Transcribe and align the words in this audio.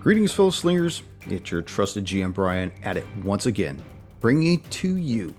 Greetings, 0.00 0.32
fellow 0.32 0.50
slingers. 0.50 1.02
It's 1.26 1.50
your 1.50 1.60
trusted 1.60 2.04
GM 2.04 2.32
Brian 2.32 2.70
at 2.84 2.96
it 2.96 3.04
once 3.24 3.46
again, 3.46 3.82
bringing 4.20 4.60
to 4.60 4.96
you 4.96 5.34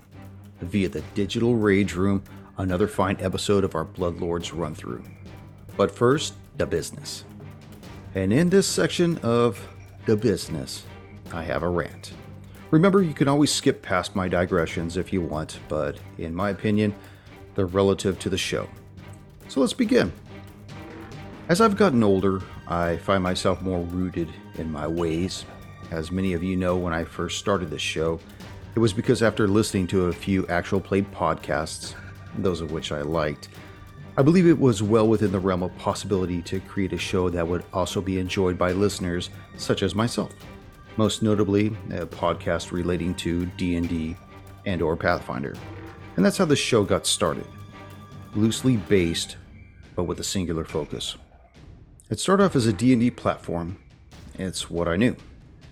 via 0.60 0.90
the 0.90 1.00
Digital 1.14 1.56
Rage 1.56 1.94
Room 1.94 2.22
another 2.58 2.86
fine 2.86 3.16
episode 3.20 3.64
of 3.64 3.74
our 3.74 3.86
Bloodlords 3.86 4.54
run 4.54 4.74
through. 4.74 5.02
But 5.78 5.90
first, 5.90 6.34
the 6.58 6.66
business. 6.66 7.24
And 8.14 8.34
in 8.34 8.50
this 8.50 8.66
section 8.66 9.16
of 9.22 9.66
the 10.04 10.14
business, 10.14 10.84
I 11.32 11.42
have 11.44 11.62
a 11.62 11.68
rant. 11.68 12.12
Remember, 12.70 13.00
you 13.02 13.14
can 13.14 13.28
always 13.28 13.50
skip 13.50 13.80
past 13.80 14.14
my 14.14 14.28
digressions 14.28 14.98
if 14.98 15.10
you 15.10 15.22
want, 15.22 15.58
but 15.68 15.96
in 16.18 16.34
my 16.34 16.50
opinion, 16.50 16.94
they're 17.54 17.64
relative 17.64 18.18
to 18.18 18.28
the 18.28 18.38
show. 18.38 18.68
So 19.48 19.60
let's 19.60 19.72
begin. 19.72 20.12
As 21.48 21.62
I've 21.62 21.76
gotten 21.76 22.04
older, 22.04 22.42
I 22.70 22.98
find 22.98 23.20
myself 23.20 23.60
more 23.62 23.80
rooted 23.80 24.32
in 24.54 24.70
my 24.70 24.86
ways. 24.86 25.44
As 25.90 26.12
many 26.12 26.34
of 26.34 26.44
you 26.44 26.56
know, 26.56 26.76
when 26.76 26.92
I 26.92 27.02
first 27.02 27.40
started 27.40 27.68
this 27.68 27.82
show, 27.82 28.20
it 28.76 28.78
was 28.78 28.92
because 28.92 29.24
after 29.24 29.48
listening 29.48 29.88
to 29.88 30.06
a 30.06 30.12
few 30.12 30.46
actual 30.46 30.80
play 30.80 31.02
podcasts, 31.02 31.94
those 32.38 32.60
of 32.60 32.70
which 32.70 32.92
I 32.92 33.02
liked, 33.02 33.48
I 34.16 34.22
believe 34.22 34.46
it 34.46 34.58
was 34.58 34.84
well 34.84 35.08
within 35.08 35.32
the 35.32 35.40
realm 35.40 35.64
of 35.64 35.76
possibility 35.78 36.42
to 36.42 36.60
create 36.60 36.92
a 36.92 36.98
show 36.98 37.28
that 37.28 37.46
would 37.46 37.64
also 37.72 38.00
be 38.00 38.20
enjoyed 38.20 38.56
by 38.56 38.70
listeners 38.70 39.30
such 39.56 39.82
as 39.82 39.96
myself. 39.96 40.30
Most 40.96 41.22
notably, 41.22 41.68
a 41.90 42.06
podcast 42.06 42.70
relating 42.70 43.16
to 43.16 43.46
D&D 43.46 44.16
and 44.64 44.80
or 44.80 44.96
Pathfinder. 44.96 45.56
And 46.14 46.24
that's 46.24 46.38
how 46.38 46.44
the 46.44 46.54
show 46.54 46.84
got 46.84 47.04
started. 47.04 47.46
Loosely 48.36 48.76
based, 48.76 49.38
but 49.96 50.04
with 50.04 50.20
a 50.20 50.24
singular 50.24 50.64
focus. 50.64 51.16
It 52.10 52.18
started 52.18 52.42
off 52.42 52.56
as 52.56 52.66
a 52.66 52.72
D&D 52.72 53.12
platform. 53.12 53.78
It's 54.36 54.68
what 54.68 54.88
I 54.88 54.96
knew. 54.96 55.14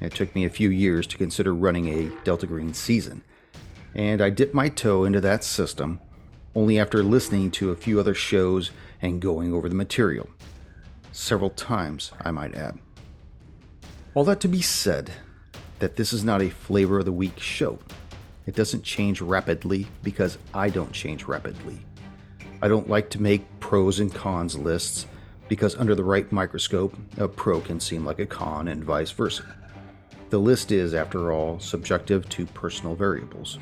It 0.01 0.15
took 0.15 0.33
me 0.37 0.45
a 0.45 0.51
few 0.51 0.71
years 0.71 1.05
to 1.09 1.19
consider 1.19 1.53
running 1.53 1.89
a 1.89 2.13
Delta 2.23 2.47
Green 2.47 2.73
season. 2.73 3.25
And 3.93 4.23
I 4.23 4.31
dipped 4.31 4.55
my 4.55 4.69
toe 4.69 5.03
into 5.03 5.21
that 5.21 5.43
system 5.43 5.99
only 6.55 6.79
after 6.79 7.03
listening 7.03 7.51
to 7.51 7.73
a 7.73 7.77
few 7.77 7.99
other 7.99 8.15
shows 8.15 8.71
and 9.03 9.21
going 9.21 9.53
over 9.53 9.69
the 9.69 9.75
material. 9.75 10.29
Several 11.11 11.51
times, 11.51 12.13
I 12.21 12.31
might 12.31 12.55
add. 12.55 12.79
All 14.15 14.23
that 14.23 14.39
to 14.43 14.49
be 14.49 14.63
said, 14.63 15.11
that 15.81 15.97
this 15.97 16.13
is 16.13 16.23
not 16.23 16.41
a 16.41 16.51
flavor 16.51 17.01
of 17.01 17.05
the 17.05 17.11
week 17.11 17.41
show. 17.41 17.81
It 18.47 18.55
doesn't 18.55 18.85
change 18.85 19.21
rapidly 19.21 19.89
because 20.05 20.39
I 20.55 20.71
don't 20.71 20.93
change 20.93 21.25
rapidly. 21.25 21.81
I 22.63 22.69
don't 22.69 22.89
like 22.89 23.11
to 23.11 23.23
make 23.23 23.59
pros 23.59 23.99
and 23.99 24.15
cons 24.15 24.57
lists 24.57 25.07
because 25.49 25.77
under 25.77 25.95
the 25.95 26.05
right 26.05 26.31
microscope, 26.31 26.97
a 27.17 27.27
pro 27.27 27.61
can 27.61 27.81
seem 27.81 28.05
like 28.05 28.19
a 28.19 28.27
con 28.27 28.69
and 28.69 28.85
vice 28.85 29.11
versa. 29.11 29.45
The 30.31 30.39
list 30.39 30.73
is, 30.73 30.93
after 30.93 31.33
all, 31.33 31.59
subjective 31.59 32.29
to 32.31 32.47
personal 32.47 32.95
variables. 32.95 33.59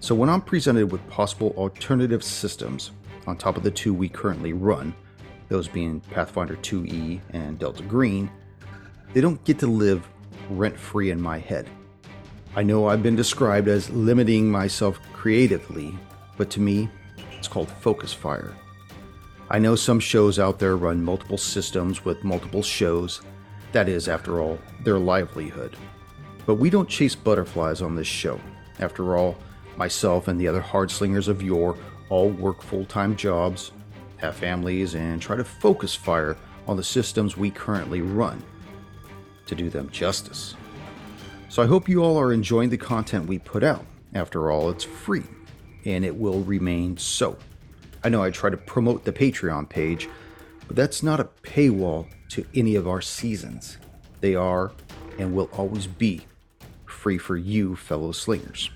So 0.00 0.14
when 0.14 0.30
I'm 0.30 0.40
presented 0.40 0.90
with 0.90 1.06
possible 1.08 1.54
alternative 1.56 2.24
systems 2.24 2.92
on 3.26 3.36
top 3.36 3.56
of 3.56 3.62
the 3.62 3.70
two 3.70 3.92
we 3.92 4.08
currently 4.08 4.52
run, 4.52 4.94
those 5.48 5.68
being 5.68 6.00
Pathfinder 6.00 6.56
2E 6.56 7.20
and 7.30 7.58
Delta 7.58 7.82
Green, 7.82 8.30
they 9.12 9.20
don't 9.20 9.44
get 9.44 9.58
to 9.58 9.66
live 9.66 10.08
rent 10.48 10.78
free 10.78 11.10
in 11.10 11.20
my 11.20 11.38
head. 11.38 11.68
I 12.56 12.62
know 12.62 12.86
I've 12.86 13.02
been 13.02 13.16
described 13.16 13.68
as 13.68 13.90
limiting 13.90 14.50
myself 14.50 14.98
creatively, 15.12 15.94
but 16.36 16.50
to 16.50 16.60
me, 16.60 16.88
it's 17.38 17.48
called 17.48 17.70
focus 17.70 18.12
fire. 18.12 18.54
I 19.52 19.58
know 19.58 19.76
some 19.76 20.00
shows 20.00 20.38
out 20.38 20.58
there 20.58 20.78
run 20.78 21.04
multiple 21.04 21.36
systems 21.36 22.06
with 22.06 22.24
multiple 22.24 22.62
shows. 22.62 23.20
That 23.72 23.86
is, 23.86 24.08
after 24.08 24.40
all, 24.40 24.58
their 24.82 24.98
livelihood. 24.98 25.76
But 26.46 26.54
we 26.54 26.70
don't 26.70 26.88
chase 26.88 27.14
butterflies 27.14 27.82
on 27.82 27.94
this 27.94 28.06
show. 28.06 28.40
After 28.78 29.14
all, 29.14 29.36
myself 29.76 30.28
and 30.28 30.40
the 30.40 30.48
other 30.48 30.62
hard 30.62 30.90
slingers 30.90 31.28
of 31.28 31.42
yore 31.42 31.76
all 32.08 32.30
work 32.30 32.62
full 32.62 32.86
time 32.86 33.14
jobs, 33.14 33.72
have 34.16 34.36
families, 34.36 34.94
and 34.94 35.20
try 35.20 35.36
to 35.36 35.44
focus 35.44 35.94
fire 35.94 36.38
on 36.66 36.78
the 36.78 36.82
systems 36.82 37.36
we 37.36 37.50
currently 37.50 38.00
run 38.00 38.42
to 39.44 39.54
do 39.54 39.68
them 39.68 39.90
justice. 39.90 40.54
So 41.50 41.62
I 41.62 41.66
hope 41.66 41.90
you 41.90 42.02
all 42.02 42.18
are 42.18 42.32
enjoying 42.32 42.70
the 42.70 42.78
content 42.78 43.26
we 43.26 43.38
put 43.38 43.62
out. 43.62 43.84
After 44.14 44.50
all, 44.50 44.70
it's 44.70 44.84
free, 44.84 45.24
and 45.84 46.06
it 46.06 46.16
will 46.16 46.40
remain 46.40 46.96
so. 46.96 47.36
I 48.04 48.08
know 48.08 48.22
I 48.22 48.30
try 48.30 48.50
to 48.50 48.56
promote 48.56 49.04
the 49.04 49.12
Patreon 49.12 49.68
page, 49.68 50.08
but 50.66 50.76
that's 50.76 51.02
not 51.02 51.20
a 51.20 51.28
paywall 51.42 52.06
to 52.30 52.44
any 52.54 52.74
of 52.74 52.88
our 52.88 53.00
seasons. 53.00 53.78
They 54.20 54.34
are 54.34 54.72
and 55.18 55.34
will 55.34 55.50
always 55.56 55.86
be 55.86 56.22
free 56.86 57.18
for 57.18 57.36
you, 57.36 57.76
fellow 57.76 58.12
slingers. 58.12 58.70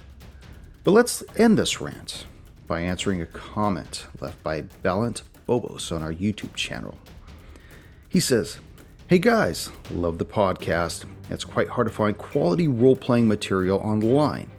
But 0.84 0.92
let's 0.92 1.25
end 1.37 1.59
this 1.59 1.81
rant 1.81 2.26
by 2.66 2.81
answering 2.81 3.20
a 3.22 3.26
comment 3.26 4.06
left 4.20 4.42
by 4.42 4.62
Ballant 4.82 5.22
Bobos 5.48 5.91
on 5.91 6.03
our 6.03 6.12
YouTube 6.12 6.54
channel. 6.54 6.97
He 8.08 8.20
says, 8.20 8.58
Hey 9.08 9.19
guys, 9.19 9.70
love 9.91 10.19
the 10.19 10.25
podcast. 10.25 11.04
It's 11.31 11.44
quite 11.44 11.69
hard 11.69 11.87
to 11.87 11.93
find 11.93 12.19
quality 12.19 12.66
role 12.66 12.97
playing 12.97 13.28
material 13.28 13.78
online. 13.78 14.50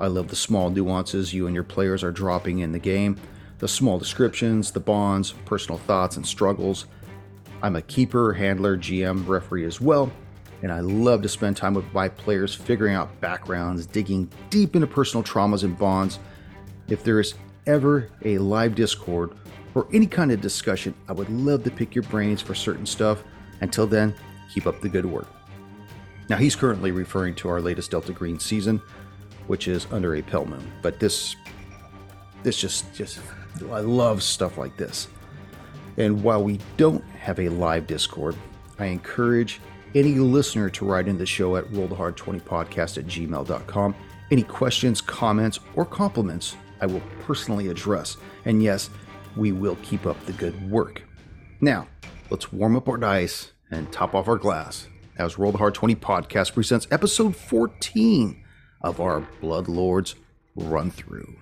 I 0.00 0.06
love 0.06 0.28
the 0.28 0.36
small 0.36 0.70
nuances 0.70 1.34
you 1.34 1.46
and 1.46 1.54
your 1.54 1.64
players 1.64 2.02
are 2.02 2.10
dropping 2.10 2.60
in 2.60 2.72
the 2.72 2.78
game 2.78 3.18
the 3.62 3.68
small 3.68 3.96
descriptions, 3.96 4.72
the 4.72 4.80
bonds, 4.80 5.34
personal 5.44 5.78
thoughts, 5.78 6.16
and 6.16 6.26
struggles. 6.26 6.86
I'm 7.62 7.76
a 7.76 7.82
keeper, 7.82 8.32
handler, 8.32 8.76
GM, 8.76 9.28
referee 9.28 9.66
as 9.66 9.80
well, 9.80 10.10
and 10.62 10.72
I 10.72 10.80
love 10.80 11.22
to 11.22 11.28
spend 11.28 11.56
time 11.56 11.72
with 11.72 11.84
my 11.94 12.08
players 12.08 12.56
figuring 12.56 12.96
out 12.96 13.20
backgrounds, 13.20 13.86
digging 13.86 14.28
deep 14.50 14.74
into 14.74 14.88
personal 14.88 15.22
traumas 15.22 15.62
and 15.62 15.78
bonds. 15.78 16.18
If 16.88 17.04
there 17.04 17.20
is 17.20 17.34
ever 17.68 18.10
a 18.24 18.36
live 18.38 18.74
Discord 18.74 19.36
or 19.76 19.86
any 19.92 20.08
kind 20.08 20.32
of 20.32 20.40
discussion, 20.40 20.92
I 21.08 21.12
would 21.12 21.30
love 21.30 21.62
to 21.62 21.70
pick 21.70 21.94
your 21.94 22.02
brains 22.02 22.42
for 22.42 22.56
certain 22.56 22.84
stuff. 22.84 23.22
Until 23.60 23.86
then, 23.86 24.12
keep 24.52 24.66
up 24.66 24.80
the 24.80 24.88
good 24.88 25.06
work. 25.06 25.28
Now, 26.28 26.36
he's 26.36 26.56
currently 26.56 26.90
referring 26.90 27.36
to 27.36 27.48
our 27.48 27.60
latest 27.60 27.92
Delta 27.92 28.12
Green 28.12 28.40
season, 28.40 28.82
which 29.46 29.68
is 29.68 29.86
under 29.92 30.16
a 30.16 30.22
pale 30.22 30.46
moon, 30.46 30.68
but 30.82 30.98
this 30.98 31.36
this 32.42 32.60
just 32.60 32.92
just 32.92 33.20
I 33.70 33.80
love 33.80 34.22
stuff 34.22 34.58
like 34.58 34.76
this. 34.76 35.08
And 35.96 36.22
while 36.22 36.42
we 36.42 36.58
don't 36.76 37.04
have 37.20 37.38
a 37.38 37.48
live 37.48 37.86
Discord, 37.86 38.36
I 38.78 38.86
encourage 38.86 39.60
any 39.94 40.14
listener 40.14 40.70
to 40.70 40.84
write 40.84 41.06
in 41.06 41.18
the 41.18 41.26
show 41.26 41.56
at 41.56 41.66
rollthehard20podcast 41.66 42.98
at 42.98 43.06
gmail.com. 43.06 43.94
Any 44.30 44.42
questions, 44.42 45.00
comments, 45.00 45.60
or 45.76 45.84
compliments 45.84 46.56
I 46.80 46.86
will 46.86 47.02
personally 47.20 47.68
address. 47.68 48.16
And 48.44 48.62
yes, 48.62 48.90
we 49.36 49.52
will 49.52 49.76
keep 49.82 50.06
up 50.06 50.24
the 50.26 50.32
good 50.32 50.70
work. 50.70 51.02
Now, 51.60 51.86
let's 52.30 52.52
warm 52.52 52.76
up 52.76 52.88
our 52.88 52.96
dice 52.96 53.52
and 53.70 53.90
top 53.92 54.14
off 54.14 54.28
our 54.28 54.36
glass 54.36 54.88
as 55.18 55.38
Roll 55.38 55.52
the 55.52 55.58
Hard 55.58 55.74
20 55.74 55.94
podcast 55.96 56.54
presents 56.54 56.88
episode 56.90 57.36
14 57.36 58.42
of 58.80 59.00
our 59.00 59.20
Blood 59.40 59.68
Lords 59.68 60.16
run 60.56 60.90
through. 60.90 61.36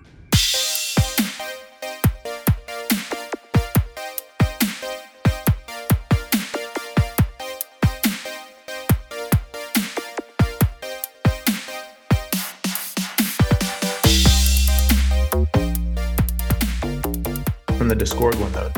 The 18.01 18.05
Discord 18.05 18.33
window. 18.39 18.71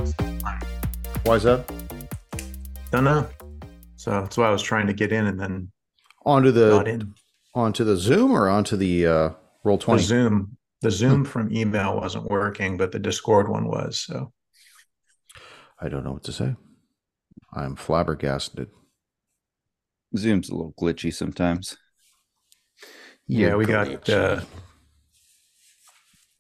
Why 1.23 1.35
is 1.35 1.43
that? 1.43 1.63
Don't 2.91 3.05
know. 3.05 3.25
So 3.95 4.11
that's 4.11 4.35
why 4.35 4.49
I 4.49 4.51
was 4.51 4.61
trying 4.61 4.85
to 4.87 4.93
get 4.93 5.13
in 5.13 5.27
and 5.27 5.39
then 5.39 5.71
onto 6.25 6.51
the 6.51 7.07
onto 7.55 7.85
the 7.85 7.95
Zoom 7.95 8.33
or 8.33 8.49
onto 8.49 8.75
the 8.75 9.07
uh, 9.07 9.29
roll 9.63 9.77
twenty. 9.77 10.01
The 10.01 10.07
Zoom. 10.07 10.57
The 10.81 10.91
Zoom 10.91 11.19
hmm. 11.19 11.23
from 11.23 11.55
email 11.55 11.95
wasn't 11.95 12.29
working, 12.29 12.75
but 12.75 12.91
the 12.91 12.99
Discord 12.99 13.47
one 13.47 13.69
was. 13.69 14.01
So 14.01 14.33
I 15.79 15.87
don't 15.87 16.03
know 16.03 16.11
what 16.11 16.25
to 16.25 16.33
say. 16.33 16.57
I'm 17.53 17.77
flabbergasted. 17.77 18.67
Zoom's 20.17 20.49
a 20.49 20.53
little 20.53 20.73
glitchy 20.73 21.13
sometimes. 21.13 21.77
Yeah, 23.27 23.47
yeah 23.47 23.55
we 23.55 23.65
got 23.65 24.09
uh, 24.09 24.41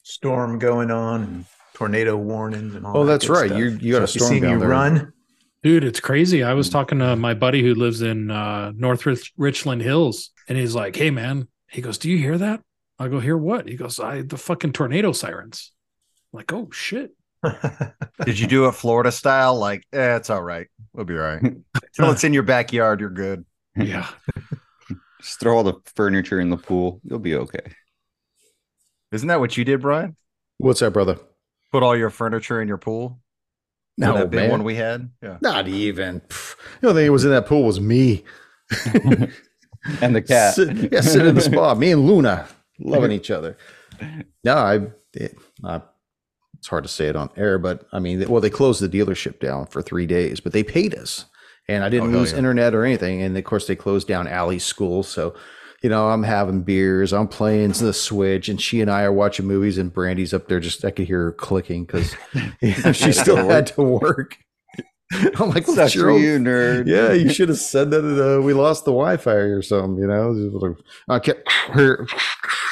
storm 0.03 0.59
going 0.59 0.91
on 0.91 1.23
and 1.23 1.45
tornado 1.73 2.15
warnings 2.17 2.75
and 2.75 2.85
all. 2.85 2.97
Oh, 2.97 3.05
that 3.05 3.13
that's 3.13 3.29
right. 3.29 3.47
Stuff. 3.47 3.59
You 3.59 3.77
you 3.81 3.93
got 3.93 3.99
so 3.99 4.03
a 4.03 4.07
storm 4.07 4.39
down 4.39 4.51
you 4.51 4.59
there. 4.59 4.69
run, 4.69 5.13
dude. 5.61 5.83
It's 5.83 5.99
crazy. 5.99 6.43
I 6.43 6.53
was 6.53 6.69
talking 6.69 6.99
to 6.99 7.15
my 7.15 7.33
buddy 7.33 7.61
who 7.61 7.75
lives 7.75 8.01
in 8.01 8.31
uh, 8.31 8.71
North 8.75 9.05
Rich- 9.05 9.33
Richland 9.37 9.81
Hills, 9.81 10.31
and 10.47 10.57
he's 10.57 10.75
like, 10.75 10.95
"Hey, 10.95 11.11
man," 11.11 11.47
he 11.69 11.81
goes, 11.81 11.97
"Do 11.97 12.09
you 12.09 12.17
hear 12.17 12.37
that?" 12.37 12.61
I 12.99 13.07
go, 13.07 13.19
"Hear 13.19 13.37
what?" 13.37 13.67
He 13.67 13.75
goes, 13.75 13.99
"I 13.99 14.21
the 14.21 14.37
fucking 14.37 14.73
tornado 14.73 15.11
sirens." 15.11 15.71
I'm 16.33 16.37
like, 16.37 16.53
oh 16.53 16.69
shit. 16.71 17.11
Did 18.25 18.39
you 18.39 18.47
do 18.47 18.67
it 18.67 18.71
Florida 18.73 19.11
style? 19.11 19.57
Like, 19.57 19.85
eh, 19.93 20.15
it's 20.15 20.29
all 20.29 20.41
right. 20.41 20.67
We'll 20.93 21.05
be 21.05 21.15
all 21.15 21.21
right. 21.21 21.41
Until 21.43 22.11
it's 22.11 22.23
in 22.23 22.33
your 22.33 22.43
backyard, 22.43 22.99
you're 22.99 23.09
good. 23.09 23.45
Yeah. 23.75 24.07
Just 25.21 25.39
throw 25.39 25.57
all 25.57 25.63
the 25.63 25.75
furniture 25.95 26.39
in 26.39 26.49
the 26.49 26.57
pool. 26.57 27.01
You'll 27.03 27.19
be 27.19 27.35
okay. 27.35 27.73
Isn't 29.11 29.27
that 29.27 29.39
what 29.39 29.55
you 29.55 29.63
did, 29.63 29.81
Brian? 29.81 30.15
What's 30.57 30.79
that, 30.79 30.91
brother? 30.91 31.19
Put 31.73 31.83
all 31.83 31.97
your 31.97 32.09
furniture 32.09 32.61
in 32.61 32.67
your 32.69 32.77
pool? 32.77 33.19
No, 33.97 34.13
that 34.13 34.29
big 34.29 34.39
man. 34.41 34.51
one 34.51 34.63
we 34.63 34.75
had? 34.75 35.09
Yeah. 35.21 35.37
Not 35.41 35.67
even. 35.67 36.21
Pff, 36.21 36.55
The 36.81 36.87
only 36.89 37.01
thing 37.01 37.07
that 37.07 37.11
was 37.11 37.25
in 37.25 37.31
that 37.31 37.45
pool 37.47 37.63
was 37.63 37.81
me. 37.81 38.23
And 40.01 40.15
the 40.15 40.21
cat. 40.21 40.53
Sit, 40.55 40.93
yeah, 40.93 41.01
sitting 41.01 41.27
in 41.27 41.35
the 41.35 41.41
spa. 41.41 41.75
Me 41.75 41.91
and 41.91 42.07
Luna 42.07 42.47
loving 42.79 43.11
each 43.11 43.29
other. 43.29 43.57
No, 44.45 44.55
I. 44.55 44.75
It, 45.13 45.35
uh, 45.63 45.79
it's 46.57 46.67
hard 46.67 46.83
to 46.85 46.89
say 46.89 47.07
it 47.07 47.15
on 47.15 47.29
air, 47.37 47.57
but 47.59 47.85
I 47.93 47.99
mean, 47.99 48.27
well, 48.29 48.39
they 48.41 48.49
closed 48.49 48.81
the 48.81 48.89
dealership 48.89 49.39
down 49.39 49.65
for 49.67 49.81
three 49.81 50.05
days, 50.05 50.39
but 50.39 50.51
they 50.53 50.63
paid 50.63 50.95
us, 50.95 51.25
and 51.67 51.83
I 51.83 51.89
didn't 51.89 52.13
Oh, 52.13 52.17
lose 52.19 52.31
yeah. 52.31 52.37
internet 52.39 52.73
or 52.73 52.83
anything. 52.85 53.21
And 53.21 53.37
of 53.37 53.43
course, 53.43 53.67
they 53.67 53.75
closed 53.75 54.07
down 54.07 54.27
Allie's 54.27 54.63
school, 54.65 55.03
so 55.03 55.35
you 55.83 55.89
know, 55.89 56.09
I'm 56.09 56.23
having 56.23 56.61
beers, 56.63 57.11
I'm 57.11 57.27
playing 57.27 57.73
the 57.73 57.91
Switch, 57.93 58.47
and 58.47 58.59
she 58.59 58.79
and 58.79 58.89
I 58.89 59.03
are 59.03 59.11
watching 59.11 59.45
movies, 59.45 59.77
and 59.77 59.93
Brandy's 59.93 60.33
up 60.33 60.47
there. 60.47 60.61
Just 60.61 60.85
I 60.85 60.91
could 60.91 61.05
hear 61.05 61.25
her 61.25 61.31
clicking 61.33 61.83
because 61.85 62.15
she 62.97 63.11
still 63.11 63.49
had 63.49 63.67
to 63.67 63.83
work. 63.83 64.37
I'm 65.11 65.49
like, 65.49 65.67
what's 65.67 65.75
Sucks 65.75 65.93
your 65.93 66.05
for 66.05 66.11
own 66.11 66.21
you, 66.21 66.39
nerd. 66.39 66.87
yeah, 66.87 67.11
you 67.11 67.31
should 67.31 67.49
have 67.49 67.59
said 67.59 67.91
that 67.91 68.03
uh, 68.37 68.41
we 68.41 68.53
lost 68.53 68.85
the 68.85 68.91
Wi-Fi 68.91 69.31
or 69.31 69.61
something. 69.61 70.01
You 70.01 70.07
know, 70.07 70.75
I 71.09 71.19
kept 71.19 71.51
her. 71.51 72.07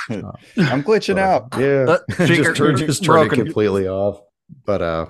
I'm 0.09 0.81
glitching 0.81 1.19
out. 1.19 1.49
Yeah, 1.59 1.97
just 2.25 2.55
turned 2.55 2.77
just 2.79 3.03
turned 3.03 3.31
it 3.31 3.35
completely 3.35 3.87
off. 3.87 4.21
But 4.65 4.81
uh, 4.81 5.05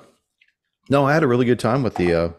no, 0.89 1.05
I 1.05 1.13
had 1.13 1.23
a 1.23 1.27
really 1.27 1.45
good 1.45 1.59
time 1.59 1.83
with 1.83 1.95
the 1.95 2.13
uh, 2.13 2.29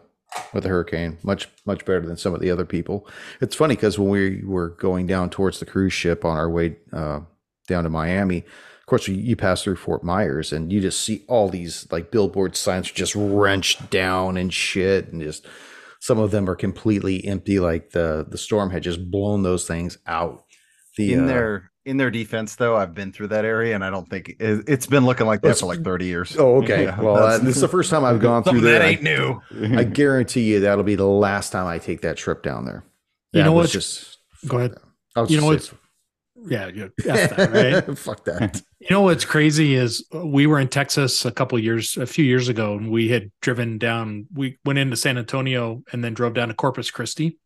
with 0.53 0.63
the 0.63 0.69
hurricane. 0.69 1.17
Much 1.23 1.47
much 1.65 1.85
better 1.85 2.01
than 2.01 2.17
some 2.17 2.33
of 2.33 2.41
the 2.41 2.51
other 2.51 2.65
people. 2.65 3.07
It's 3.41 3.55
funny 3.55 3.75
because 3.75 3.97
when 3.99 4.09
we 4.09 4.43
were 4.43 4.69
going 4.69 5.07
down 5.07 5.29
towards 5.29 5.59
the 5.59 5.65
cruise 5.65 5.93
ship 5.93 6.25
on 6.25 6.37
our 6.37 6.49
way 6.49 6.77
uh, 6.91 7.21
down 7.67 7.83
to 7.83 7.89
Miami, 7.89 8.39
of 8.39 8.85
course 8.85 9.07
you, 9.07 9.15
you 9.15 9.35
pass 9.35 9.63
through 9.63 9.77
Fort 9.77 10.03
Myers 10.03 10.51
and 10.51 10.71
you 10.71 10.81
just 10.81 11.01
see 11.01 11.23
all 11.27 11.49
these 11.49 11.87
like 11.91 12.11
billboard 12.11 12.55
signs 12.55 12.91
just 12.91 13.15
wrenched 13.15 13.89
down 13.89 14.37
and 14.37 14.53
shit, 14.53 15.11
and 15.11 15.21
just 15.21 15.45
some 15.99 16.19
of 16.19 16.31
them 16.31 16.49
are 16.49 16.55
completely 16.55 17.25
empty. 17.25 17.59
Like 17.59 17.91
the 17.91 18.25
the 18.27 18.37
storm 18.37 18.71
had 18.71 18.83
just 18.83 19.09
blown 19.09 19.43
those 19.43 19.67
things 19.67 19.97
out. 20.05 20.43
The 20.97 21.13
in 21.13 21.23
uh, 21.23 21.27
their 21.27 21.71
in 21.85 21.97
their 21.97 22.09
defense, 22.11 22.55
though, 22.55 22.75
I've 22.75 22.93
been 22.93 23.11
through 23.11 23.27
that 23.29 23.45
area, 23.45 23.75
and 23.75 23.83
I 23.83 23.89
don't 23.89 24.09
think 24.09 24.29
it, 24.39 24.63
it's 24.67 24.85
been 24.87 25.05
looking 25.05 25.25
like 25.27 25.41
that 25.41 25.49
It's- 25.49 25.59
for 25.61 25.65
like 25.65 25.83
thirty 25.83 26.05
years. 26.05 26.35
Oh, 26.37 26.57
okay. 26.63 26.83
Yeah, 26.85 26.99
well, 26.99 27.15
uh, 27.17 27.37
this 27.39 27.55
is 27.55 27.61
the 27.61 27.67
first 27.67 27.89
time 27.89 28.03
I've 28.05 28.19
gone 28.21 28.43
through 28.43 28.59
Something 28.61 28.65
there. 28.65 28.79
that 28.79 28.85
ain't 28.87 29.03
new. 29.03 29.41
I 29.77 29.83
guarantee 29.83 30.41
you 30.53 30.59
that'll 30.61 30.83
be 30.83 30.95
the 30.95 31.05
last 31.05 31.51
time 31.51 31.67
I 31.67 31.79
take 31.79 32.01
that 32.01 32.17
trip 32.17 32.43
down 32.43 32.65
there. 32.65 32.83
You 33.33 33.43
know 33.43 33.51
was 33.53 33.73
what's- 33.73 33.73
Just 33.73 34.17
Go 34.47 34.57
ahead. 34.57 34.75
I 35.15 35.21
was 35.21 35.31
You 35.31 35.39
know 35.41 35.53
just 35.55 35.73
Yeah. 36.45 36.69
yeah 36.73 36.87
that, 37.27 37.85
right? 37.87 37.97
Fuck 37.97 38.25
that. 38.25 38.61
You 38.83 38.89
know 38.89 39.01
what's 39.03 39.23
crazy 39.23 39.75
is 39.75 40.05
uh, 40.13 40.25
we 40.27 40.45
were 40.45 40.59
in 40.59 40.67
Texas 40.67 41.23
a 41.23 41.31
couple 41.31 41.57
years, 41.57 41.95
a 41.95 42.05
few 42.05 42.25
years 42.25 42.49
ago, 42.49 42.75
and 42.75 42.91
we 42.91 43.07
had 43.07 43.31
driven 43.41 43.77
down. 43.77 44.27
We 44.33 44.57
went 44.65 44.77
into 44.77 44.97
San 44.97 45.17
Antonio 45.17 45.83
and 45.93 46.03
then 46.03 46.13
drove 46.13 46.33
down 46.33 46.49
to 46.49 46.53
Corpus 46.53 46.91
Christi. 46.91 47.37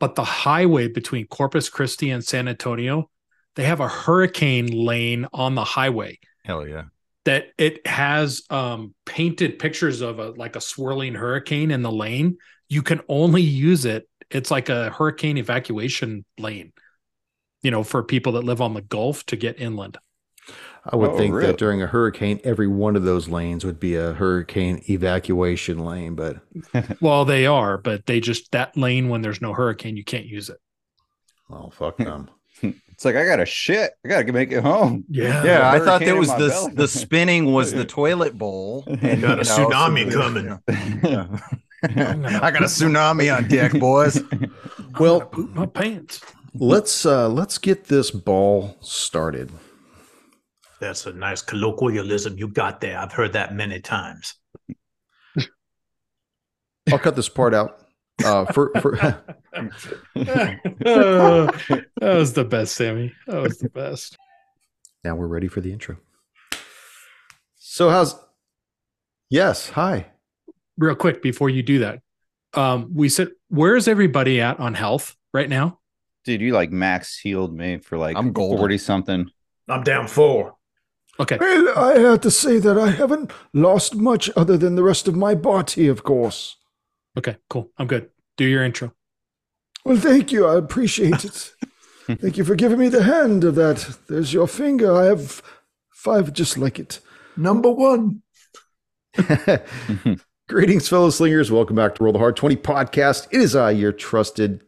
But 0.00 0.16
the 0.16 0.24
highway 0.24 0.88
between 0.88 1.28
Corpus 1.28 1.68
Christi 1.68 2.10
and 2.10 2.24
San 2.24 2.48
Antonio, 2.48 3.08
they 3.56 3.64
have 3.64 3.80
a 3.80 3.88
hurricane 3.88 4.66
lane 4.68 5.26
on 5.32 5.54
the 5.54 5.64
highway 5.64 6.18
Hell 6.44 6.66
yeah. 6.68 6.84
that 7.24 7.48
it 7.58 7.86
has 7.86 8.42
um, 8.50 8.94
painted 9.06 9.58
pictures 9.58 10.00
of 10.00 10.18
a 10.18 10.30
like 10.30 10.56
a 10.56 10.60
swirling 10.60 11.14
hurricane 11.14 11.70
in 11.70 11.82
the 11.82 11.92
lane. 11.92 12.38
You 12.68 12.82
can 12.82 13.00
only 13.08 13.42
use 13.42 13.84
it. 13.84 14.08
It's 14.30 14.50
like 14.50 14.68
a 14.68 14.90
hurricane 14.90 15.36
evacuation 15.38 16.24
lane. 16.38 16.72
You 17.62 17.70
know, 17.70 17.84
for 17.84 18.02
people 18.02 18.32
that 18.32 18.44
live 18.44 18.60
on 18.60 18.74
the 18.74 18.82
Gulf 18.82 19.24
to 19.26 19.36
get 19.36 19.60
inland. 19.60 19.98
I 20.84 20.96
would 20.96 21.10
Oh, 21.10 21.16
think 21.16 21.34
really? 21.34 21.46
that 21.46 21.58
during 21.58 21.80
a 21.82 21.86
hurricane, 21.86 22.40
every 22.44 22.66
one 22.66 22.96
of 22.96 23.04
those 23.04 23.28
lanes 23.28 23.64
would 23.64 23.78
be 23.78 23.94
a 23.94 24.14
hurricane 24.14 24.82
evacuation 24.88 25.78
lane. 25.78 26.14
But 26.14 26.40
Well, 27.00 27.24
they 27.26 27.46
are, 27.46 27.76
but 27.76 28.06
they 28.06 28.20
just 28.20 28.50
that 28.52 28.76
lane 28.76 29.08
when 29.08 29.20
there's 29.22 29.40
no 29.42 29.52
hurricane, 29.52 29.96
you 29.96 30.04
can't 30.04 30.26
use 30.26 30.48
it. 30.48 30.58
well, 31.48 31.70
fuck 31.70 32.02
them. 32.02 32.30
It's 33.02 33.04
like 33.04 33.16
I 33.16 33.24
got 33.24 33.36
to 33.38 33.46
shit. 33.46 33.94
I 34.04 34.08
got 34.08 34.26
to 34.28 34.32
make 34.32 34.52
it 34.52 34.62
home. 34.62 35.02
Yeah. 35.08 35.42
Yeah, 35.44 35.68
I 35.72 35.80
thought 35.80 36.02
hurricane 36.02 36.06
that 36.06 36.12
in 36.14 36.18
was 36.20 36.28
my 36.28 36.38
the 36.38 36.48
belly. 36.50 36.74
the 36.74 36.86
spinning 36.86 37.52
was 37.52 37.72
the 37.72 37.84
toilet 37.98 38.38
bowl. 38.38 38.84
And 38.86 39.00
Got 39.20 39.40
a 39.40 39.42
you 39.42 39.58
know, 39.68 39.70
tsunami 39.70 40.12
so- 40.12 40.20
coming. 40.20 40.60
Yeah. 41.02 42.38
I 42.40 42.52
got 42.52 42.62
a 42.62 42.66
tsunami 42.66 43.36
on 43.36 43.48
deck, 43.48 43.72
boys. 43.72 44.22
Well, 45.00 45.22
poop 45.22 45.50
my 45.52 45.66
pants. 45.66 46.20
let's 46.54 47.04
uh 47.04 47.28
let's 47.28 47.58
get 47.58 47.86
this 47.86 48.12
ball 48.12 48.76
started. 48.80 49.50
That's 50.80 51.04
a 51.06 51.12
nice 51.12 51.42
colloquialism 51.42 52.38
you 52.38 52.46
got 52.46 52.80
there. 52.80 52.96
I've 52.98 53.10
heard 53.12 53.32
that 53.32 53.52
many 53.52 53.80
times. 53.80 54.34
I'll 56.92 57.00
cut 57.00 57.16
this 57.16 57.28
part 57.28 57.52
out. 57.52 57.81
Uh, 58.24 58.44
for 58.52 58.70
for 58.80 58.96
that 60.14 61.82
was 62.00 62.32
the 62.32 62.44
best, 62.44 62.74
Sammy. 62.74 63.12
That 63.26 63.42
was 63.42 63.58
the 63.58 63.68
best. 63.68 64.16
now 65.04 65.14
we're 65.14 65.26
ready 65.26 65.48
for 65.48 65.60
the 65.60 65.72
intro. 65.72 65.96
So 67.56 67.90
how's? 67.90 68.16
Yes. 69.30 69.70
Hi. 69.70 70.06
Real 70.78 70.94
quick 70.94 71.22
before 71.22 71.48
you 71.50 71.62
do 71.62 71.78
that, 71.80 72.00
um, 72.54 72.90
we 72.94 73.08
said, 73.08 73.28
where's 73.48 73.88
everybody 73.88 74.40
at 74.40 74.60
on 74.60 74.74
health 74.74 75.16
right 75.32 75.48
now? 75.48 75.78
Dude, 76.24 76.40
you 76.40 76.52
like 76.52 76.70
max 76.70 77.18
healed 77.18 77.54
me 77.56 77.78
for 77.78 77.96
like 77.98 78.16
I'm 78.16 78.32
golden. 78.32 78.58
40 78.58 78.78
something. 78.78 79.30
I'm 79.68 79.82
down 79.82 80.06
four. 80.06 80.54
Okay, 81.20 81.36
Well, 81.38 81.78
I 81.78 81.98
have 81.98 82.20
to 82.22 82.30
say 82.30 82.58
that 82.58 82.78
I 82.78 82.90
haven't 82.90 83.32
lost 83.52 83.94
much 83.94 84.30
other 84.34 84.56
than 84.56 84.76
the 84.76 84.82
rest 84.82 85.06
of 85.08 85.14
my 85.14 85.34
body, 85.34 85.86
of 85.86 86.02
course. 86.04 86.56
Okay, 87.18 87.36
cool. 87.48 87.70
I'm 87.78 87.86
good. 87.86 88.10
Do 88.36 88.44
your 88.44 88.64
intro. 88.64 88.92
Well, 89.84 89.96
thank 89.96 90.32
you. 90.32 90.46
I 90.46 90.56
appreciate 90.56 91.24
it. 91.24 91.52
thank 92.20 92.36
you 92.36 92.44
for 92.44 92.54
giving 92.54 92.78
me 92.78 92.88
the 92.88 93.02
hand 93.02 93.44
of 93.44 93.54
that. 93.56 93.96
There's 94.08 94.32
your 94.32 94.46
finger. 94.46 94.94
I 94.94 95.06
have 95.06 95.42
five 95.90 96.32
just 96.32 96.56
like 96.56 96.78
it. 96.78 97.00
Number 97.36 97.70
one. 97.70 98.22
Greetings, 100.48 100.88
fellow 100.88 101.10
slingers. 101.10 101.50
Welcome 101.50 101.76
back 101.76 101.94
to 101.94 102.04
Roll 102.04 102.12
the 102.12 102.18
Hard 102.18 102.36
20 102.36 102.56
podcast. 102.56 103.26
It 103.30 103.40
is 103.40 103.56
I, 103.56 103.70
your 103.70 103.92
trusted 103.92 104.62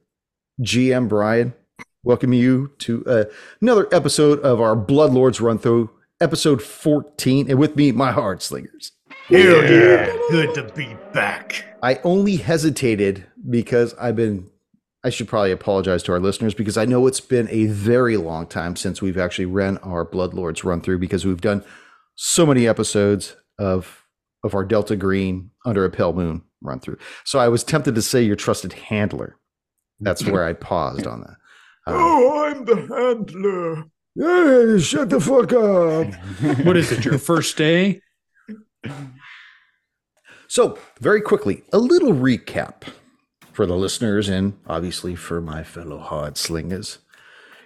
GM 0.61 1.09
Brian. 1.09 1.55
Welcome 2.03 2.33
you 2.33 2.73
to 2.81 3.05
uh, 3.07 3.25
another 3.61 3.89
episode 3.93 4.41
of 4.41 4.61
our 4.61 4.77
Bloodlords 4.77 5.41
run 5.41 5.59
through, 5.59 5.91
episode 6.21 6.63
14. 6.63 7.51
And 7.51 7.59
with 7.59 7.77
me, 7.77 7.93
my 7.93 8.13
hard 8.13 8.43
slingers. 8.43 8.93
Hell 9.29 9.71
yeah. 9.71 10.17
Good 10.31 10.55
to 10.55 10.71
be 10.75 10.97
back. 11.13 11.65
I 11.83 11.99
only 12.05 12.37
hesitated 12.37 13.27
because 13.49 13.95
I've 13.95 14.17
been, 14.17 14.51
I 15.03 15.11
should 15.11 15.29
probably 15.29 15.51
apologize 15.51 16.03
to 16.05 16.13
our 16.13 16.21
listeners 16.21 16.55
because 16.55 16.77
I 16.77 16.85
know 16.85 17.07
it's 17.07 17.21
been 17.21 17.49
a 17.51 17.67
very 17.67 18.17
long 18.17 18.47
time 18.47 18.77
since 18.77 19.01
we've 19.01 19.19
actually 19.19 19.47
ran 19.47 19.79
our 19.79 20.05
Bloodlords 20.05 20.65
run 20.65 20.81
through 20.81 20.99
because 20.99 21.25
we've 21.25 21.41
done 21.41 21.65
so 22.17 22.47
many 22.47 22.69
episodes 22.69 23.37
of 23.59 24.03
of 24.45 24.55
our 24.55 24.65
Delta 24.65 24.95
Green 24.95 25.51
under 25.65 25.87
a 25.87 25.91
pale 25.91 26.13
moon 26.13 26.43
run 26.61 26.79
through. 26.79 26.99
So 27.25 27.39
I 27.39 27.49
was 27.49 27.65
tempted 27.65 27.95
to 27.95 28.03
say 28.03 28.23
your 28.23 28.37
trusted 28.37 28.75
handler. 28.75 29.37
That's 30.01 30.25
where 30.27 30.45
I 30.45 30.53
paused 30.53 31.07
on 31.07 31.21
that. 31.23 31.37
Uh, 31.87 31.95
Oh, 31.97 32.45
I'm 32.45 32.65
the 32.67 32.77
handler. 32.77 33.85
Hey, 34.17 34.81
shut 34.81 35.09
the 35.11 35.19
fuck 35.21 35.53
up. 35.55 36.13
What 36.67 36.77
is 36.77 36.93
it? 36.93 37.05
Your 37.07 37.19
first 37.19 37.57
day? 37.57 38.01
So, 40.49 40.79
very 41.01 41.21
quickly, 41.21 41.63
a 41.73 41.79
little 41.79 42.13
recap 42.13 42.83
for 43.53 43.67
the 43.67 43.77
listeners 43.77 44.29
and 44.29 44.59
obviously 44.67 45.15
for 45.15 45.41
my 45.41 45.63
fellow 45.63 45.99
hard 45.99 46.37
slingers. 46.37 46.99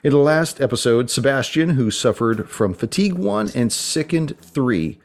In 0.05 0.13
the 0.13 0.19
last 0.19 0.61
episode, 0.61 1.11
Sebastian, 1.11 1.71
who 1.71 1.91
suffered 1.91 2.49
from 2.49 2.73
fatigue 2.73 3.15
1 3.15 3.51
and 3.55 3.73
sickened 3.73 4.39
3, 4.41 4.99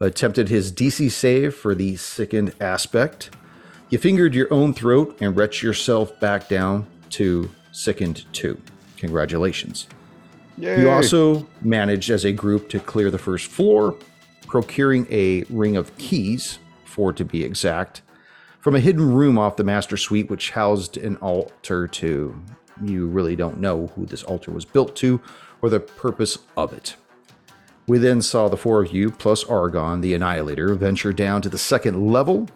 attempted 0.00 0.48
his 0.48 0.72
DC 0.72 1.10
save 1.10 1.54
for 1.54 1.74
the 1.74 1.96
sickened 1.96 2.54
aspect. 2.60 3.30
You 3.90 3.98
fingered 3.98 4.34
your 4.34 4.52
own 4.52 4.72
throat 4.72 5.18
and 5.20 5.36
retched 5.36 5.62
yourself 5.62 6.18
back 6.20 6.48
down 6.48 6.86
to 7.10 7.50
sickened 7.72 8.24
2. 8.32 8.58
Congratulations. 8.96 9.88
Yay. 10.56 10.80
You 10.80 10.90
also 10.90 11.46
managed 11.60 12.10
as 12.10 12.24
a 12.24 12.32
group 12.32 12.68
to 12.70 12.80
clear 12.80 13.10
the 13.10 13.18
first 13.18 13.46
floor, 13.46 13.96
procuring 14.50 15.06
a 15.10 15.44
ring 15.48 15.76
of 15.76 15.96
keys, 15.96 16.58
four 16.84 17.12
to 17.12 17.24
be 17.24 17.44
exact, 17.44 18.02
from 18.58 18.74
a 18.74 18.80
hidden 18.80 19.14
room 19.14 19.38
off 19.38 19.56
the 19.56 19.62
master 19.62 19.96
suite, 19.96 20.28
which 20.28 20.50
housed 20.50 20.96
an 20.96 21.16
altar 21.18 21.86
to. 21.86 22.34
You 22.82 23.06
really 23.06 23.36
don't 23.36 23.60
know 23.60 23.86
who 23.94 24.06
this 24.06 24.24
altar 24.24 24.50
was 24.50 24.64
built 24.64 24.96
to 24.96 25.20
or 25.62 25.70
the 25.70 25.78
purpose 25.78 26.38
of 26.56 26.72
it. 26.72 26.96
We 27.86 27.98
then 27.98 28.20
saw 28.22 28.48
the 28.48 28.56
four 28.56 28.82
of 28.82 28.92
you, 28.92 29.12
plus 29.12 29.44
Argon, 29.44 30.00
the 30.00 30.14
Annihilator, 30.14 30.74
venture 30.74 31.12
down 31.12 31.42
to 31.42 31.48
the 31.48 31.56
second 31.56 32.10
level, 32.10 32.48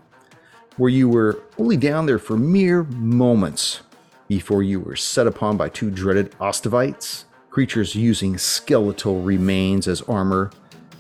where 0.77 0.91
you 0.91 1.09
were 1.09 1.43
only 1.59 1.77
down 1.77 2.07
there 2.07 2.19
for 2.19 2.37
mere 2.37 2.83
moments 2.83 3.83
before 4.27 4.65
you 4.65 4.81
were 4.81 4.97
set 4.97 5.29
upon 5.29 5.57
by 5.57 5.69
two 5.69 5.91
dreaded 5.91 6.33
Ostovites, 6.41 7.25
creatures 7.51 7.95
using 7.95 8.37
skeletal 8.37 9.23
remains 9.23 9.87
as 9.87 10.03
armor 10.03 10.51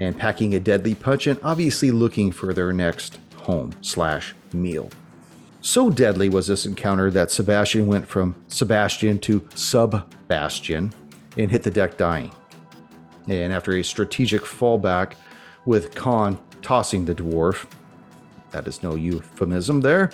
and 0.01 0.19
packing 0.19 0.55
a 0.55 0.61
deadly 0.61 0.95
punch 0.95 1.27
and 1.27 1.39
obviously 1.43 1.91
looking 1.91 2.33
for 2.33 2.53
their 2.53 2.73
next 2.73 3.19
home 3.37 3.73
slash 3.81 4.35
meal. 4.53 4.91
So 5.61 5.91
deadly 5.91 6.29
was 6.29 6.47
this 6.47 6.67
encounter 6.67 7.11
that 7.13 7.31
Sebastian 7.31 7.87
went 7.87 8.07
from 8.07 8.35
Sebastian 8.49 9.19
to 9.21 9.49
Sub-Bastian 9.55 10.93
and 11.39 11.51
hit 11.51 11.63
the 11.63 11.71
deck 11.71 11.97
dying. 11.97 12.31
And 13.29 13.53
after 13.53 13.73
a 13.73 13.83
strategic 13.83 14.43
fallback 14.43 15.15
with 15.65 15.95
Khan 15.95 16.39
tossing 16.61 17.07
the 17.07 17.15
dwarf, 17.15 17.67
that 18.51 18.69
is 18.69 18.83
no 18.83 18.95
euphemism 18.95 19.81
there, 19.81 20.11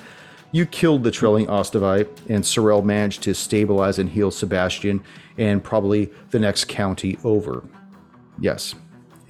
you 0.52 0.66
killed 0.66 1.04
the 1.04 1.10
trailing 1.10 1.46
Ostovite, 1.46 2.08
and 2.28 2.44
Sorel 2.44 2.82
managed 2.82 3.22
to 3.22 3.34
stabilize 3.34 3.98
and 3.98 4.08
heal 4.08 4.30
Sebastian 4.30 5.02
and 5.38 5.62
probably 5.62 6.12
the 6.30 6.38
next 6.38 6.66
county 6.66 7.18
over. 7.22 7.64
Yes, 8.40 8.74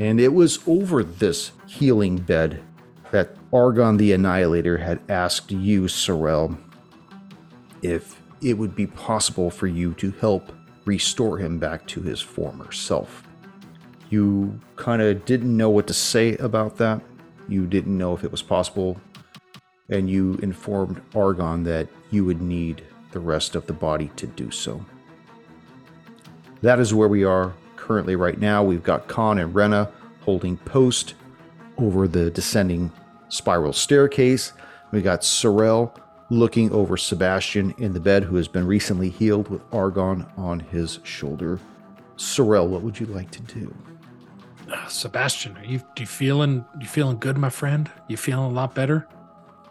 and 0.00 0.19
it 0.19 0.33
was 0.33 0.59
over 0.66 1.04
this 1.04 1.52
healing 1.66 2.16
bed 2.16 2.62
that 3.11 3.37
Argon 3.52 3.99
the 3.99 4.12
Annihilator 4.12 4.78
had 4.78 5.00
asked 5.11 5.52
you, 5.52 5.88
Sorel, 5.88 6.57
if 7.83 8.21
it 8.40 8.54
would 8.54 8.75
be 8.75 8.87
possible 8.87 9.50
for 9.50 9.66
you 9.66 9.92
to 9.95 10.11
help 10.12 10.52
restore 10.87 11.38
him 11.38 11.59
back 11.59 11.87
to 11.88 12.00
his 12.00 12.21
former 12.21 12.73
self. 12.73 13.23
You 14.09 14.59
kind 14.76 15.02
of 15.02 15.25
didn't 15.26 15.54
know 15.54 15.69
what 15.69 15.87
to 15.88 15.95
say 15.95 16.37
about 16.37 16.78
that. 16.78 17.02
You 17.47 17.66
didn't 17.66 17.97
know 17.97 18.14
if 18.14 18.25
it 18.25 18.30
was 18.30 18.42
possible. 18.42 18.99
And 19.90 20.09
you 20.09 20.38
informed 20.42 21.02
Argon 21.14 21.64
that 21.64 21.88
you 22.11 22.25
would 22.25 22.40
need 22.40 22.83
the 23.11 23.21
rest 23.21 23.54
of 23.54 23.66
the 23.66 23.73
body 23.73 24.11
to 24.16 24.26
do 24.26 24.50
so. 24.50 24.85
That 26.62 26.80
is 26.80 26.95
where 26.95 27.09
we 27.09 27.25
are 27.25 27.54
currently 27.90 28.14
right 28.14 28.38
now. 28.38 28.62
We've 28.62 28.85
got 28.85 29.09
Khan 29.09 29.37
and 29.38 29.52
Rena 29.52 29.90
holding 30.20 30.56
post 30.59 31.14
over 31.76 32.06
the 32.06 32.30
descending 32.30 32.92
spiral 33.30 33.73
staircase. 33.73 34.52
We 34.92 35.02
got 35.02 35.25
Sorel 35.25 35.92
looking 36.30 36.70
over 36.70 36.97
Sebastian 36.97 37.75
in 37.78 37.92
the 37.92 37.99
bed, 37.99 38.23
who 38.23 38.37
has 38.37 38.47
been 38.47 38.64
recently 38.64 39.11
healed 39.11 39.49
with 39.49 39.61
Argon 39.73 40.25
on 40.37 40.61
his 40.61 41.00
shoulder. 41.02 41.59
Sorel, 42.14 42.68
what 42.68 42.82
would 42.82 43.00
you 43.00 43.06
like 43.06 43.32
to 43.32 43.42
do? 43.42 43.75
Uh, 44.73 44.87
Sebastian, 44.87 45.56
are 45.56 45.64
you 45.64 45.82
you 45.99 46.06
feeling 46.06 46.64
you 46.80 46.87
feeling 46.87 47.18
good, 47.18 47.38
my 47.38 47.50
friend? 47.50 47.90
You 48.06 48.16
feeling 48.16 48.52
a 48.52 48.54
lot 48.54 48.73
better? 48.73 49.09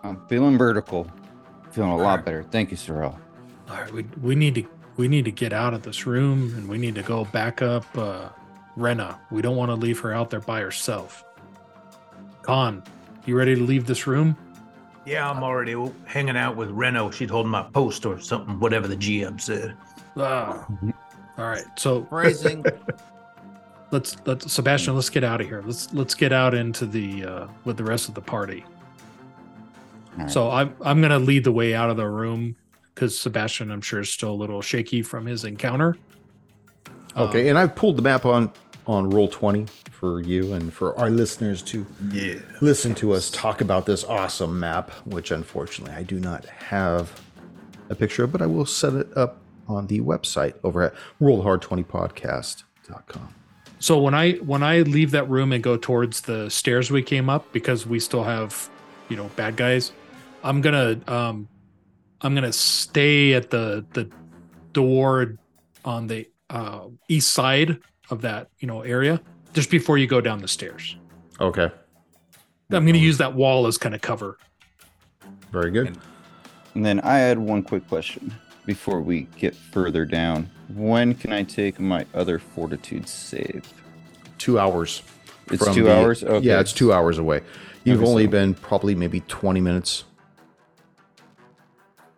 I'm 0.04 0.20
feeling 0.28 0.58
vertical. 0.58 1.10
Feeling 1.72 1.92
a 1.92 1.96
lot 1.96 2.04
Alright. 2.04 2.26
better. 2.26 2.44
Thank 2.44 2.72
you, 2.72 2.76
Sorrel. 2.76 3.18
All 3.70 3.78
right, 3.78 3.94
we 3.94 4.04
we 4.22 4.36
need 4.36 4.56
to 4.56 4.64
we 5.00 5.08
need 5.08 5.24
to 5.24 5.32
get 5.32 5.54
out 5.54 5.74
of 5.74 5.82
this 5.84 6.06
room 6.06 6.54
and 6.58 6.68
we 6.68 6.78
need 6.78 6.94
to 6.94 7.02
go 7.04 7.24
back 7.24 7.62
up 7.62 7.86
uh 7.98 8.28
Rena. 8.76 9.18
We 9.32 9.42
don't 9.42 9.56
want 9.56 9.72
to 9.72 9.76
leave 9.76 9.98
her 10.00 10.14
out 10.14 10.30
there 10.30 10.42
by 10.42 10.60
herself. 10.60 11.24
Khan, 12.42 12.84
you 13.26 13.38
ready 13.38 13.56
to 13.56 13.62
leave 13.62 13.88
this 13.88 14.08
room? 14.08 14.38
Yeah, 15.06 15.30
I'm 15.30 15.42
already 15.42 15.76
hanging 16.06 16.36
out 16.36 16.58
with 16.58 16.70
Reno. 16.70 17.12
She'd 17.12 17.30
hold 17.30 17.48
my 17.48 17.64
post 17.64 18.06
or 18.06 18.20
something, 18.20 18.60
whatever 18.60 18.88
the 18.90 18.98
GM 18.98 19.40
said. 19.40 19.76
Ah. 20.18 20.68
all 21.38 21.48
right. 21.48 21.64
So 21.78 22.04
Phrasing. 22.10 22.66
let's 23.92 24.18
let's 24.26 24.52
Sebastian, 24.52 24.96
let's 24.96 25.10
get 25.10 25.24
out 25.24 25.40
of 25.40 25.48
here. 25.48 25.64
Let's 25.66 25.94
let's 25.94 26.14
get 26.14 26.34
out 26.34 26.54
into 26.54 26.86
the 26.86 27.24
uh 27.24 27.48
with 27.64 27.78
the 27.78 27.86
rest 27.86 28.10
of 28.10 28.16
the 28.16 28.22
party. 28.22 28.66
Alright. 30.18 30.30
So 30.30 30.52
I'm 30.52 30.76
I'm 30.82 31.02
gonna 31.02 31.20
lead 31.20 31.46
the 31.46 31.54
way 31.54 31.74
out 31.74 31.90
of 31.90 31.96
the 31.96 32.08
room 32.08 32.58
because 33.00 33.18
Sebastian, 33.18 33.72
I'm 33.72 33.80
sure, 33.80 34.02
is 34.02 34.10
still 34.10 34.32
a 34.32 34.36
little 34.36 34.62
shaky 34.62 35.02
from 35.02 35.26
his 35.26 35.46
encounter. 35.46 35.96
Okay, 37.16 37.48
and 37.48 37.58
I've 37.58 37.74
pulled 37.74 37.96
the 37.96 38.02
map 38.02 38.26
on 38.26 38.52
on 38.88 39.10
roll 39.10 39.28
20 39.30 39.68
for 39.92 40.20
you 40.22 40.54
and 40.54 40.74
for 40.74 40.98
our 41.00 41.10
listeners 41.12 41.62
to 41.62 41.86
Yeah. 42.12 42.36
listen 42.60 42.96
to 42.96 43.14
us 43.14 43.30
talk 43.30 43.62
about 43.62 43.86
this 43.86 44.04
awesome 44.04 44.60
map, 44.60 44.90
which 45.06 45.30
unfortunately 45.32 45.96
I 45.96 46.02
do 46.04 46.20
not 46.20 46.46
have 46.46 47.22
a 47.90 47.96
picture 47.96 48.24
of, 48.24 48.32
but 48.32 48.42
I 48.42 48.48
will 48.48 48.66
set 48.66 48.94
it 48.94 49.16
up 49.16 49.38
on 49.68 49.86
the 49.88 50.02
website 50.02 50.56
over 50.64 50.82
at 50.82 50.94
rollhard20podcast.com. 51.22 53.34
So 53.80 54.00
when 54.00 54.14
I 54.16 54.34
when 54.34 54.64
I 54.64 54.82
leave 54.82 55.12
that 55.12 55.30
room 55.30 55.54
and 55.54 55.64
go 55.64 55.78
towards 55.78 56.22
the 56.22 56.50
stairs 56.50 56.90
we 56.92 57.04
came 57.04 57.30
up 57.30 57.52
because 57.54 57.86
we 57.86 58.00
still 58.00 58.24
have, 58.24 58.70
you 59.08 59.16
know, 59.16 59.30
bad 59.36 59.56
guys, 59.56 59.92
I'm 60.44 60.62
gonna 60.62 61.00
um 61.08 61.48
I'm 62.22 62.36
gonna 62.36 62.54
stay 62.54 63.34
at 63.34 63.50
the 63.50 63.86
the 63.94 64.10
door 64.74 65.36
on 65.86 66.08
the 66.08 66.28
uh, 66.50 66.88
east 67.08 67.32
side 67.32 67.80
of 68.10 68.22
that 68.22 68.50
you 68.60 68.68
know 68.68 68.82
area 68.82 69.22
just 69.54 69.70
before 69.72 69.98
you 69.98 70.08
go 70.08 70.22
down 70.22 70.40
the 70.40 70.48
stairs. 70.48 70.96
Okay, 71.40 71.70
I'm 72.72 72.86
gonna 72.86 72.98
use 72.98 73.18
that 73.20 73.34
wall 73.34 73.68
as 73.68 73.78
kind 73.78 73.96
of 73.96 74.02
cover. 74.02 74.38
very 75.52 75.72
good. 75.72 75.98
and 76.76 76.86
then 76.86 77.00
I 77.02 77.18
had 77.18 77.38
one 77.40 77.64
quick 77.64 77.88
question 77.88 78.34
before 78.66 79.02
we 79.02 79.22
get 79.38 79.56
further 79.56 80.06
down. 80.06 80.50
When 80.76 81.16
can 81.16 81.34
I 81.34 81.44
take 81.44 81.80
my 81.80 82.06
other 82.14 82.38
fortitude 82.38 83.08
save? 83.08 83.64
Two 84.38 84.60
hours. 84.60 85.02
It's 85.52 85.74
two 85.74 85.84
the- 85.86 85.96
hours? 85.98 86.24
Okay. 86.24 86.46
Yeah, 86.46 86.60
it's 86.60 86.74
two 86.74 86.94
hours 86.94 87.18
away. 87.18 87.42
You've 87.84 88.02
Okay, 88.02 88.10
only 88.10 88.26
so- 88.26 88.30
been 88.32 88.54
probably 88.54 88.94
maybe 88.94 89.22
20 89.22 89.62
minutes. 89.62 90.04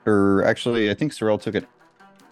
Or 0.06 0.44
actually, 0.46 0.90
I 0.90 0.94
think 0.94 1.14
Sorrel 1.14 1.38
took 1.38 1.56
an 1.56 1.68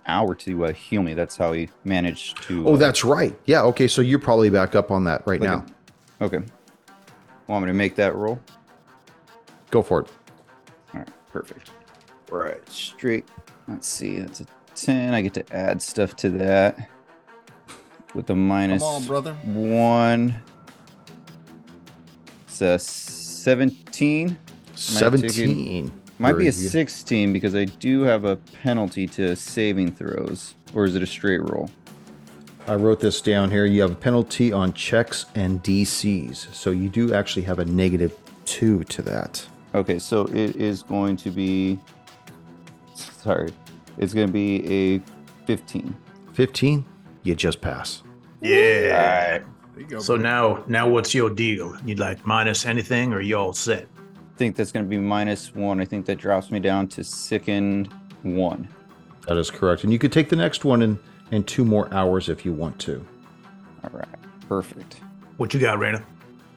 hour 0.07 0.33
to 0.35 0.65
uh, 0.65 0.73
heal 0.73 1.03
me. 1.03 1.13
That's 1.13 1.37
how 1.37 1.51
he 1.53 1.69
managed 1.83 2.41
to. 2.43 2.67
Oh, 2.67 2.73
uh, 2.73 2.77
that's 2.77 3.03
right. 3.03 3.37
Yeah, 3.45 3.61
okay, 3.63 3.87
so 3.87 4.01
you're 4.01 4.19
probably 4.19 4.49
back 4.49 4.75
up 4.75 4.91
on 4.91 5.03
that 5.05 5.25
right 5.27 5.39
like 5.39 5.49
now. 5.49 5.65
a- 6.19 6.23
okay. 6.25 6.39
Want 7.47 7.65
me 7.65 7.69
to 7.69 7.73
make 7.73 7.95
that 7.95 8.15
roll? 8.15 8.39
Go 9.71 9.81
for 9.83 10.01
it. 10.01 10.07
All 10.93 10.99
right, 11.01 11.09
perfect. 11.31 11.71
Right, 12.31 12.67
straight. 12.69 13.27
Let's 13.67 13.87
see, 13.87 14.19
that's 14.19 14.41
a 14.41 14.45
10. 14.75 15.13
I 15.13 15.21
get 15.21 15.33
to 15.35 15.55
add 15.55 15.81
stuff 15.81 16.15
to 16.17 16.29
that 16.31 16.89
with 18.15 18.29
a 18.31 18.35
minus 18.35 18.81
Come 18.81 18.95
on, 18.95 19.05
brother. 19.05 19.33
one. 19.45 20.35
It's 22.47 22.61
a 22.61 22.79
17. 22.79 24.37
17. 24.75 25.91
Might 26.19 26.33
be 26.33 26.47
a 26.47 26.51
good. 26.51 26.53
16 26.53 27.31
because 27.31 27.55
I 27.55 27.65
do 27.65 28.01
have 28.01 28.25
a 28.25 28.35
penalty 28.35 29.07
to 29.07 29.35
saving 29.35 29.93
throws. 29.93 30.55
Or 30.73 30.85
is 30.85 30.95
it 30.95 31.01
a 31.01 31.07
straight 31.07 31.41
roll? 31.41 31.71
I 32.67 32.75
wrote 32.75 32.99
this 32.99 33.21
down 33.21 33.49
here. 33.49 33.65
You 33.65 33.81
have 33.81 33.91
a 33.91 33.95
penalty 33.95 34.51
on 34.51 34.73
checks 34.73 35.25
and 35.33 35.63
DCs. 35.63 36.53
So 36.53 36.71
you 36.71 36.89
do 36.89 37.13
actually 37.13 37.43
have 37.43 37.59
a 37.59 37.65
negative 37.65 38.15
two 38.45 38.83
to 38.85 39.01
that. 39.03 39.45
Okay, 39.73 39.97
so 39.97 40.25
it 40.25 40.55
is 40.55 40.83
going 40.83 41.15
to 41.17 41.31
be. 41.31 41.79
Sorry. 42.93 43.51
It's 43.97 44.13
going 44.13 44.27
to 44.27 44.33
be 44.33 44.65
a 44.67 45.01
15. 45.45 45.95
15, 46.33 46.85
you 47.23 47.35
just 47.35 47.59
pass. 47.61 48.03
Yeah. 48.41 49.39
There 49.39 49.43
you 49.77 49.85
go. 49.85 49.99
So 49.99 50.15
now, 50.15 50.63
now 50.67 50.87
what's 50.87 51.13
your 51.13 51.29
deal? 51.29 51.75
You'd 51.85 51.99
like 51.99 52.25
minus 52.25 52.65
anything, 52.65 53.13
or 53.13 53.21
you 53.21 53.35
all 53.35 53.53
set? 53.53 53.87
I 54.39 54.41
think 54.41 54.55
that's 54.55 54.71
going 54.71 54.85
to 54.85 54.89
be 54.89 54.97
minus 54.97 55.53
one. 55.53 55.81
I 55.81 55.85
think 55.85 56.05
that 56.05 56.15
drops 56.15 56.49
me 56.49 56.61
down 56.61 56.87
to 56.89 57.03
sickened 57.03 57.93
one. 58.23 58.69
That 59.27 59.35
is 59.35 59.51
correct. 59.51 59.83
And 59.83 59.91
you 59.91 59.99
could 59.99 60.13
take 60.13 60.29
the 60.29 60.37
next 60.37 60.63
one 60.63 60.81
in, 60.81 60.97
in 61.31 61.43
two 61.43 61.65
more 61.65 61.93
hours 61.93 62.29
if 62.29 62.45
you 62.45 62.53
want 62.53 62.79
to. 62.79 63.05
All 63.83 63.89
right, 63.91 64.07
perfect. 64.47 65.01
What 65.35 65.53
you 65.53 65.59
got, 65.59 65.77
Rena? 65.77 66.05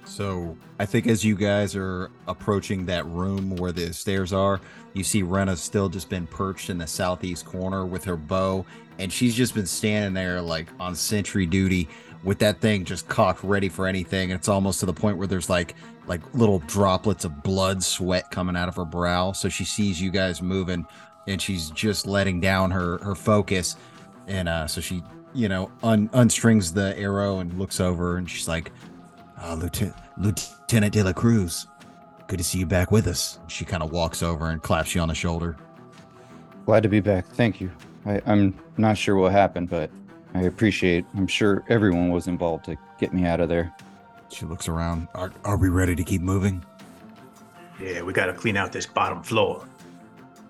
So 0.04 0.56
I 0.78 0.86
think 0.86 1.08
as 1.08 1.24
you 1.24 1.34
guys 1.34 1.74
are 1.74 2.12
approaching 2.28 2.86
that 2.86 3.04
room 3.06 3.56
where 3.56 3.72
the 3.72 3.92
stairs 3.92 4.32
are, 4.32 4.60
you 4.92 5.02
see 5.02 5.24
Rena's 5.24 5.60
still 5.60 5.88
just 5.88 6.08
been 6.08 6.28
perched 6.28 6.70
in 6.70 6.78
the 6.78 6.86
southeast 6.86 7.44
corner 7.46 7.84
with 7.84 8.04
her 8.04 8.16
bow, 8.16 8.64
and 9.00 9.12
she's 9.12 9.34
just 9.34 9.56
been 9.56 9.66
standing 9.66 10.14
there 10.14 10.40
like 10.40 10.68
on 10.78 10.94
sentry 10.94 11.46
duty 11.46 11.88
with 12.24 12.38
that 12.38 12.60
thing 12.60 12.84
just 12.84 13.08
cocked 13.08 13.42
ready 13.42 13.68
for 13.68 13.86
anything. 13.86 14.30
And 14.30 14.38
it's 14.38 14.48
almost 14.48 14.80
to 14.80 14.86
the 14.86 14.92
point 14.92 15.18
where 15.18 15.26
there's 15.26 15.50
like 15.50 15.74
like 16.06 16.20
little 16.34 16.58
droplets 16.60 17.24
of 17.24 17.42
blood 17.42 17.82
sweat 17.82 18.30
coming 18.30 18.56
out 18.56 18.68
of 18.68 18.76
her 18.76 18.84
brow. 18.84 19.32
So 19.32 19.48
she 19.48 19.64
sees 19.64 20.00
you 20.00 20.10
guys 20.10 20.42
moving 20.42 20.86
and 21.28 21.40
she's 21.40 21.70
just 21.70 22.06
letting 22.06 22.40
down 22.40 22.70
her 22.70 22.98
her 22.98 23.14
focus. 23.14 23.76
And 24.26 24.48
uh 24.48 24.66
so 24.66 24.80
she, 24.80 25.02
you 25.34 25.48
know, 25.48 25.70
un- 25.82 26.10
unstrings 26.12 26.72
the 26.72 26.96
arrow 26.98 27.38
and 27.38 27.56
looks 27.58 27.80
over 27.80 28.16
and 28.16 28.28
she's 28.28 28.48
like, 28.48 28.72
uh, 29.40 29.54
Lieutenant, 29.54 29.96
Lieutenant 30.18 30.92
De 30.92 31.02
La 31.02 31.12
Cruz, 31.12 31.66
good 32.28 32.38
to 32.38 32.44
see 32.44 32.58
you 32.58 32.66
back 32.66 32.92
with 32.92 33.06
us. 33.06 33.38
She 33.48 33.64
kind 33.64 33.82
of 33.82 33.90
walks 33.90 34.22
over 34.22 34.50
and 34.50 34.62
claps 34.62 34.94
you 34.94 35.00
on 35.00 35.08
the 35.08 35.14
shoulder. 35.14 35.56
Glad 36.64 36.84
to 36.84 36.88
be 36.88 37.00
back. 37.00 37.26
Thank 37.26 37.60
you. 37.60 37.70
I, 38.06 38.20
I'm 38.26 38.58
not 38.76 38.96
sure 38.96 39.16
what 39.16 39.32
happened, 39.32 39.68
but 39.68 39.90
I 40.34 40.42
appreciate. 40.42 41.04
I'm 41.16 41.26
sure 41.26 41.64
everyone 41.68 42.10
was 42.10 42.26
involved 42.26 42.64
to 42.66 42.76
get 42.98 43.12
me 43.12 43.24
out 43.26 43.40
of 43.40 43.48
there. 43.48 43.74
She 44.30 44.46
looks 44.46 44.68
around. 44.68 45.08
Are, 45.14 45.32
are 45.44 45.56
we 45.56 45.68
ready 45.68 45.94
to 45.94 46.04
keep 46.04 46.22
moving? 46.22 46.64
Yeah, 47.80 48.02
we 48.02 48.12
got 48.12 48.26
to 48.26 48.32
clean 48.32 48.56
out 48.56 48.72
this 48.72 48.86
bottom 48.86 49.22
floor. 49.22 49.66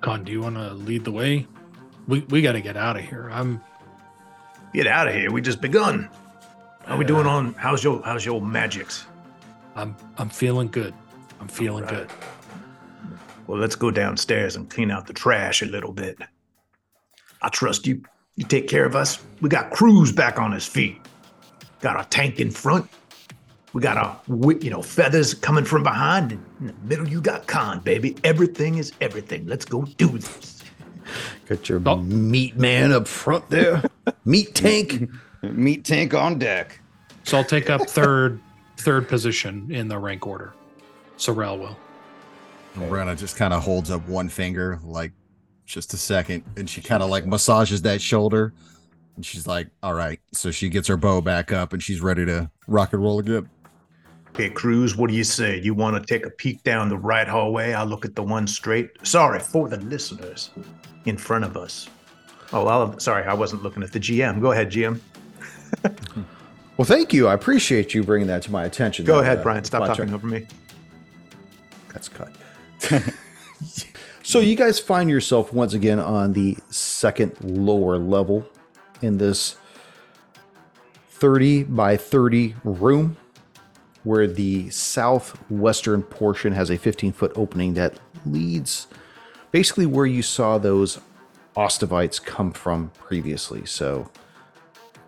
Khan, 0.00 0.22
do 0.24 0.32
you 0.32 0.40
want 0.40 0.56
to 0.56 0.74
lead 0.74 1.04
the 1.04 1.12
way? 1.12 1.46
we 2.08 2.20
we 2.28 2.42
got 2.42 2.52
to 2.52 2.60
get 2.60 2.76
out 2.76 2.96
of 2.96 3.02
here. 3.02 3.28
I'm 3.32 3.60
Get 4.74 4.86
out 4.86 5.06
of 5.06 5.14
here. 5.14 5.30
We 5.30 5.42
just 5.42 5.60
begun. 5.60 6.08
How 6.86 6.96
we 6.96 7.04
uh, 7.04 7.08
doing 7.08 7.26
on 7.26 7.54
how's 7.54 7.84
your 7.84 8.02
how's 8.02 8.24
your 8.24 8.40
magics? 8.40 9.06
I'm 9.76 9.94
I'm 10.18 10.28
feeling 10.28 10.68
good. 10.68 10.94
I'm 11.40 11.48
feeling 11.48 11.84
Alright. 11.84 12.08
good. 12.08 12.16
Well, 13.46 13.58
let's 13.58 13.74
go 13.74 13.90
downstairs 13.90 14.56
and 14.56 14.70
clean 14.70 14.90
out 14.90 15.06
the 15.06 15.12
trash 15.12 15.62
a 15.62 15.66
little 15.66 15.92
bit. 15.92 16.18
I 17.42 17.48
trust 17.48 17.86
you. 17.86 18.02
You 18.36 18.44
take 18.44 18.68
care 18.68 18.84
of 18.84 18.96
us. 18.96 19.22
We 19.40 19.48
got 19.48 19.70
Cruz 19.70 20.10
back 20.12 20.38
on 20.38 20.52
his 20.52 20.66
feet. 20.66 20.98
Got 21.80 21.96
our 21.96 22.04
tank 22.04 22.40
in 22.40 22.50
front. 22.50 22.88
We 23.72 23.80
got 23.82 23.96
our, 23.96 24.20
you 24.60 24.70
know, 24.70 24.82
feathers 24.82 25.34
coming 25.34 25.64
from 25.64 25.82
behind. 25.82 26.32
And 26.32 26.42
in 26.60 26.66
the 26.66 26.72
middle, 26.86 27.08
you 27.08 27.20
got 27.20 27.46
Khan, 27.46 27.80
baby. 27.80 28.16
Everything 28.24 28.78
is 28.78 28.92
everything. 29.00 29.46
Let's 29.46 29.64
go 29.64 29.82
do 29.96 30.08
this. 30.08 30.62
Got 31.48 31.68
your 31.68 31.80
Oh. 31.84 31.96
meat 31.96 32.56
man 32.56 32.92
up 32.92 33.06
front 33.08 33.48
there. 33.50 33.82
meat 34.24 34.54
tank. 34.54 35.10
Meat 35.42 35.84
tank 35.84 36.14
on 36.14 36.38
deck. 36.38 36.78
So 37.24 37.36
I'll 37.36 37.42
take 37.44 37.68
up 37.68 37.80
third 37.90 38.38
third 38.76 39.08
position 39.08 39.66
in 39.72 39.88
the 39.88 39.98
rank 39.98 40.24
order. 40.24 40.52
Sorrel 41.16 41.58
will. 41.58 41.76
Rena 42.76 43.16
just 43.16 43.36
kind 43.36 43.52
of 43.52 43.60
holds 43.60 43.90
up 43.90 44.06
one 44.08 44.28
finger, 44.28 44.78
like 44.84 45.10
just 45.72 45.94
a 45.94 45.96
second, 45.96 46.44
and 46.56 46.68
she 46.68 46.80
kind 46.80 47.02
of 47.02 47.10
like 47.10 47.26
massages 47.26 47.82
that 47.82 48.00
shoulder, 48.00 48.52
and 49.16 49.24
she's 49.24 49.46
like, 49.46 49.68
"All 49.82 49.94
right." 49.94 50.20
So 50.32 50.50
she 50.50 50.68
gets 50.68 50.86
her 50.88 50.96
bow 50.96 51.20
back 51.20 51.52
up, 51.52 51.72
and 51.72 51.82
she's 51.82 52.00
ready 52.00 52.24
to 52.26 52.50
rock 52.68 52.92
and 52.92 53.02
roll 53.02 53.18
again. 53.18 53.48
Okay, 54.28 54.50
Cruz, 54.50 54.96
what 54.96 55.10
do 55.10 55.16
you 55.16 55.24
say? 55.24 55.60
You 55.60 55.74
want 55.74 55.96
to 55.96 56.14
take 56.14 56.26
a 56.26 56.30
peek 56.30 56.62
down 56.62 56.88
the 56.88 56.96
right 56.96 57.28
hallway? 57.28 57.72
I'll 57.74 57.86
look 57.86 58.04
at 58.04 58.14
the 58.14 58.22
one 58.22 58.46
straight. 58.46 58.90
Sorry, 59.02 59.38
for 59.40 59.68
the 59.68 59.76
listeners 59.78 60.50
in 61.04 61.18
front 61.18 61.44
of 61.44 61.56
us. 61.56 61.88
Oh, 62.52 62.66
I'll, 62.66 62.98
sorry, 62.98 63.24
I 63.24 63.34
wasn't 63.34 63.62
looking 63.62 63.82
at 63.82 63.92
the 63.92 64.00
GM. 64.00 64.40
Go 64.40 64.52
ahead, 64.52 64.70
GM. 64.70 65.00
Well, 66.78 66.86
thank 66.86 67.12
you. 67.12 67.28
I 67.28 67.34
appreciate 67.34 67.92
you 67.94 68.02
bringing 68.02 68.28
that 68.28 68.42
to 68.42 68.50
my 68.50 68.64
attention. 68.64 69.04
Go 69.04 69.16
there, 69.16 69.24
ahead, 69.24 69.38
uh, 69.38 69.42
Brian. 69.42 69.62
Stop 69.62 69.84
Fletcher. 69.84 70.02
talking 70.02 70.14
over 70.14 70.26
me. 70.26 70.46
That's 71.92 72.08
cut. 72.08 72.32
so 74.22 74.40
you 74.40 74.56
guys 74.56 74.78
find 74.78 75.10
yourself 75.10 75.52
once 75.52 75.74
again 75.74 75.98
on 75.98 76.32
the 76.32 76.56
second 76.70 77.36
lower 77.42 77.98
level 77.98 78.46
in 79.00 79.18
this 79.18 79.56
30 81.10 81.64
by 81.64 81.96
30 81.96 82.54
room 82.64 83.16
where 84.04 84.26
the 84.26 84.68
southwestern 84.70 86.02
portion 86.02 86.52
has 86.52 86.70
a 86.70 86.76
15 86.76 87.12
foot 87.12 87.32
opening 87.36 87.74
that 87.74 87.98
leads 88.26 88.88
basically 89.52 89.86
where 89.86 90.06
you 90.06 90.22
saw 90.22 90.58
those 90.58 90.98
ostovites 91.56 92.22
come 92.22 92.52
from 92.52 92.90
previously. 92.98 93.64
So 93.66 94.10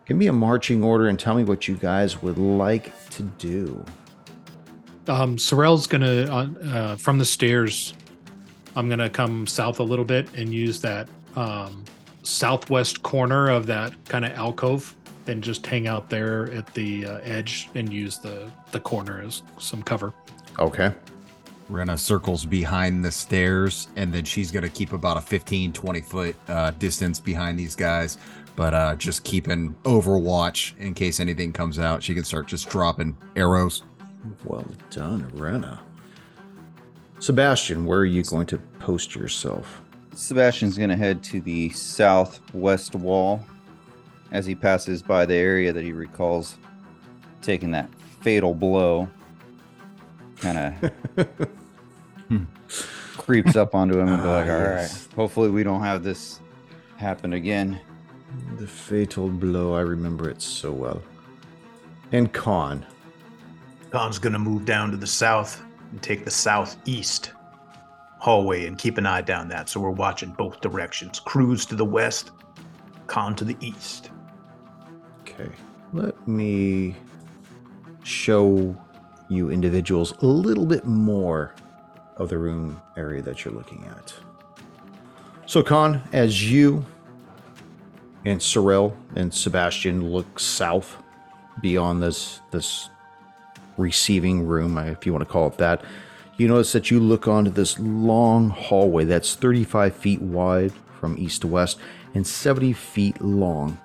give 0.07 0.17
me 0.17 0.27
a 0.27 0.33
marching 0.33 0.85
order 0.85 1.09
and 1.09 1.19
tell 1.19 1.35
me 1.35 1.45
what 1.45 1.67
you 1.67 1.77
guys 1.77 2.23
would 2.23 2.39
like 2.39 3.09
to 3.11 3.23
do. 3.23 3.85
Um, 5.07 5.37
Sorrel's 5.37 5.87
gonna 5.87 6.07
uh, 6.07 6.69
uh, 6.69 6.97
from 6.97 7.19
the 7.19 7.25
stairs. 7.25 7.95
I'm 8.77 8.89
gonna 8.89 9.11
come 9.11 9.47
south 9.47 9.81
a 9.81 9.83
little 9.83 10.05
bit 10.05 10.33
and 10.35 10.53
use 10.53 10.81
that 10.81 11.09
um, 11.37 11.85
southwest 12.23 13.03
corner 13.03 13.51
of 13.51 13.67
that 13.67 13.93
kind 14.07 14.25
of 14.25 14.33
alcove 14.33 14.95
and 15.27 15.43
just 15.43 15.67
hang 15.67 15.87
out 15.87 16.11
there 16.11 16.53
at 16.53 16.73
the 16.75 17.07
uh, 17.07 17.19
edge 17.19 17.71
and 17.75 17.93
use 17.93 18.19
the 18.19 18.51
the 18.73 18.81
corner 18.81 19.23
as 19.23 19.43
some 19.59 19.83
cover. 19.83 20.13
Okay. 20.59 20.93
Rena 21.69 21.97
circles 21.97 22.45
behind 22.45 23.03
the 23.05 23.11
stairs, 23.11 23.89
and 23.97 24.13
then 24.13 24.25
she's 24.25 24.51
going 24.51 24.65
to 24.65 24.69
keep 24.69 24.93
about 24.93 25.17
a 25.17 25.21
15, 25.21 25.73
20 25.73 26.01
foot 26.03 26.37
uh, 26.49 26.73
distance 26.73 27.19
behind 27.19 27.59
these 27.59 27.75
guys, 27.75 28.19
but 28.55 28.75
uh, 28.75 28.95
just 28.97 29.25
keeping 29.25 29.75
overwatch 29.85 30.77
in 30.79 30.93
case 30.93 31.21
anything 31.21 31.53
comes 31.53 31.79
out. 31.79 32.03
She 32.03 32.15
can 32.15 32.25
start 32.25 32.47
just 32.47 32.69
dropping 32.69 33.17
arrows. 33.35 33.83
Well 34.45 34.67
done, 34.91 35.31
Rena. 35.33 35.81
Sebastian, 37.25 37.87
where 37.87 38.01
are 38.01 38.05
you 38.05 38.23
going 38.23 38.45
to 38.49 38.59
post 38.81 39.15
yourself? 39.15 39.81
Sebastian's 40.15 40.77
gonna 40.77 40.95
head 40.95 41.23
to 41.23 41.41
the 41.41 41.71
southwest 41.71 42.95
wall 42.95 43.43
as 44.31 44.45
he 44.45 44.55
passes 44.55 45.01
by 45.01 45.25
the 45.25 45.35
area 45.35 45.73
that 45.73 45.83
he 45.83 45.95
recalls 45.95 46.59
taking 47.41 47.71
that 47.71 47.89
fatal 48.21 48.53
blow. 48.55 49.09
Kind 50.37 50.77
of 51.17 51.27
creeps 53.17 53.57
up 53.57 53.75
onto 53.75 53.99
him 53.99 54.09
and 54.09 54.23
be 54.23 54.29
like, 54.29 54.47
Ah, 54.47 54.53
"All 54.53 54.59
right, 54.61 54.71
yes. 54.83 55.09
hopefully 55.17 55.49
we 55.49 55.63
don't 55.63 55.81
have 55.81 56.05
this 56.05 56.41
happen 56.99 57.33
again." 57.33 57.81
The 58.59 58.67
fatal 58.67 59.31
blow, 59.31 59.73
I 59.73 59.81
remember 59.81 60.29
it 60.29 60.43
so 60.43 60.73
well. 60.73 61.03
And 62.13 62.31
Khan. 62.35 62.85
Khan's 63.91 64.19
gonna 64.19 64.39
move 64.39 64.67
down 64.67 64.91
to 64.91 64.99
the 64.99 65.07
south 65.07 65.63
and 65.95 66.03
take 66.03 66.25
the 66.25 66.31
southeast 66.31 67.31
hallway 68.19 68.67
and 68.67 68.77
keep 68.77 68.99
an 68.99 69.07
eye 69.07 69.21
down 69.21 69.47
that. 69.47 69.69
So 69.69 69.79
we're 69.79 69.91
watching 69.91 70.33
both 70.33 70.61
directions. 70.61 71.21
Cruz 71.21 71.65
to 71.67 71.77
the 71.77 71.85
west, 71.85 72.33
Khan 73.07 73.37
to 73.37 73.45
the 73.45 73.57
east. 73.61 74.11
Okay. 75.21 75.49
Let 75.93 76.27
me 76.27 76.97
show 78.03 78.77
you 79.29 79.51
individuals 79.51 80.15
a 80.21 80.27
little 80.27 80.67
bit 80.67 80.85
more 80.85 81.55
of 82.17 82.29
the 82.29 82.39
room 82.39 82.83
area 82.97 83.23
that 83.23 83.45
you're 83.45 83.55
looking 83.55 83.85
at. 83.85 84.13
So, 85.47 85.63
Khan, 85.63 86.03
as 86.13 86.51
you 86.51 86.85
and 88.25 88.43
Sorrel 88.43 88.97
and 89.15 89.33
Sebastian 89.33 90.11
look 90.11 90.41
south 90.41 90.97
beyond 91.61 92.03
this 92.03 92.41
this 92.51 92.91
receiving 93.77 94.47
room, 94.47 94.79
uh, 94.79 94.85
if 94.85 95.07
you 95.07 95.13
want 95.13 95.27
to 95.27 95.31
call 95.31 95.49
it 95.49 95.59
that, 95.59 95.83
you 96.37 96.49
notice 96.49 96.73
that 96.73 96.91
you 96.91 96.99
look 96.99 97.29
onto 97.29 97.51
this 97.51 97.79
long 97.79 98.51
hallway 98.51 99.05
that's 99.05 99.35
35 99.35 99.95
feet 99.95 100.21
wide 100.21 100.73
from 100.99 101.17
east 101.19 101.43
to 101.43 101.47
west 101.47 101.79
and 102.15 102.27
70 102.27 102.73
feet 102.73 103.21
long. 103.21 103.79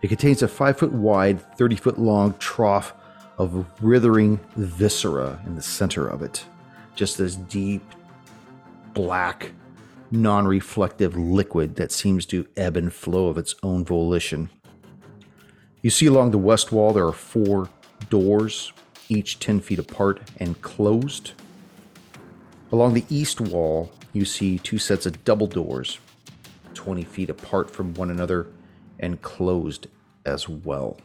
It 0.00 0.08
contains 0.08 0.42
a 0.42 0.48
5 0.48 0.78
foot 0.78 0.92
wide, 0.92 1.40
30 1.56 1.76
foot 1.76 1.98
long 1.98 2.34
trough 2.38 2.94
of 3.38 3.82
withering 3.82 4.40
viscera 4.56 5.40
in 5.46 5.54
the 5.54 5.62
center 5.62 6.08
of 6.08 6.22
it. 6.22 6.44
Just 6.94 7.18
this 7.18 7.36
deep, 7.36 7.82
black, 8.94 9.52
non 10.10 10.46
reflective 10.46 11.16
liquid 11.16 11.76
that 11.76 11.92
seems 11.92 12.26
to 12.26 12.46
ebb 12.56 12.76
and 12.76 12.92
flow 12.92 13.28
of 13.28 13.38
its 13.38 13.54
own 13.62 13.84
volition. 13.84 14.50
You 15.82 15.90
see 15.90 16.06
along 16.06 16.30
the 16.30 16.38
west 16.38 16.70
wall 16.70 16.92
there 16.92 17.06
are 17.06 17.12
four 17.12 17.68
doors, 18.10 18.72
each 19.12 19.38
10 19.38 19.60
feet 19.60 19.78
apart 19.78 20.20
and 20.38 20.60
closed. 20.62 21.32
Along 22.70 22.94
the 22.94 23.04
east 23.10 23.40
wall, 23.40 23.92
you 24.12 24.24
see 24.24 24.58
two 24.58 24.78
sets 24.78 25.06
of 25.06 25.22
double 25.24 25.46
doors, 25.46 25.98
20 26.74 27.04
feet 27.04 27.30
apart 27.30 27.70
from 27.70 27.94
one 27.94 28.10
another 28.10 28.46
and 28.98 29.20
closed 29.20 29.86
as 30.24 30.48
well. 30.48 30.98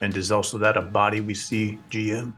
And 0.00 0.16
is 0.16 0.32
also 0.32 0.58
that 0.58 0.76
a 0.76 0.82
body 0.82 1.20
we 1.20 1.34
see, 1.34 1.78
GM? 1.90 2.32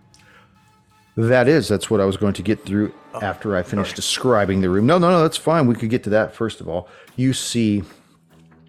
That 1.16 1.48
is, 1.48 1.68
that's 1.68 1.88
what 1.88 2.00
I 2.00 2.04
was 2.04 2.16
going 2.16 2.35
to 2.35 2.42
get 2.42 2.64
through 2.64 2.92
oh, 3.14 3.20
after 3.22 3.57
I 3.57 3.62
finished 3.62 3.94
describing 3.94 4.61
the 4.61 4.68
room. 4.68 4.85
No, 4.85 4.98
no, 4.98 5.11
no, 5.11 5.22
that's 5.22 5.37
fine. 5.37 5.66
We 5.66 5.76
could 5.76 5.88
get 5.88 6.02
to 6.04 6.11
that 6.11 6.35
first 6.35 6.61
of 6.61 6.68
all. 6.68 6.88
You 7.16 7.33
see 7.33 7.85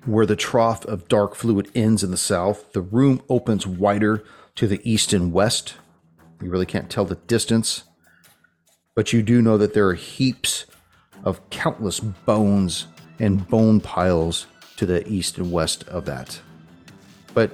where 0.06 0.28
the 0.28 0.36
trough 0.36 0.86
of 0.86 1.08
dark 1.08 1.36
fluid 1.36 1.70
ends 1.74 2.04
in 2.04 2.12
the 2.12 2.18
south. 2.18 2.72
The 2.74 2.82
room 2.82 3.22
opens 3.30 3.66
wider 3.66 4.24
to 4.56 4.68
the 4.68 4.82
east 4.90 5.14
and 5.14 5.34
west. 5.34 5.76
You 6.42 6.50
really 6.50 6.66
can't 6.66 6.90
tell 6.90 7.06
the 7.06 7.16
distance, 7.16 7.84
but 8.96 9.14
you 9.14 9.22
do 9.22 9.42
know 9.42 9.58
that 9.58 9.74
there 9.74 9.88
are 9.88 9.94
heaps 9.94 10.66
of 11.24 11.50
countless 11.50 12.00
bones 12.00 12.88
and 13.20 13.48
bone 13.48 13.80
piles 13.80 14.48
to 14.78 14.86
the 14.86 15.08
east 15.08 15.38
and 15.38 15.52
west 15.52 15.88
of 15.88 16.06
that. 16.06 16.40
But 17.34 17.52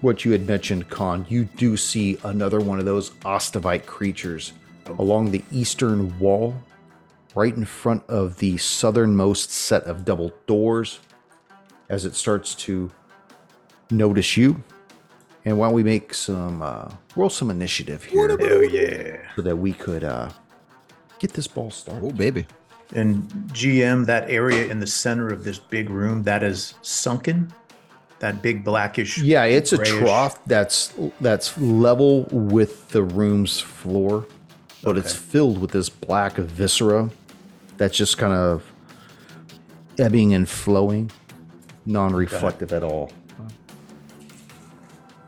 what 0.00 0.24
you 0.24 0.32
had 0.32 0.46
mentioned, 0.46 0.88
Khan, 0.90 1.26
you 1.28 1.44
do 1.44 1.76
see 1.76 2.18
another 2.24 2.60
one 2.60 2.78
of 2.78 2.84
those 2.84 3.10
Ostovite 3.24 3.86
creatures 3.86 4.52
along 4.98 5.30
the 5.30 5.44
eastern 5.50 6.18
wall, 6.18 6.54
right 7.34 7.54
in 7.54 7.64
front 7.64 8.04
of 8.08 8.38
the 8.38 8.56
southernmost 8.58 9.50
set 9.50 9.84
of 9.84 10.04
double 10.04 10.32
doors, 10.46 11.00
as 11.88 12.04
it 12.04 12.14
starts 12.14 12.54
to 12.54 12.90
notice 13.90 14.36
you. 14.36 14.62
And 15.46 15.56
why 15.56 15.68
don't 15.68 15.74
we 15.74 15.84
make 15.84 16.12
some 16.12 16.60
uh, 16.60 16.90
roll 17.14 17.30
some 17.30 17.50
initiative 17.52 18.02
here, 18.02 18.36
Hell 18.36 18.64
yeah. 18.64 19.18
so 19.36 19.42
that 19.42 19.56
we 19.56 19.72
could 19.72 20.02
uh, 20.02 20.28
get 21.20 21.34
this 21.34 21.46
ball 21.46 21.70
started. 21.70 22.04
Oh, 22.04 22.10
baby. 22.10 22.46
And 22.96 23.22
GM, 23.52 24.06
that 24.06 24.28
area 24.28 24.66
in 24.66 24.80
the 24.80 24.88
center 24.88 25.28
of 25.28 25.44
this 25.44 25.60
big 25.60 25.88
room, 25.88 26.24
that 26.24 26.42
is 26.42 26.74
sunken? 26.82 27.52
That 28.18 28.42
big 28.42 28.64
blackish. 28.64 29.18
Yeah, 29.18 29.44
it's 29.44 29.72
a 29.72 29.78
trough 29.78 30.44
that's 30.46 30.92
that's 31.20 31.56
level 31.58 32.24
with 32.32 32.88
the 32.88 33.04
room's 33.04 33.60
floor, 33.60 34.26
but 34.82 34.98
it's 34.98 35.14
filled 35.14 35.58
with 35.58 35.70
this 35.70 35.88
black 35.88 36.34
viscera 36.34 37.10
that's 37.76 37.96
just 37.96 38.18
kind 38.18 38.32
of 38.32 38.64
ebbing 39.98 40.34
and 40.34 40.48
flowing, 40.48 41.10
non-reflective 41.84 42.72
at 42.72 42.82
all. 42.82 43.12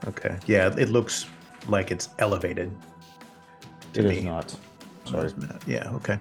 Okay. 0.09 0.37
Yeah, 0.47 0.75
it 0.77 0.89
looks 0.89 1.27
like 1.69 1.91
it's 1.91 2.09
elevated. 2.19 2.73
It 3.95 4.05
is 4.05 4.19
me. 4.19 4.23
not. 4.23 4.55
Sorry. 5.05 5.33
Yeah, 5.67 5.91
okay. 5.95 6.19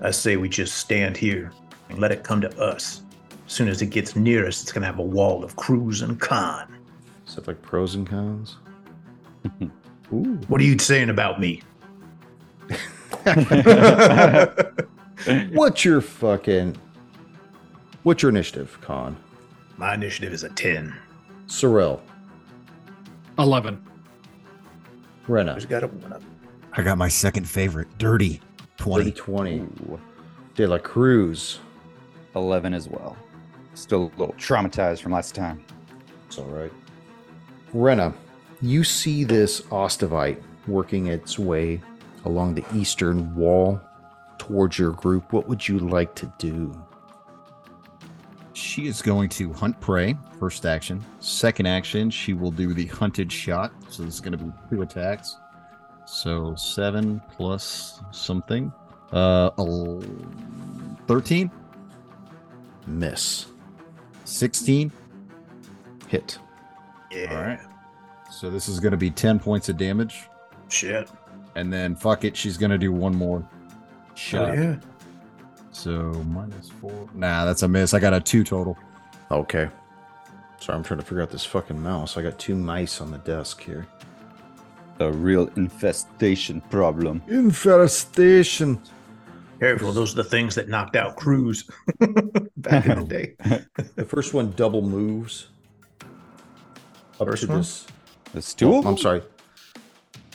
I 0.00 0.10
say 0.10 0.36
we 0.36 0.48
just 0.48 0.76
stand 0.76 1.16
here 1.16 1.52
and 1.88 1.98
let 1.98 2.12
it 2.12 2.22
come 2.22 2.40
to 2.40 2.60
us. 2.60 3.02
As 3.46 3.52
soon 3.52 3.68
as 3.68 3.82
it 3.82 3.86
gets 3.86 4.14
near 4.14 4.46
us, 4.46 4.62
it's 4.62 4.72
gonna 4.72 4.86
have 4.86 4.98
a 4.98 5.02
wall 5.02 5.42
of 5.42 5.56
Cruz 5.56 6.02
and 6.02 6.20
Khan. 6.20 6.76
Stuff 7.24 7.48
like 7.48 7.60
pros 7.62 7.94
and 7.94 8.08
cons. 8.08 8.56
Ooh. 10.12 10.38
What 10.48 10.60
are 10.60 10.64
you 10.64 10.78
saying 10.78 11.10
about 11.10 11.40
me? 11.40 11.62
What's 15.52 15.84
your 15.84 16.00
fucking? 16.00 16.76
What's 18.02 18.22
your 18.22 18.30
initiative, 18.30 18.78
Khan? 18.80 19.16
My 19.76 19.94
initiative 19.94 20.32
is 20.32 20.44
a 20.44 20.48
10. 20.48 20.94
Sorrel, 21.46 22.02
11. 23.38 23.82
Rena, 25.26 25.54
Who's 25.54 25.66
got 25.66 25.84
a 25.84 25.86
one 25.86 26.12
up? 26.12 26.22
I 26.72 26.82
got 26.82 26.98
my 26.98 27.08
second 27.08 27.48
favorite, 27.48 27.88
Dirty. 27.98 28.40
20. 28.78 29.12
20. 29.12 29.66
De 30.54 30.66
La 30.66 30.78
Cruz. 30.78 31.60
11 32.34 32.74
as 32.74 32.88
well. 32.88 33.16
Still 33.74 34.12
a 34.16 34.18
little 34.18 34.34
traumatized 34.34 35.00
from 35.00 35.12
last 35.12 35.34
time. 35.34 35.64
It's 36.26 36.38
all 36.38 36.44
right. 36.46 36.72
Rena, 37.72 38.14
you 38.60 38.82
see 38.84 39.24
this 39.24 39.60
Ostovite 39.62 40.40
working 40.66 41.06
its 41.06 41.38
way 41.38 41.80
along 42.24 42.54
the 42.54 42.64
eastern 42.74 43.34
wall 43.34 43.80
towards 44.38 44.78
your 44.78 44.92
group. 44.92 45.32
What 45.32 45.48
would 45.48 45.66
you 45.66 45.78
like 45.78 46.14
to 46.16 46.32
do? 46.38 46.72
She 48.78 48.86
is 48.86 49.02
going 49.02 49.28
to 49.30 49.52
hunt 49.52 49.80
prey, 49.80 50.16
first 50.38 50.64
action. 50.64 51.04
Second 51.18 51.66
action, 51.66 52.10
she 52.10 52.32
will 52.32 52.52
do 52.52 52.72
the 52.72 52.86
hunted 52.86 53.32
shot. 53.32 53.72
So 53.88 54.04
this 54.04 54.14
is 54.14 54.20
going 54.20 54.38
to 54.38 54.44
be 54.44 54.52
two 54.70 54.82
attacks. 54.82 55.36
So 56.06 56.54
seven 56.54 57.20
plus 57.28 58.00
something. 58.12 58.72
Uh, 59.10 59.50
13, 61.08 61.50
Miss. 62.86 63.46
16. 64.26 64.92
Hit. 66.06 66.38
Yeah. 67.10 67.34
All 67.34 67.42
right. 67.42 67.60
So 68.30 68.48
this 68.48 68.68
is 68.68 68.78
going 68.78 68.92
to 68.92 68.96
be 68.96 69.10
10 69.10 69.40
points 69.40 69.68
of 69.68 69.76
damage. 69.76 70.28
Shit. 70.68 71.10
And 71.56 71.72
then 71.72 71.96
fuck 71.96 72.22
it, 72.22 72.36
she's 72.36 72.56
going 72.56 72.70
to 72.70 72.78
do 72.78 72.92
one 72.92 73.16
more 73.16 73.44
Oh, 74.34 74.52
yeah. 74.52 74.76
So 75.78 76.12
minus 76.26 76.70
four. 76.70 77.08
Nah, 77.14 77.44
that's 77.44 77.62
a 77.62 77.68
miss. 77.68 77.94
I 77.94 78.00
got 78.00 78.12
a 78.12 78.20
two 78.20 78.42
total. 78.42 78.76
Okay. 79.30 79.68
Sorry, 80.58 80.76
I'm 80.76 80.82
trying 80.82 80.98
to 80.98 81.06
figure 81.06 81.22
out 81.22 81.30
this 81.30 81.44
fucking 81.44 81.80
mouse. 81.80 82.16
I 82.16 82.22
got 82.22 82.36
two 82.36 82.56
mice 82.56 83.00
on 83.00 83.12
the 83.12 83.18
desk 83.18 83.62
here. 83.62 83.86
A 84.98 85.12
real 85.12 85.48
infestation 85.54 86.60
problem. 86.62 87.22
Infestation. 87.28 88.82
Careful, 89.60 89.92
those 89.92 90.14
are 90.14 90.16
the 90.16 90.28
things 90.28 90.56
that 90.56 90.68
knocked 90.68 90.96
out 90.96 91.14
Cruz 91.14 91.70
back 92.56 92.86
in 92.86 92.98
the 92.98 93.04
day. 93.08 93.36
The 93.94 94.04
first 94.04 94.34
one 94.34 94.50
double 94.56 94.82
moves. 94.82 95.46
Up 97.20 97.28
First 97.28 97.42
to 97.44 97.48
one? 97.50 97.58
this. 97.58 97.86
The 98.32 98.42
stool? 98.42 98.82
Oh, 98.84 98.88
I'm 98.88 98.98
sorry. 98.98 99.22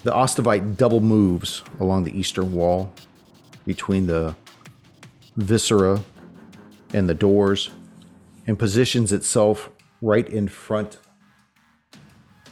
The 0.03 0.11
Ostovite 0.11 0.77
double 0.77 1.01
moves 1.01 1.63
along 1.81 2.05
the 2.05 2.17
eastern 2.17 2.53
wall 2.53 2.93
between 3.65 4.07
the 4.07 4.35
viscera 5.35 6.03
and 6.93 7.09
the 7.09 7.13
doors 7.13 7.71
and 8.47 8.57
positions 8.57 9.11
itself 9.11 9.69
right 10.01 10.27
in 10.27 10.47
front 10.47 10.97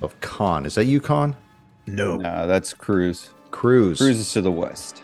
of 0.02 0.20
Khan. 0.22 0.66
Is 0.66 0.76
that 0.76 0.86
you, 0.86 1.00
Khan? 1.00 1.36
No. 1.86 2.18
No, 2.18 2.48
that's 2.48 2.74
Cruz. 2.74 3.30
Cruz. 3.52 3.98
Cruz 3.98 4.18
is 4.18 4.34
to 4.34 4.42
the 4.42 4.52
west. 4.52 5.04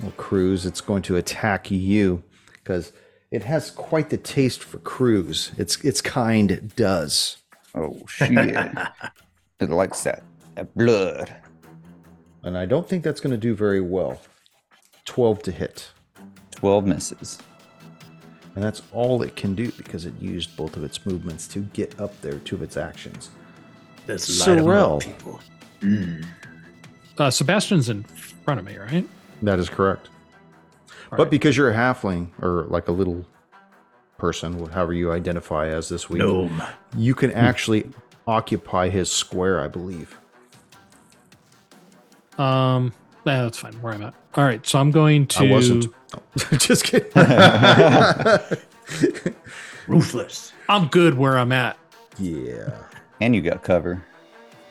Well, 0.00 0.12
Cruz, 0.16 0.66
it's 0.66 0.80
going 0.80 1.02
to 1.02 1.16
attack 1.16 1.70
you 1.70 2.22
because 2.52 2.92
it 3.30 3.44
has 3.44 3.70
quite 3.70 4.10
the 4.10 4.16
taste 4.16 4.62
for 4.64 4.78
Cruz. 4.78 5.52
Its 5.58 5.82
its 5.84 6.00
kind 6.00 6.72
does. 6.76 7.38
Oh, 7.74 8.00
shit. 8.06 8.30
it 9.60 9.70
likes 9.70 10.02
that, 10.04 10.22
that 10.54 10.74
blood. 10.74 11.34
And 12.42 12.58
I 12.58 12.66
don't 12.66 12.88
think 12.88 13.02
that's 13.02 13.20
going 13.20 13.32
to 13.32 13.38
do 13.38 13.54
very 13.54 13.80
well. 13.80 14.20
12 15.06 15.42
to 15.44 15.52
hit. 15.52 15.90
12 16.54 16.86
misses. 16.86 17.38
And 18.54 18.62
that's 18.62 18.82
all 18.92 19.22
it 19.22 19.34
can 19.36 19.54
do 19.54 19.72
because 19.72 20.06
it 20.06 20.14
used 20.20 20.56
both 20.56 20.76
of 20.76 20.84
its 20.84 21.04
movements 21.04 21.48
to 21.48 21.60
get 21.72 21.98
up 22.00 22.18
there 22.20 22.38
to 22.38 22.62
its 22.62 22.76
actions. 22.76 23.30
Let's 24.06 24.28
light 24.46 24.58
'em 24.58 24.64
Sorrel. 24.64 25.00
people. 25.00 25.40
Uh, 27.18 27.30
Sebastian's 27.30 27.88
in 27.88 28.04
front 28.04 28.60
of 28.60 28.66
me, 28.66 28.76
right? 28.76 29.08
That 29.42 29.58
is 29.58 29.68
correct. 29.68 30.08
All 30.88 31.18
but 31.18 31.18
right. 31.24 31.30
because 31.30 31.56
you're 31.56 31.70
a 31.70 31.74
halfling 31.74 32.28
or 32.40 32.64
like 32.68 32.88
a 32.88 32.92
little 32.92 33.24
person, 34.18 34.66
however 34.70 34.92
you 34.92 35.10
identify 35.12 35.68
as 35.68 35.88
this 35.88 36.08
week, 36.08 36.20
Gnome. 36.20 36.62
you 36.96 37.14
can 37.14 37.32
actually 37.32 37.90
occupy 38.26 38.88
his 38.88 39.10
square, 39.10 39.60
I 39.60 39.68
believe. 39.68 40.16
Um, 42.38 42.92
nah, 43.24 43.42
that's 43.44 43.58
fine. 43.58 43.74
Where 43.74 43.92
I'm 43.92 44.02
at. 44.02 44.14
All 44.34 44.44
right, 44.44 44.64
so 44.66 44.78
I'm 44.78 44.90
going 44.90 45.26
to. 45.28 45.44
I 45.44 45.50
wasn't. 45.50 45.86
Oh, 46.14 46.22
Just 46.58 46.84
kidding. 46.84 47.10
Ruthless. 49.86 50.52
I'm 50.68 50.86
good 50.88 51.16
where 51.18 51.36
I'm 51.38 51.52
at. 51.52 51.76
yeah. 52.18 52.70
And 53.20 53.34
you 53.34 53.42
got 53.42 53.62
cover. 53.62 54.04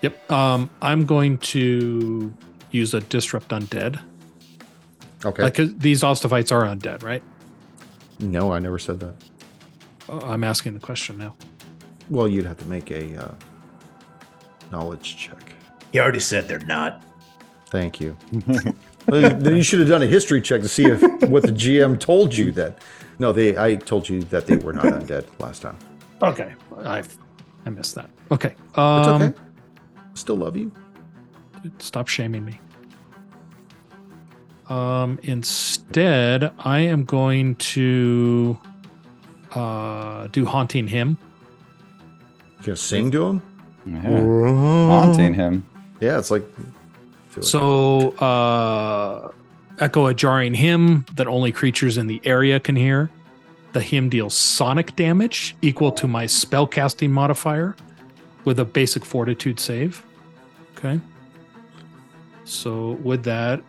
Yep. 0.01 0.31
Um, 0.31 0.69
I'm 0.81 1.05
going 1.05 1.37
to 1.39 2.33
use 2.71 2.93
a 2.93 2.99
disrupt 3.01 3.49
undead. 3.49 3.99
Okay. 5.25 5.43
Like 5.43 5.53
'cause 5.55 5.73
these 5.77 6.01
Ostovites 6.03 6.51
are 6.51 6.63
undead, 6.63 7.03
right? 7.03 7.23
no, 8.19 8.51
I 8.53 8.59
never 8.59 8.77
said 8.79 8.99
that. 8.99 9.15
Uh, 10.09 10.19
I'm 10.25 10.43
asking 10.43 10.73
the 10.75 10.79
question 10.79 11.17
now. 11.17 11.35
Well, 12.09 12.27
you'd 12.27 12.45
have 12.45 12.57
to 12.57 12.65
make 12.65 12.91
a 12.91 13.15
uh, 13.17 13.31
knowledge 14.71 15.17
check. 15.17 15.53
He 15.91 15.99
already 15.99 16.19
said 16.19 16.47
they're 16.47 16.59
not. 16.59 17.01
Thank 17.67 17.99
you. 18.01 18.15
Well, 19.07 19.35
then 19.37 19.55
you 19.57 19.63
should 19.63 19.79
have 19.79 19.89
done 19.89 20.01
a 20.01 20.07
history 20.07 20.41
check 20.41 20.61
to 20.61 20.67
see 20.69 20.85
if 20.85 21.01
what 21.29 21.43
the 21.43 21.51
GM 21.51 21.99
told 21.99 22.35
you 22.35 22.51
that. 22.53 22.79
No, 23.19 23.31
they. 23.31 23.57
I 23.57 23.75
told 23.75 24.07
you 24.09 24.21
that 24.23 24.47
they 24.47 24.57
were 24.57 24.73
not 24.73 24.85
undead 24.85 25.25
last 25.39 25.61
time. 25.61 25.77
Okay, 26.21 26.53
I 26.83 27.03
I 27.65 27.69
missed 27.69 27.95
that. 27.95 28.09
Okay. 28.31 28.55
It's 28.69 28.77
Um, 28.77 29.21
okay. 29.21 29.33
Still 30.15 30.37
love 30.37 30.55
you. 30.57 30.71
Stop 31.79 32.07
shaming 32.07 32.43
me. 32.45 32.59
Um, 34.69 35.19
instead, 35.23 36.51
I 36.59 36.79
am 36.79 37.03
going 37.03 37.55
to 37.55 38.57
uh, 39.53 40.27
do 40.27 40.45
haunting 40.45 40.87
hymn. 40.87 41.17
You 42.59 42.65
gonna 42.67 42.77
sing 42.77 43.11
to 43.11 43.25
him? 43.27 43.41
Yeah. 43.85 44.01
Haunting 44.87 45.33
hymn. 45.33 45.65
Yeah, 45.99 46.17
it's 46.17 46.31
like. 46.31 46.43
I 47.33 47.41
feel 47.41 47.43
like- 47.43 47.49
So, 47.49 48.25
uh, 48.25 49.31
echo 49.79 50.05
a 50.07 50.13
jarring 50.13 50.53
hymn 50.53 51.05
that 51.15 51.27
only 51.27 51.51
creatures 51.51 51.97
in 51.97 52.07
the 52.07 52.21
area 52.23 52.59
can 52.59 52.75
hear. 52.75 53.09
The 53.73 53.81
hymn 53.81 54.09
deals 54.09 54.35
sonic 54.35 54.95
damage 54.95 55.55
equal 55.63 55.91
to 55.93 56.07
my 56.07 56.25
spellcasting 56.25 57.09
modifier 57.09 57.75
with 58.45 58.59
a 58.59 58.65
basic 58.65 59.03
fortitude 59.03 59.59
save. 59.59 60.03
Okay. 60.77 60.99
So, 62.45 62.99
with 63.03 63.23
that, 63.23 63.61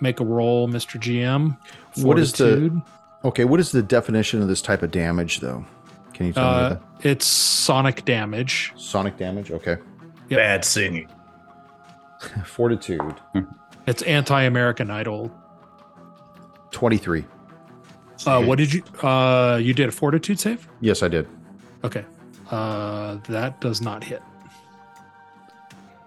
make 0.00 0.18
a 0.20 0.24
roll, 0.24 0.68
Mr. 0.68 0.98
GM. 1.00 1.56
What 2.02 2.18
is 2.18 2.32
the- 2.32 2.44
Fortitude. 2.44 2.82
okay, 3.24 3.44
what 3.44 3.60
is 3.60 3.70
the 3.70 3.82
definition 3.82 4.42
of 4.42 4.48
this 4.48 4.60
type 4.62 4.82
of 4.82 4.90
damage, 4.90 5.38
though? 5.40 5.64
Can 6.12 6.26
you 6.26 6.32
tell 6.32 6.44
me 6.44 6.50
Uh, 6.64 6.68
that? 6.70 6.82
it's 7.02 7.26
sonic 7.26 8.04
damage. 8.04 8.72
Sonic 8.76 9.16
damage. 9.16 9.50
Okay. 9.52 9.76
Yep. 10.30 10.38
Bad 10.40 10.64
singing. 10.64 11.06
Fortitude. 12.44 13.14
It's 13.86 14.02
anti-American 14.02 14.90
Idol. 14.90 15.30
Twenty-three. 16.70 17.24
Uh, 18.26 18.42
what 18.42 18.58
did 18.58 18.72
you? 18.72 18.82
Uh, 19.02 19.58
you 19.62 19.74
did 19.74 19.88
a 19.88 19.92
fortitude 19.92 20.40
save. 20.40 20.66
Yes, 20.80 21.02
I 21.02 21.08
did. 21.08 21.28
Okay. 21.84 22.04
Uh, 22.50 23.16
that 23.28 23.60
does 23.60 23.80
not 23.80 24.02
hit. 24.04 24.22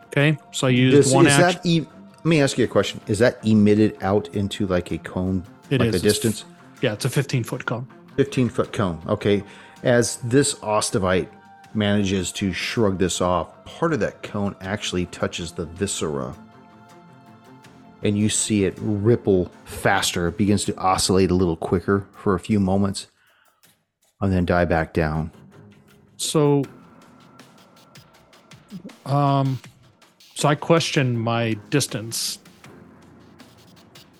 Okay, 0.08 0.38
so 0.52 0.68
I 0.68 0.72
used 0.72 1.14
one 1.14 1.28
is 1.28 1.34
action. 1.34 1.62
that? 1.64 1.66
E- 1.66 1.86
Let 2.18 2.26
me 2.26 2.42
ask 2.42 2.58
you 2.58 2.66
a 2.66 2.68
question. 2.68 3.00
Is 3.08 3.20
that 3.20 3.38
emitted 3.46 3.98
out 4.02 4.30
into 4.36 4.66
like 4.68 4.92
a 4.92 4.98
cone, 4.98 5.44
It 5.70 5.80
like 5.80 5.90
is. 5.90 5.96
a 5.96 6.00
distance? 6.00 6.46
yeah, 6.82 6.94
it's 6.94 7.06
a 7.06 7.10
15 7.10 7.44
foot 7.44 7.66
cone. 7.66 7.88
15 8.16 8.50
foot 8.50 8.74
cone. 8.74 9.00
Okay. 9.08 9.44
As 9.84 10.18
this 10.18 10.56
Ostovite 10.56 11.28
manages 11.78 12.32
to 12.34 12.52
shrug 12.52 12.98
this 12.98 13.22
off, 13.22 13.64
part 13.64 13.94
of 13.94 14.02
that 14.02 14.24
cone 14.24 14.56
actually 14.60 15.06
touches 15.06 15.54
the 15.54 15.66
viscera 15.66 16.36
and 18.04 18.18
you 18.18 18.30
see 18.30 18.66
it 18.66 18.76
ripple 18.80 19.52
faster. 19.66 20.28
It 20.28 20.38
begins 20.38 20.66
to 20.66 20.78
oscillate 20.78 21.32
a 21.32 21.36
little 21.36 21.56
quicker 21.56 22.08
for 22.14 22.36
a 22.36 22.40
few 22.40 22.60
moments 22.60 23.08
and 24.22 24.32
then 24.32 24.46
die 24.46 24.66
back 24.66 24.94
down. 24.94 25.32
So, 26.18 26.64
um, 29.06 29.60
so 30.36 30.50
I 30.50 30.56
question 30.56 31.18
my 31.18 31.54
distance 31.70 32.40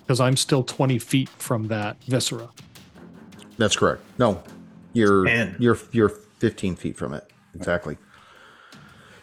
because 0.02 0.20
I'm 0.20 0.36
still 0.36 0.62
20 0.62 0.98
feet 0.98 1.28
from 1.28 1.68
that 1.68 2.02
viscera. 2.04 2.48
That's 3.58 3.76
correct. 3.76 4.02
No, 4.18 4.42
you're 4.92 5.24
Ten. 5.24 5.56
you're 5.58 5.78
you're 5.90 6.08
15 6.08 6.76
feet 6.76 6.96
from 6.96 7.12
it. 7.12 7.28
Exactly. 7.54 7.98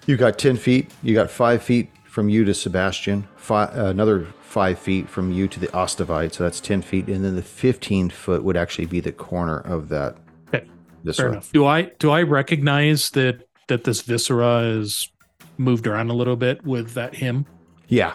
You 0.05 0.17
got 0.17 0.38
10 0.38 0.57
feet. 0.57 0.91
You 1.01 1.13
got 1.13 1.31
five 1.31 1.63
feet 1.63 1.89
from 2.05 2.29
you 2.29 2.45
to 2.45 2.53
Sebastian. 2.53 3.27
Five, 3.35 3.77
uh, 3.77 3.85
another 3.85 4.25
five 4.41 4.79
feet 4.79 5.09
from 5.09 5.31
you 5.31 5.47
to 5.47 5.59
the 5.59 5.67
Ostovite. 5.67 6.33
So 6.33 6.43
that's 6.43 6.61
10 6.61 6.81
feet, 6.81 7.07
and 7.07 7.25
then 7.25 7.35
the 7.35 7.41
15 7.41 8.09
foot 8.09 8.43
would 8.43 8.55
actually 8.55 8.85
be 8.85 8.99
the 8.99 9.11
corner 9.11 9.59
of 9.59 9.89
that. 9.89 10.15
Okay, 10.53 10.65
This 11.03 11.17
fair 11.17 11.29
enough. 11.29 11.51
Do 11.51 11.65
I 11.65 11.83
do 11.99 12.11
I 12.11 12.21
recognize 12.21 13.09
that 13.11 13.47
that 13.67 13.83
this 13.83 14.01
viscera 14.01 14.59
is 14.59 15.11
moved 15.57 15.88
around 15.88 16.09
a 16.09 16.13
little 16.13 16.35
bit 16.35 16.63
with 16.63 16.93
that 16.93 17.15
hymn? 17.15 17.45
Yeah, 17.88 18.13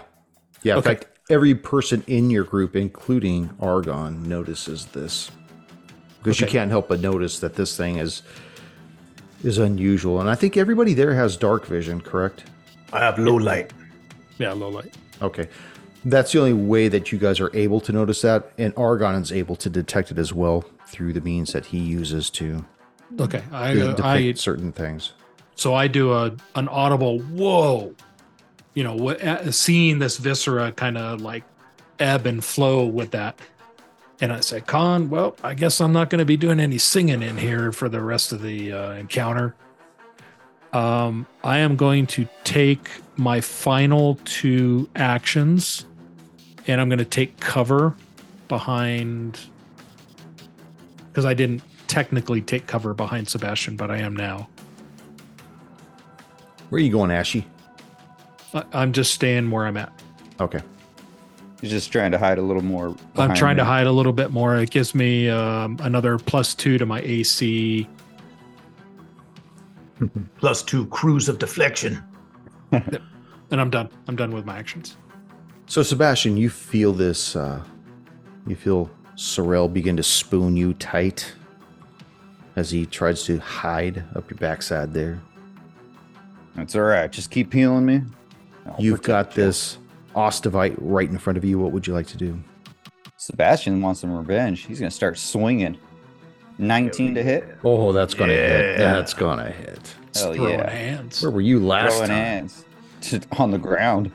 yeah. 0.62 0.76
In 0.76 0.82
fact, 0.82 1.06
every 1.28 1.54
person 1.54 2.02
in 2.06 2.30
your 2.30 2.44
group, 2.44 2.74
including 2.74 3.50
Argon, 3.60 4.26
notices 4.28 4.86
this 4.86 5.30
because 6.18 6.40
you 6.40 6.46
can't 6.46 6.70
help 6.70 6.88
but 6.88 7.00
notice 7.00 7.40
that 7.40 7.54
this 7.54 7.76
thing 7.76 7.96
is 7.96 8.22
is 9.44 9.58
unusual. 9.58 10.20
And 10.20 10.28
I 10.28 10.34
think 10.34 10.56
everybody 10.56 10.94
there 10.94 11.14
has 11.14 11.36
dark 11.36 11.66
vision, 11.66 12.00
correct? 12.00 12.44
I 12.92 13.00
have 13.00 13.18
low 13.18 13.36
light. 13.36 13.72
Yeah, 14.38 14.52
low 14.52 14.68
light. 14.68 14.94
Okay. 15.22 15.48
That's 16.04 16.32
the 16.32 16.38
only 16.38 16.54
way 16.54 16.88
that 16.88 17.12
you 17.12 17.18
guys 17.18 17.40
are 17.40 17.54
able 17.54 17.80
to 17.82 17.92
notice 17.92 18.22
that, 18.22 18.52
and 18.56 18.72
Argon 18.76 19.16
is 19.20 19.30
able 19.32 19.54
to 19.56 19.68
detect 19.68 20.10
it 20.10 20.18
as 20.18 20.32
well 20.32 20.64
through 20.86 21.12
the 21.12 21.20
means 21.20 21.52
that 21.52 21.66
he 21.66 21.78
uses 21.78 22.30
to 22.30 22.64
Okay, 23.18 23.42
I 23.52 23.74
to 23.74 23.90
uh, 23.90 23.94
depict 23.94 24.04
I 24.04 24.32
certain 24.34 24.72
things. 24.72 25.12
so 25.56 25.74
I 25.74 25.88
do 25.88 26.12
a 26.12 26.32
an 26.54 26.68
audible 26.68 27.18
whoa, 27.18 27.94
you 28.74 28.82
know, 28.84 28.94
what 28.94 29.22
uh, 29.22 29.50
seeing 29.52 29.98
this 29.98 30.16
viscera 30.16 30.72
kind 30.72 30.96
of 30.96 31.20
like 31.20 31.44
ebb 31.98 32.24
and 32.26 32.42
flow 32.42 32.86
with 32.86 33.10
that, 33.10 33.38
and 34.20 34.32
I 34.32 34.40
say, 34.40 34.60
Khan, 34.60 35.08
well, 35.08 35.36
I 35.42 35.54
guess 35.54 35.80
I'm 35.80 35.92
not 35.92 36.10
going 36.10 36.18
to 36.18 36.24
be 36.24 36.36
doing 36.36 36.60
any 36.60 36.78
singing 36.78 37.22
in 37.22 37.38
here 37.38 37.72
for 37.72 37.88
the 37.88 38.02
rest 38.02 38.32
of 38.32 38.42
the 38.42 38.72
uh, 38.72 38.92
encounter. 38.92 39.54
Um, 40.72 41.26
I 41.42 41.58
am 41.58 41.76
going 41.76 42.06
to 42.08 42.28
take 42.44 42.88
my 43.16 43.40
final 43.40 44.18
two 44.24 44.88
actions, 44.94 45.86
and 46.66 46.80
I'm 46.80 46.88
going 46.88 46.98
to 46.98 47.04
take 47.04 47.40
cover 47.40 47.96
behind 48.48 49.38
because 51.08 51.24
I 51.24 51.34
didn't 51.34 51.62
technically 51.88 52.40
take 52.40 52.66
cover 52.68 52.94
behind 52.94 53.28
Sebastian, 53.28 53.76
but 53.76 53.90
I 53.90 53.98
am 53.98 54.14
now. 54.14 54.48
Where 56.68 56.78
are 56.78 56.84
you 56.84 56.92
going, 56.92 57.10
Ashy? 57.10 57.46
I'm 58.72 58.92
just 58.92 59.12
staying 59.12 59.50
where 59.50 59.66
I'm 59.66 59.76
at. 59.76 59.92
Okay. 60.40 60.60
He's 61.60 61.70
just 61.70 61.92
trying 61.92 62.10
to 62.12 62.18
hide 62.18 62.38
a 62.38 62.42
little 62.42 62.62
more. 62.64 62.88
I'm 62.88 62.94
behind 63.14 63.36
trying 63.36 63.56
to 63.58 63.64
hide 63.64 63.86
a 63.86 63.92
little 63.92 64.12
bit 64.12 64.30
more. 64.30 64.56
It 64.56 64.70
gives 64.70 64.94
me 64.94 65.28
um, 65.28 65.78
another 65.82 66.18
plus 66.18 66.54
two 66.54 66.78
to 66.78 66.86
my 66.86 67.00
AC. 67.02 67.88
Plus 70.38 70.62
two 70.62 70.86
crews 70.86 71.28
of 71.28 71.38
deflection. 71.38 72.02
And 72.72 73.60
I'm 73.60 73.68
done. 73.68 73.90
I'm 74.08 74.16
done 74.16 74.32
with 74.32 74.46
my 74.46 74.56
actions. 74.56 74.96
So, 75.66 75.82
Sebastian, 75.82 76.38
you 76.38 76.48
feel 76.48 76.94
this, 76.94 77.36
uh, 77.36 77.62
you 78.46 78.56
feel 78.56 78.90
Sorrel 79.14 79.68
begin 79.68 79.98
to 79.98 80.02
spoon 80.02 80.56
you 80.56 80.72
tight 80.74 81.30
as 82.56 82.70
he 82.70 82.86
tries 82.86 83.24
to 83.24 83.38
hide 83.40 84.02
up 84.14 84.30
your 84.30 84.38
backside 84.38 84.94
there. 84.94 85.20
That's 86.56 86.74
all 86.74 86.82
right. 86.82 87.10
Just 87.12 87.30
keep 87.30 87.52
healing 87.52 87.84
me. 87.84 88.02
I'll 88.66 88.76
You've 88.78 89.02
got 89.02 89.26
protect 89.26 89.36
you. 89.38 89.44
this 89.44 89.78
Ostovite 90.20 90.76
right 90.78 91.08
in 91.08 91.18
front 91.18 91.36
of 91.36 91.44
you. 91.44 91.58
What 91.58 91.72
would 91.72 91.86
you 91.86 91.94
like 91.94 92.06
to 92.08 92.16
do? 92.16 92.38
Sebastian 93.16 93.80
wants 93.80 94.00
some 94.00 94.12
revenge. 94.16 94.66
He's 94.66 94.78
gonna 94.78 94.90
start 94.90 95.18
swinging. 95.18 95.78
19 96.58 97.14
to 97.14 97.22
hit. 97.22 97.56
Oh, 97.64 97.92
that's 97.92 98.12
gonna 98.12 98.34
hit. 98.34 98.78
That's 98.78 99.14
gonna 99.14 99.50
hit. 99.50 99.94
Hell 100.14 100.34
throwing 100.34 100.58
yeah. 100.58 100.70
hands. 100.70 101.22
Where 101.22 101.30
were 101.30 101.40
you 101.40 101.64
last 101.64 101.94
Throwing 101.94 102.08
time? 102.08 102.16
hands 102.18 102.64
to, 103.02 103.20
on 103.38 103.50
the 103.50 103.58
ground, 103.58 104.12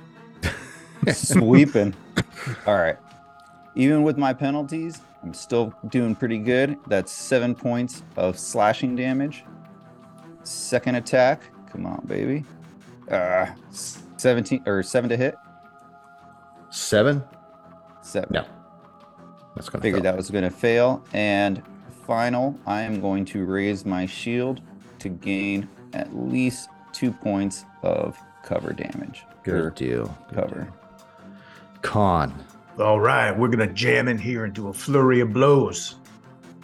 sweeping. 1.11 1.95
All 2.67 2.77
right. 2.77 2.97
Even 3.75 4.03
with 4.03 4.17
my 4.17 4.33
penalties, 4.33 5.01
I'm 5.23 5.33
still 5.33 5.73
doing 5.89 6.15
pretty 6.15 6.37
good. 6.37 6.77
That's 6.87 7.11
seven 7.11 7.55
points 7.55 8.03
of 8.15 8.37
slashing 8.37 8.95
damage. 8.95 9.43
Second 10.43 10.95
attack. 10.95 11.41
Come 11.71 11.85
on, 11.85 12.03
baby. 12.05 12.45
Uh, 13.09 13.47
17 14.17 14.63
or 14.65 14.83
seven 14.83 15.09
to 15.09 15.17
hit. 15.17 15.35
Seven? 16.75 17.23
Seven. 18.01 18.29
No. 18.31 18.45
That's 19.55 19.69
gonna 19.69 19.81
Figured 19.81 20.03
fail. 20.03 20.11
that 20.11 20.17
was 20.17 20.29
going 20.29 20.43
to 20.43 20.49
fail. 20.49 21.03
And 21.13 21.63
final, 22.05 22.59
I 22.67 22.81
am 22.81 22.99
going 22.99 23.23
to 23.25 23.45
raise 23.45 23.85
my 23.85 24.05
shield 24.05 24.61
to 24.99 25.07
gain 25.09 25.69
at 25.93 26.13
least 26.15 26.67
two 26.91 27.11
points 27.11 27.63
of 27.81 28.17
cover 28.43 28.73
damage. 28.73 29.23
Good 29.43 29.75
deal. 29.75 30.15
Good 30.29 30.35
cover. 30.35 30.63
deal. 30.63 30.73
Khan. 31.81 32.33
All 32.77 32.99
right, 32.99 33.31
we're 33.31 33.47
gonna 33.47 33.71
jam 33.71 34.09
in 34.09 34.17
here 34.17 34.43
and 34.43 34.53
do 34.53 34.67
a 34.67 34.73
flurry 34.73 35.21
of 35.21 35.31
blows. 35.31 35.95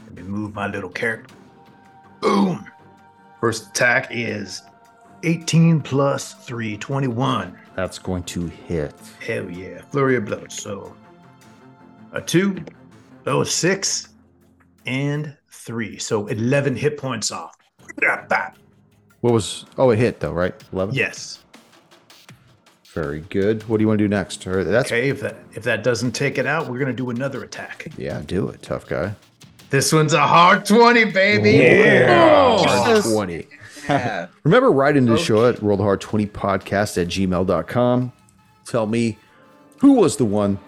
Let 0.07 0.15
me 0.15 0.23
move 0.23 0.53
my 0.53 0.67
little 0.67 0.89
character. 0.89 1.33
Boom. 2.19 2.65
First 3.39 3.69
attack 3.69 4.09
is 4.11 4.61
18 5.23 5.79
plus 5.79 6.33
3, 6.33 6.75
21. 6.77 7.57
That's 7.81 7.97
going 7.97 8.21
to 8.25 8.45
hit. 8.45 8.93
Hell 9.25 9.49
yeah. 9.49 9.81
Flurry 9.89 10.15
of 10.15 10.25
blows. 10.25 10.53
So 10.53 10.95
a 12.11 12.21
two, 12.21 12.63
oh, 13.25 13.43
six, 13.43 14.09
and 14.85 15.35
three. 15.49 15.97
So 15.97 16.27
11 16.27 16.75
hit 16.75 16.95
points 16.95 17.31
off. 17.31 17.55
What 19.21 19.33
was? 19.33 19.65
Oh, 19.79 19.89
it 19.89 19.97
hit 19.97 20.19
though, 20.19 20.31
right? 20.31 20.53
Eleven. 20.71 20.93
Yes. 20.93 21.43
Very 22.93 23.21
good. 23.21 23.67
What 23.67 23.77
do 23.77 23.81
you 23.81 23.87
want 23.87 23.97
to 23.97 24.03
do 24.03 24.09
next? 24.09 24.45
Or 24.45 24.63
that's 24.63 24.91
Okay, 24.91 25.09
if 25.09 25.19
that 25.21 25.37
if 25.53 25.63
that 25.63 25.83
doesn't 25.83 26.11
take 26.11 26.37
it 26.37 26.45
out, 26.45 26.69
we're 26.69 26.77
gonna 26.77 26.93
do 26.93 27.09
another 27.09 27.43
attack. 27.43 27.87
yeah. 27.97 28.21
Do 28.23 28.47
it, 28.49 28.61
tough 28.61 28.85
guy. 28.85 29.15
This 29.71 29.91
one's 29.91 30.13
a 30.13 30.21
hard 30.27 30.67
20, 30.67 31.05
baby. 31.05 31.51
Yeah. 31.51 32.57
Hard 32.59 33.03
20. 33.85 34.27
Remember, 34.43 34.71
write 34.71 34.97
into 34.97 35.13
the 35.13 35.17
show 35.17 35.47
at 35.47 35.57
rollthehard20podcast 35.57 37.01
at 37.01 37.07
gmail.com. 37.07 38.13
Tell 38.65 38.87
me 38.87 39.17
who 39.79 39.93
was 39.93 40.17
the 40.17 40.25
one 40.25 40.59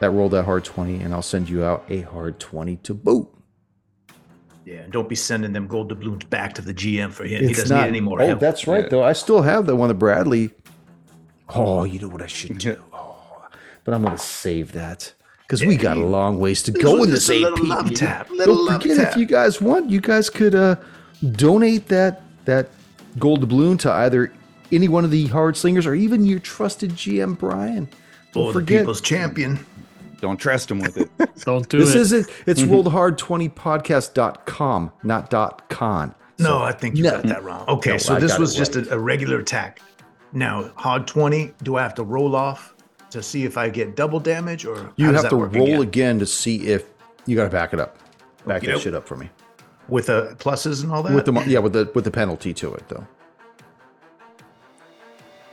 that 0.00 0.10
rolled 0.10 0.32
that 0.32 0.44
hard 0.44 0.64
20, 0.64 1.00
and 1.00 1.14
I'll 1.14 1.22
send 1.22 1.48
you 1.48 1.64
out 1.64 1.84
a 1.88 2.02
hard 2.02 2.38
20 2.38 2.76
to 2.76 2.94
boot. 2.94 3.28
Yeah, 4.64 4.78
and 4.78 4.92
don't 4.92 5.08
be 5.08 5.14
sending 5.14 5.52
them 5.52 5.68
gold 5.68 5.90
doubloons 5.90 6.28
back 6.28 6.54
to 6.54 6.62
the 6.62 6.74
GM 6.74 7.12
for 7.12 7.24
him. 7.24 7.46
he 7.46 7.54
doesn't 7.54 7.76
need 7.76 7.86
any 7.86 8.00
more 8.00 8.20
oh, 8.20 8.26
help. 8.26 8.40
that's 8.40 8.66
right, 8.66 8.90
though. 8.90 9.04
I 9.04 9.12
still 9.12 9.42
have 9.42 9.66
the 9.66 9.76
one 9.76 9.88
that 9.88 9.94
Bradley. 9.94 10.50
Oh, 11.50 11.84
you 11.84 12.00
know 12.00 12.08
what 12.08 12.20
I 12.20 12.26
should 12.26 12.58
do? 12.58 12.82
Oh, 12.92 13.46
but 13.84 13.94
I'm 13.94 14.02
going 14.02 14.16
to 14.16 14.22
save 14.22 14.72
that 14.72 15.14
because 15.42 15.64
we 15.64 15.76
got 15.76 15.96
a 15.96 16.04
long 16.04 16.40
ways 16.40 16.64
to 16.64 16.72
go 16.72 17.04
in 17.04 17.10
this 17.10 17.30
AP. 17.30 17.36
little 17.36 17.66
love 17.66 17.94
tap, 17.94 18.28
little 18.30 18.56
Don't 18.56 18.66
love 18.66 18.82
forget 18.82 18.96
tap. 18.96 19.12
if 19.12 19.16
you 19.16 19.26
guys 19.26 19.60
want, 19.60 19.88
you 19.88 20.00
guys 20.00 20.28
could 20.28 20.56
uh, 20.56 20.74
donate 21.32 21.86
that 21.86 22.22
that 22.46 22.68
gold 23.18 23.40
doubloon 23.40 23.78
to 23.80 23.92
either 23.92 24.32
any 24.72 24.88
one 24.88 25.04
of 25.04 25.10
the 25.10 25.26
hard 25.28 25.56
slingers 25.56 25.86
or 25.86 25.94
even 25.94 26.24
your 26.26 26.38
trusted 26.40 26.90
GM 26.92 27.38
Brian. 27.38 27.88
Don't 28.32 28.44
or 28.44 28.52
the 28.52 28.60
forget. 28.60 28.80
people's 28.82 29.00
champion. 29.00 29.64
Don't 30.20 30.38
trust 30.38 30.70
him 30.70 30.80
with 30.80 30.96
it. 30.96 31.10
Don't 31.44 31.68
do 31.68 31.76
it. 31.76 31.80
This 31.80 31.94
isn't 31.94 32.26
It's 32.46 32.62
mhm. 32.62 32.82
rollthehard20podcast.com, 32.84 34.92
not 35.02 35.30
dot 35.30 35.68
.con. 35.68 36.14
No, 36.38 36.62
I 36.62 36.72
think 36.72 36.96
you 36.96 37.04
no. 37.04 37.10
got 37.12 37.22
that 37.24 37.44
wrong. 37.44 37.64
Okay, 37.68 37.92
No, 37.92 37.98
so 37.98 38.16
I 38.16 38.20
this 38.20 38.38
was 38.38 38.54
it 38.54 38.58
just 38.58 38.76
a, 38.76 38.94
a 38.94 38.98
regular 38.98 39.38
attack. 39.38 39.80
Now, 40.32 40.70
hard 40.76 41.06
20, 41.06 41.52
do 41.62 41.76
I 41.76 41.82
have 41.82 41.94
to 41.94 42.02
roll 42.02 42.36
off 42.36 42.74
to 43.10 43.22
see 43.22 43.44
if 43.44 43.56
I 43.56 43.70
get 43.70 43.96
double 43.96 44.20
damage 44.20 44.66
or 44.66 44.92
You 44.96 45.12
have 45.12 45.28
to 45.30 45.36
roll 45.36 45.46
again? 45.46 45.80
again 45.82 46.18
to 46.18 46.26
see 46.26 46.66
if 46.66 46.84
you 47.24 47.36
got 47.36 47.44
to 47.44 47.50
back 47.50 47.72
it 47.72 47.80
up. 47.80 47.96
Back 48.46 48.62
that 48.62 48.68
Okey-doke. 48.68 48.82
shit 48.82 48.94
up 48.94 49.08
for 49.08 49.16
me. 49.16 49.30
With 49.88 50.06
the 50.06 50.36
pluses 50.38 50.82
and 50.82 50.92
all 50.92 51.02
that? 51.02 51.14
With 51.14 51.26
the 51.26 51.44
yeah, 51.46 51.60
with 51.60 51.72
the 51.72 51.90
with 51.94 52.04
the 52.04 52.10
penalty 52.10 52.52
to 52.54 52.74
it 52.74 52.88
though. 52.88 53.06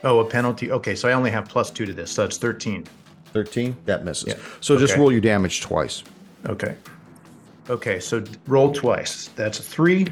oh, 0.03 0.19
a 0.19 0.25
penalty. 0.25 0.71
Okay, 0.71 0.95
so 0.95 1.07
I 1.07 1.13
only 1.13 1.31
have 1.31 1.47
plus 1.47 1.69
two 1.69 1.85
to 1.85 1.93
this, 1.93 2.11
so 2.11 2.23
it's 2.25 2.37
13. 2.37 2.85
Thirteen 3.31 3.75
that 3.85 4.05
misses. 4.05 4.29
Yeah. 4.29 4.35
So 4.59 4.77
just 4.77 4.97
roll 4.97 5.11
your 5.11 5.21
damage 5.21 5.61
twice. 5.61 6.03
Okay. 6.47 6.75
Okay, 7.69 7.99
so 7.99 8.23
roll 8.47 8.71
twice. 8.73 9.29
That's 9.35 9.59
a 9.59 9.63
three. 9.63 10.07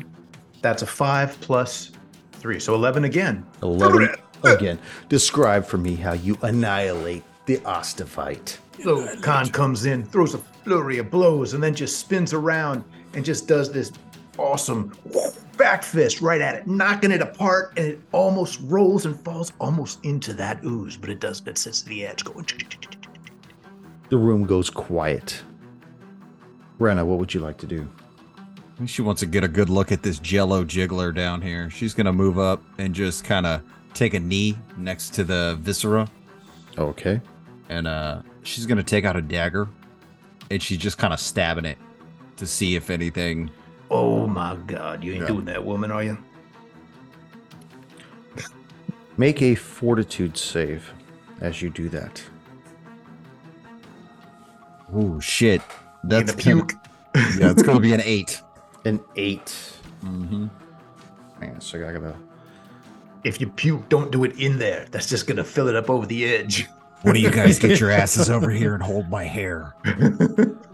That's 0.61 0.81
a 0.81 0.87
five 0.87 1.39
plus 1.41 1.91
three. 2.33 2.59
So 2.59 2.73
11 2.73 3.03
again. 3.03 3.45
Eleven 3.61 4.15
again. 4.43 4.79
Describe 5.09 5.65
for 5.65 5.77
me 5.77 5.95
how 5.95 6.13
you 6.13 6.37
annihilate 6.41 7.23
the 7.45 7.57
Ostovite. 7.57 8.57
So 8.83 9.15
Khan 9.17 9.49
comes 9.49 9.85
in, 9.85 10.03
throws 10.03 10.33
a 10.33 10.37
flurry 10.37 10.97
of 10.97 11.11
blows, 11.11 11.53
and 11.53 11.61
then 11.61 11.75
just 11.75 11.99
spins 11.99 12.33
around 12.33 12.83
and 13.13 13.25
just 13.25 13.47
does 13.47 13.71
this 13.71 13.91
awesome 14.41 14.91
back 15.57 15.83
fist 15.83 16.21
right 16.21 16.41
at 16.41 16.55
it, 16.55 16.67
knocking 16.67 17.11
it 17.11 17.21
apart, 17.21 17.73
and 17.77 17.85
it 17.85 18.01
almost 18.11 18.59
rolls 18.63 19.05
and 19.05 19.19
falls 19.21 19.53
almost 19.59 20.03
into 20.03 20.33
that 20.33 20.63
ooze, 20.63 20.97
but 20.97 21.09
it 21.09 21.19
does 21.19 21.41
it 21.45 21.57
sits 21.57 21.81
to 21.81 21.89
the 21.89 22.05
edge 22.05 22.23
going. 22.23 22.45
The 24.09 24.17
room 24.17 24.45
goes 24.45 24.69
quiet. 24.69 25.41
Rena, 26.79 27.05
what 27.05 27.19
would 27.19 27.33
you 27.33 27.39
like 27.39 27.57
to 27.59 27.67
do? 27.67 27.87
She 28.87 29.03
wants 29.03 29.19
to 29.19 29.27
get 29.27 29.43
a 29.43 29.47
good 29.47 29.69
look 29.69 29.91
at 29.91 30.01
this 30.01 30.17
jello 30.17 30.63
jiggler 30.63 31.13
down 31.13 31.41
here. 31.41 31.69
She's 31.69 31.93
going 31.93 32.07
to 32.07 32.13
move 32.13 32.39
up 32.39 32.63
and 32.79 32.95
just 32.95 33.23
kind 33.23 33.45
of 33.45 33.61
take 33.93 34.15
a 34.15 34.19
knee 34.19 34.57
next 34.77 35.13
to 35.13 35.23
the 35.23 35.59
viscera. 35.61 36.09
Okay. 36.77 37.21
And 37.69 37.87
uh, 37.87 38.23
she's 38.41 38.65
going 38.65 38.79
to 38.79 38.83
take 38.83 39.05
out 39.05 39.15
a 39.15 39.21
dagger 39.21 39.69
and 40.49 40.61
she's 40.61 40.79
just 40.79 40.97
kind 40.97 41.13
of 41.13 41.19
stabbing 41.19 41.65
it 41.65 41.77
to 42.37 42.47
see 42.47 42.75
if 42.75 42.89
anything. 42.89 43.51
Oh 43.93 44.25
my 44.25 44.55
god, 44.67 45.03
you 45.03 45.11
ain't 45.11 45.21
Yeah. 45.23 45.27
doing 45.27 45.45
that, 45.45 45.63
woman, 45.65 45.91
are 45.91 46.01
you? 46.03 46.17
Make 49.17 49.41
a 49.41 49.53
fortitude 49.55 50.37
save 50.37 50.91
as 51.41 51.61
you 51.61 51.69
do 51.69 51.89
that. 51.89 52.23
Oh, 54.93 55.19
shit. 55.19 55.61
That's 56.03 56.31
Gonna 56.31 56.43
gonna- 56.43 56.65
puke. 56.65 56.73
yeah, 57.39 57.51
it's 57.51 57.61
going 57.63 57.75
to 57.77 57.81
be 57.81 57.93
an 57.93 58.01
eight. 58.03 58.41
An 58.85 58.99
8 59.15 59.73
Mm-hmm. 60.03 60.47
Man, 61.39 61.61
so 61.61 61.77
I 61.87 61.93
gotta. 61.93 62.15
If 63.23 63.39
you 63.39 63.47
puke, 63.47 63.87
don't 63.89 64.11
do 64.11 64.23
it 64.23 64.39
in 64.39 64.57
there. 64.57 64.87
That's 64.89 65.07
just 65.07 65.27
gonna 65.27 65.43
fill 65.43 65.67
it 65.67 65.75
up 65.75 65.91
over 65.91 66.07
the 66.07 66.25
edge. 66.25 66.65
One 67.03 67.15
of 67.15 67.21
you 67.21 67.29
guys 67.29 67.59
get 67.59 67.79
your 67.79 67.91
asses 68.01 68.31
over 68.31 68.49
here 68.49 68.73
and 68.73 68.81
hold 68.81 69.07
my 69.09 69.23
hair. 69.25 69.75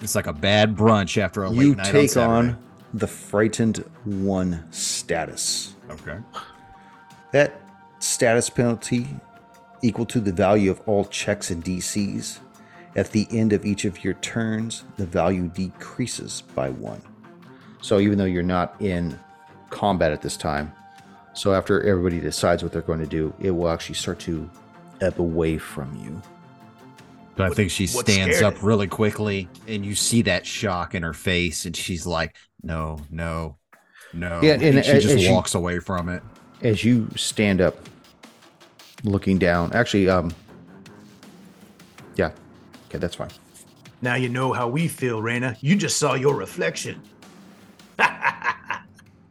It's 0.00 0.14
like 0.14 0.26
a 0.26 0.32
bad 0.32 0.76
brunch 0.76 1.20
after 1.20 1.44
a 1.44 1.50
late 1.50 1.66
You 1.66 1.74
night 1.74 1.90
take 1.90 2.16
on, 2.16 2.28
on 2.28 2.58
the 2.92 3.06
frightened 3.06 3.84
one 4.04 4.66
status. 4.70 5.74
Okay. 5.90 6.18
That 7.32 7.60
status 7.98 8.50
penalty 8.50 9.08
equal 9.82 10.06
to 10.06 10.20
the 10.20 10.32
value 10.32 10.70
of 10.70 10.80
all 10.86 11.04
checks 11.04 11.50
and 11.50 11.64
DCs. 11.64 12.38
At 12.94 13.10
the 13.10 13.26
end 13.30 13.52
of 13.52 13.66
each 13.66 13.84
of 13.84 14.02
your 14.02 14.14
turns, 14.14 14.84
the 14.96 15.04
value 15.04 15.48
decreases 15.48 16.42
by 16.54 16.70
one. 16.70 17.02
So 17.82 18.00
even 18.00 18.16
though 18.16 18.24
you're 18.24 18.42
not 18.42 18.74
in 18.80 19.18
combat 19.68 20.12
at 20.12 20.22
this 20.22 20.36
time, 20.36 20.72
so 21.34 21.52
after 21.52 21.82
everybody 21.82 22.20
decides 22.20 22.62
what 22.62 22.72
they're 22.72 22.80
going 22.80 23.00
to 23.00 23.06
do, 23.06 23.34
it 23.38 23.50
will 23.50 23.68
actually 23.68 23.96
start 23.96 24.18
to 24.20 24.50
ebb 25.02 25.20
away 25.20 25.58
from 25.58 25.94
you. 26.02 26.22
But 27.36 27.52
I 27.52 27.54
think 27.54 27.70
she 27.70 27.86
stands 27.86 28.40
up 28.42 28.62
really 28.62 28.86
quickly, 28.86 29.48
and 29.68 29.84
you 29.84 29.94
see 29.94 30.22
that 30.22 30.46
shock 30.46 30.94
in 30.94 31.02
her 31.02 31.12
face, 31.12 31.66
and 31.66 31.76
she's 31.76 32.06
like, 32.06 32.34
"No, 32.62 32.98
no, 33.10 33.56
no." 34.14 34.40
Yeah, 34.42 34.54
and 34.54 34.84
she 34.84 34.90
as- 34.92 35.02
just 35.02 35.14
as 35.16 35.24
you- 35.24 35.32
walks 35.32 35.54
away 35.54 35.78
from 35.78 36.08
it. 36.08 36.22
As 36.62 36.82
you 36.82 37.08
stand 37.14 37.60
up, 37.60 37.76
looking 39.04 39.36
down, 39.38 39.70
actually, 39.74 40.08
um, 40.08 40.32
yeah, 42.16 42.30
okay, 42.88 42.96
that's 42.98 43.14
fine. 43.16 43.28
Now 44.00 44.14
you 44.14 44.30
know 44.30 44.54
how 44.54 44.68
we 44.68 44.88
feel, 44.88 45.20
Rena. 45.20 45.56
You 45.60 45.76
just 45.76 45.98
saw 45.98 46.14
your 46.14 46.34
reflection. 46.36 47.02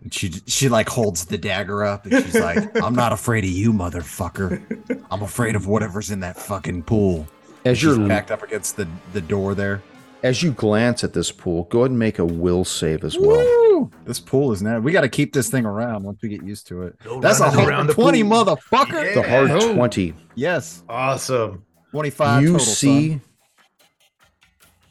And 0.04 0.14
she 0.14 0.32
she 0.46 0.70
like 0.70 0.88
holds 0.88 1.26
the 1.26 1.38
dagger 1.40 1.84
up, 1.84 2.06
and 2.06 2.24
she's 2.24 2.36
like, 2.40 2.78
"I'm 2.84 2.94
not 2.94 3.12
afraid 3.12 3.44
of 3.44 3.50
you, 3.50 3.74
motherfucker. 3.74 4.62
I'm 5.10 5.24
afraid 5.24 5.56
of 5.56 5.66
whatever's 5.66 6.12
in 6.12 6.20
that 6.20 6.38
fucking 6.38 6.84
pool." 6.84 7.26
As 7.66 7.78
She's 7.80 7.98
you're 7.98 8.08
backed 8.08 8.32
up 8.32 8.44
against 8.44 8.78
the 8.78 8.88
the 9.14 9.22
door 9.22 9.56
there. 9.56 9.82
as 10.24 10.42
you 10.44 10.52
glance 10.52 11.04
at 11.04 11.14
this 11.14 11.32
pool, 11.32 11.64
go 11.66 11.80
ahead 11.80 11.92
and 11.92 12.00
make 12.00 12.20
a 12.20 12.26
will 12.26 12.64
save 12.64 13.04
as 13.04 13.18
well. 13.18 13.38
Woo! 13.40 13.92
This 14.06 14.20
pool 14.20 14.52
is 14.52 14.62
now. 14.62 14.80
We 14.80 14.92
got 14.92 15.02
to 15.02 15.10
keep 15.10 15.34
this 15.34 15.50
thing 15.50 15.66
around 15.66 16.04
once 16.04 16.20
we 16.22 16.30
get 16.30 16.44
used 16.44 16.68
to 16.68 16.84
it. 16.84 16.96
Go 17.04 17.20
That's 17.20 17.40
a 17.40 17.50
hard 17.50 17.90
twenty, 17.90 18.24
pool. 18.24 18.32
motherfucker. 18.46 19.14
The 19.16 19.24
hard 19.24 19.52
Oh. 19.52 19.74
20. 19.76 20.14
Yes, 20.36 20.84
Awesome. 20.88 21.66
twenty 21.92 22.10
five. 22.12 22.42
you 22.44 22.54
total, 22.54 22.66
see 22.66 23.10
son. 23.10 23.22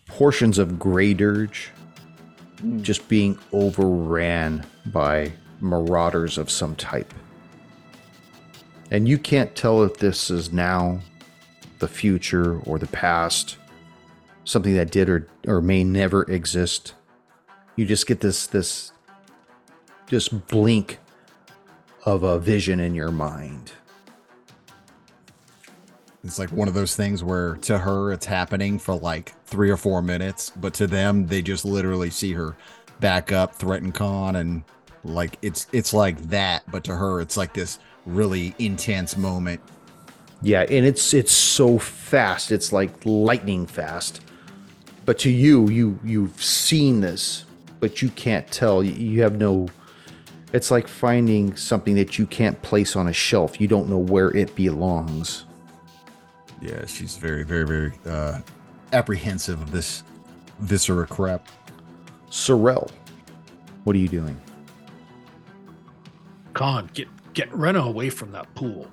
portions 0.09 0.59
of 0.59 0.79
Grey 0.79 1.15
Dirge 1.15 1.71
hmm. 2.61 2.81
just 2.83 3.09
being 3.09 3.39
overran 3.53 4.65
by 4.87 5.33
marauders 5.61 6.39
of 6.39 6.51
some 6.51 6.75
type. 6.77 7.13
And 8.91 9.09
you 9.09 9.19
can't 9.19 9.55
tell 9.57 9.83
if 9.83 9.97
this 9.97 10.31
is 10.31 10.53
now, 10.53 11.01
the 11.85 11.89
future, 11.89 12.61
or 12.61 12.79
the 12.79 12.87
past, 12.87 13.59
something 14.45 14.75
that 14.75 14.91
did 14.91 15.11
or, 15.11 15.29
or 15.47 15.61
may 15.61 15.85
never 15.85 16.23
exist. 16.31 16.95
You 17.77 17.85
just 17.85 18.07
get 18.07 18.21
this 18.21 18.47
this 18.47 18.93
just 20.07 20.47
blink 20.47 20.99
of 22.07 22.23
a 22.23 22.39
vision 22.39 22.81
in 22.81 22.95
your 22.95 23.11
mind. 23.11 23.73
It's 26.25 26.39
like 26.39 26.51
one 26.53 26.69
of 26.69 26.75
those 26.75 26.97
things 26.97 27.23
where 27.23 27.57
to 27.57 27.77
her 27.77 28.13
it's 28.13 28.25
happening 28.25 28.79
for 28.79 28.95
like 28.95 29.35
three 29.45 29.69
or 29.69 29.77
four 29.77 30.01
minutes, 30.01 30.53
but 30.57 30.73
to 30.75 30.87
them 30.87 31.27
they 31.27 31.43
just 31.43 31.67
literally 31.67 32.09
see 32.09 32.33
her 32.33 32.57
back 32.99 33.31
up, 33.31 33.55
threaten 33.55 33.93
Khan, 33.93 34.37
and 34.37 34.65
like 35.05 35.37
it's 35.43 35.67
it's 35.71 35.93
like 35.93 36.17
that. 36.31 36.63
But 36.71 36.83
to 36.85 36.97
her 36.97 37.21
it's 37.21 37.37
like 37.37 37.53
this 37.53 37.79
really 38.07 38.55
intense 38.59 39.19
moment. 39.19 39.61
Yeah, 40.45 40.61
and 40.63 40.85
it's 40.87 41.15
it's 41.15 41.33
so 41.33 41.79
fast. 41.79 42.53
It's 42.53 42.73
like 42.73 42.91
lightning 43.05 43.67
fast. 43.67 44.21
But 45.07 45.19
to 45.21 45.31
you, 45.31 45.69
you 45.71 45.99
you've 46.05 46.43
seen 46.43 47.01
this, 47.01 47.45
but 47.81 48.03
you 48.03 48.11
can't 48.11 48.47
tell. 48.51 48.83
You- 48.85 48.93
You 48.93 49.23
have 49.23 49.37
no 49.39 49.69
It's 50.53 50.71
like 50.71 50.87
finding 50.87 51.57
something 51.57 51.97
that 51.97 52.17
you 52.19 52.27
can't 52.27 52.61
place 52.63 52.95
on 52.95 53.09
a 53.09 53.13
shelf. 53.13 53.61
You 53.61 53.67
don't 53.67 53.89
know 53.89 53.99
where 53.99 54.31
it 54.37 54.55
belongs. 54.55 55.47
Yeah, 56.63 56.87
she's 56.87 57.17
very, 57.17 57.43
very, 57.43 57.67
very 57.67 57.93
uh, 58.07 58.39
apprehensive 58.93 59.61
of 59.61 59.73
this 59.73 60.05
viscera 60.61 61.07
crap. 61.09 61.49
Sorrel, 62.31 62.89
what 63.83 63.97
are 63.97 63.99
you 63.99 64.07
doing? 64.09 64.41
Khan, 66.53 66.89
get 66.95 67.09
get 67.35 67.53
Rena 67.53 67.81
away 67.81 68.09
from 68.11 68.31
that 68.33 68.55
pool. 68.55 68.87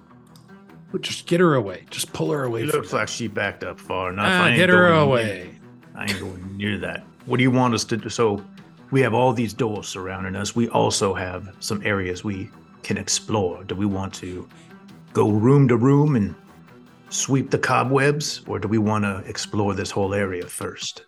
Just 1.00 1.26
get 1.26 1.40
her 1.40 1.56
away. 1.56 1.86
Just 1.90 2.12
pull 2.12 2.32
her 2.32 2.44
away 2.44 2.64
It 2.64 2.70
from 2.70 2.82
looks 2.82 2.94
like 2.94 3.08
she 3.08 3.28
backed 3.28 3.64
up 3.64 3.80
far 3.80 4.12
enough. 4.12 4.26
Ah, 4.28 4.44
I 4.44 4.50
ain't 4.50 4.58
get 4.58 4.70
her 4.70 4.90
going 4.90 5.08
away. 5.08 5.56
I 5.96 6.04
ain't 6.04 6.20
going 6.20 6.58
near 6.58 6.78
that. 6.80 7.06
What 7.26 7.38
do 7.38 7.44
you 7.44 7.52
want 7.52 7.74
us 7.74 7.86
to 7.86 7.98
do? 7.98 8.10
So 8.10 8.44
we 8.92 9.00
have 9.02 9.14
all 9.14 9.32
these 9.32 9.54
doors 9.54 9.88
surrounding 9.88 10.36
us. 10.36 10.56
We 10.56 10.68
also 10.70 11.14
have 11.14 11.56
some 11.60 11.82
areas 11.86 12.24
we 12.24 12.50
can 12.84 12.98
explore. 12.98 13.64
Do 13.64 13.76
we 13.76 13.86
want 13.86 14.14
to 14.16 14.48
go 15.14 15.30
room 15.30 15.68
to 15.70 15.78
room 15.78 16.16
and 16.16 16.36
sweep 17.10 17.52
the 17.52 17.58
cobwebs, 17.58 18.42
or 18.48 18.60
do 18.60 18.68
we 18.68 18.78
want 18.78 19.04
to 19.04 19.24
explore 19.30 19.74
this 19.74 19.92
whole 19.92 20.14
area 20.14 20.46
first? 20.46 21.06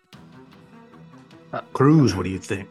Uh, 1.52 1.62
Cruz, 1.74 2.16
what 2.16 2.24
do 2.24 2.30
you 2.30 2.40
think? 2.40 2.70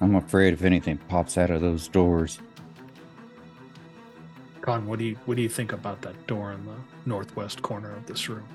I'm 0.00 0.14
afraid 0.14 0.52
if 0.52 0.62
anything 0.62 0.98
pops 1.08 1.38
out 1.38 1.50
of 1.50 1.60
those 1.60 1.88
doors. 1.88 2.38
Khan, 4.66 4.84
what 4.86 4.98
do 4.98 5.04
you 5.04 5.14
what 5.26 5.36
do 5.36 5.42
you 5.42 5.48
think 5.48 5.72
about 5.72 6.02
that 6.02 6.26
door 6.26 6.50
in 6.52 6.64
the 6.66 6.74
northwest 7.06 7.62
corner 7.62 7.94
of 7.94 8.04
this 8.06 8.28
room? 8.28 8.46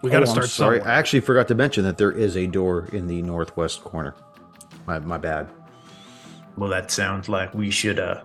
We 0.00 0.10
got 0.10 0.20
to 0.20 0.26
Oh, 0.26 0.28
I'm 0.30 0.34
start 0.34 0.48
sorry. 0.48 0.78
somewhere. 0.78 0.94
I 0.94 0.98
actually 0.98 1.20
forgot 1.20 1.48
to 1.48 1.54
mention 1.54 1.84
that 1.84 1.98
there 1.98 2.10
is 2.12 2.34
a 2.36 2.46
door 2.46 2.88
in 2.92 3.06
the 3.08 3.20
northwest 3.20 3.84
corner. 3.84 4.14
My 4.86 4.98
my 5.00 5.18
bad. 5.18 5.48
Well, 6.56 6.70
that 6.70 6.90
sounds 6.90 7.28
like 7.28 7.52
we 7.52 7.70
should 7.70 7.98
uh 8.00 8.22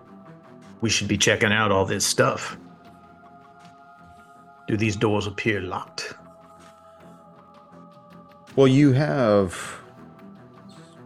we 0.80 0.88
should 0.88 1.08
be 1.08 1.18
checking 1.18 1.52
out 1.52 1.70
all 1.70 1.84
this 1.84 2.06
stuff. 2.06 2.56
Do 4.66 4.78
these 4.78 4.96
doors 4.96 5.26
appear 5.26 5.60
locked? 5.60 6.14
Well, 8.56 8.68
you 8.68 8.92
have 8.92 9.52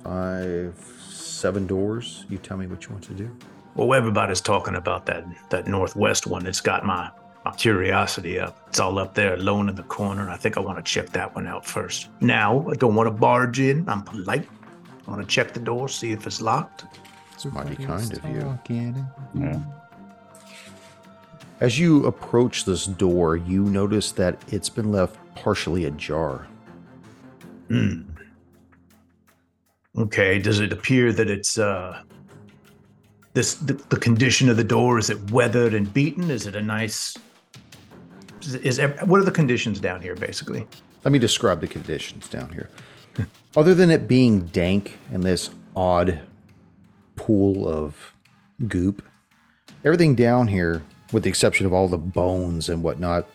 five, 0.04 0.76
seven 1.08 1.66
doors. 1.66 2.24
You 2.28 2.38
tell 2.38 2.56
me 2.56 2.68
what 2.68 2.84
you 2.84 2.90
want 2.90 3.02
to 3.04 3.14
do. 3.14 3.36
Well, 3.74 3.94
everybody's 3.94 4.40
talking 4.40 4.74
about 4.74 5.06
that 5.06 5.24
that 5.50 5.66
northwest 5.66 6.26
one. 6.26 6.46
It's 6.46 6.60
got 6.60 6.84
my 6.84 7.10
my 7.44 7.52
curiosity 7.52 8.38
up. 8.38 8.56
It's 8.68 8.80
all 8.80 8.98
up 8.98 9.14
there, 9.14 9.34
alone 9.34 9.68
in 9.68 9.74
the 9.74 9.84
corner. 9.84 10.28
I 10.28 10.36
think 10.36 10.56
I 10.56 10.60
want 10.60 10.78
to 10.78 10.82
check 10.82 11.10
that 11.10 11.34
one 11.34 11.46
out 11.46 11.64
first. 11.64 12.08
Now, 12.20 12.66
I 12.68 12.74
don't 12.74 12.94
want 12.94 13.06
to 13.06 13.12
barge 13.12 13.60
in. 13.60 13.88
I'm 13.88 14.02
polite. 14.02 14.48
I 15.06 15.10
want 15.10 15.22
to 15.22 15.26
check 15.26 15.54
the 15.54 15.60
door, 15.60 15.88
see 15.88 16.12
if 16.12 16.26
it's 16.26 16.40
locked. 16.40 16.84
It's 17.32 17.44
mighty 17.46 17.76
kind 17.76 18.12
of 18.12 18.24
you. 18.24 18.58
Yeah. 19.34 19.60
As 21.60 21.78
you 21.78 22.04
approach 22.06 22.64
this 22.64 22.84
door, 22.86 23.36
you 23.36 23.64
notice 23.64 24.12
that 24.12 24.42
it's 24.48 24.68
been 24.68 24.92
left 24.92 25.16
partially 25.34 25.86
ajar. 25.86 26.46
Hmm. 27.68 28.02
Okay. 29.96 30.38
Does 30.38 30.60
it 30.60 30.72
appear 30.72 31.12
that 31.12 31.30
it's 31.30 31.58
uh 31.58 32.02
this 33.34 33.54
the, 33.54 33.74
the 33.74 33.96
condition 33.96 34.48
of 34.48 34.56
the 34.56 34.64
door 34.64 34.98
is 34.98 35.10
it 35.10 35.30
weathered 35.30 35.74
and 35.74 35.92
beaten? 35.92 36.30
Is 36.30 36.46
it 36.46 36.56
a 36.56 36.62
nice 36.62 37.16
Is, 38.42 38.54
is 38.56 38.80
what 39.04 39.20
are 39.20 39.24
the 39.24 39.30
conditions 39.30 39.80
down 39.80 40.02
here, 40.02 40.14
basically? 40.14 40.66
Let 41.04 41.12
me 41.12 41.18
describe 41.18 41.60
the 41.60 41.66
conditions 41.66 42.28
down 42.28 42.52
here. 42.52 42.68
Other 43.56 43.74
than 43.74 43.90
it 43.90 44.08
being 44.08 44.46
dank 44.46 44.98
and 45.12 45.22
this 45.22 45.50
odd 45.76 46.20
pool 47.16 47.68
of 47.68 48.14
goop, 48.66 49.02
everything 49.84 50.14
down 50.14 50.48
here, 50.48 50.82
with 51.12 51.22
the 51.22 51.28
exception 51.28 51.66
of 51.66 51.72
all 51.72 51.88
the 51.88 51.98
bones 51.98 52.68
and 52.68 52.82
whatnot, 52.82 53.28